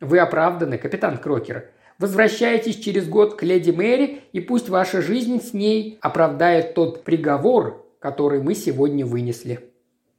Вы 0.00 0.18
оправданы, 0.18 0.76
капитан 0.76 1.18
Крокер. 1.18 1.70
Возвращайтесь 2.00 2.76
через 2.76 3.08
год 3.08 3.36
к 3.36 3.44
леди 3.44 3.70
Мэри, 3.70 4.22
и 4.32 4.40
пусть 4.40 4.68
ваша 4.68 5.00
жизнь 5.00 5.40
с 5.40 5.52
ней 5.52 5.96
оправдает 6.00 6.74
тот 6.74 7.04
приговор, 7.04 7.86
который 8.00 8.42
мы 8.42 8.56
сегодня 8.56 9.06
вынесли. 9.06 9.70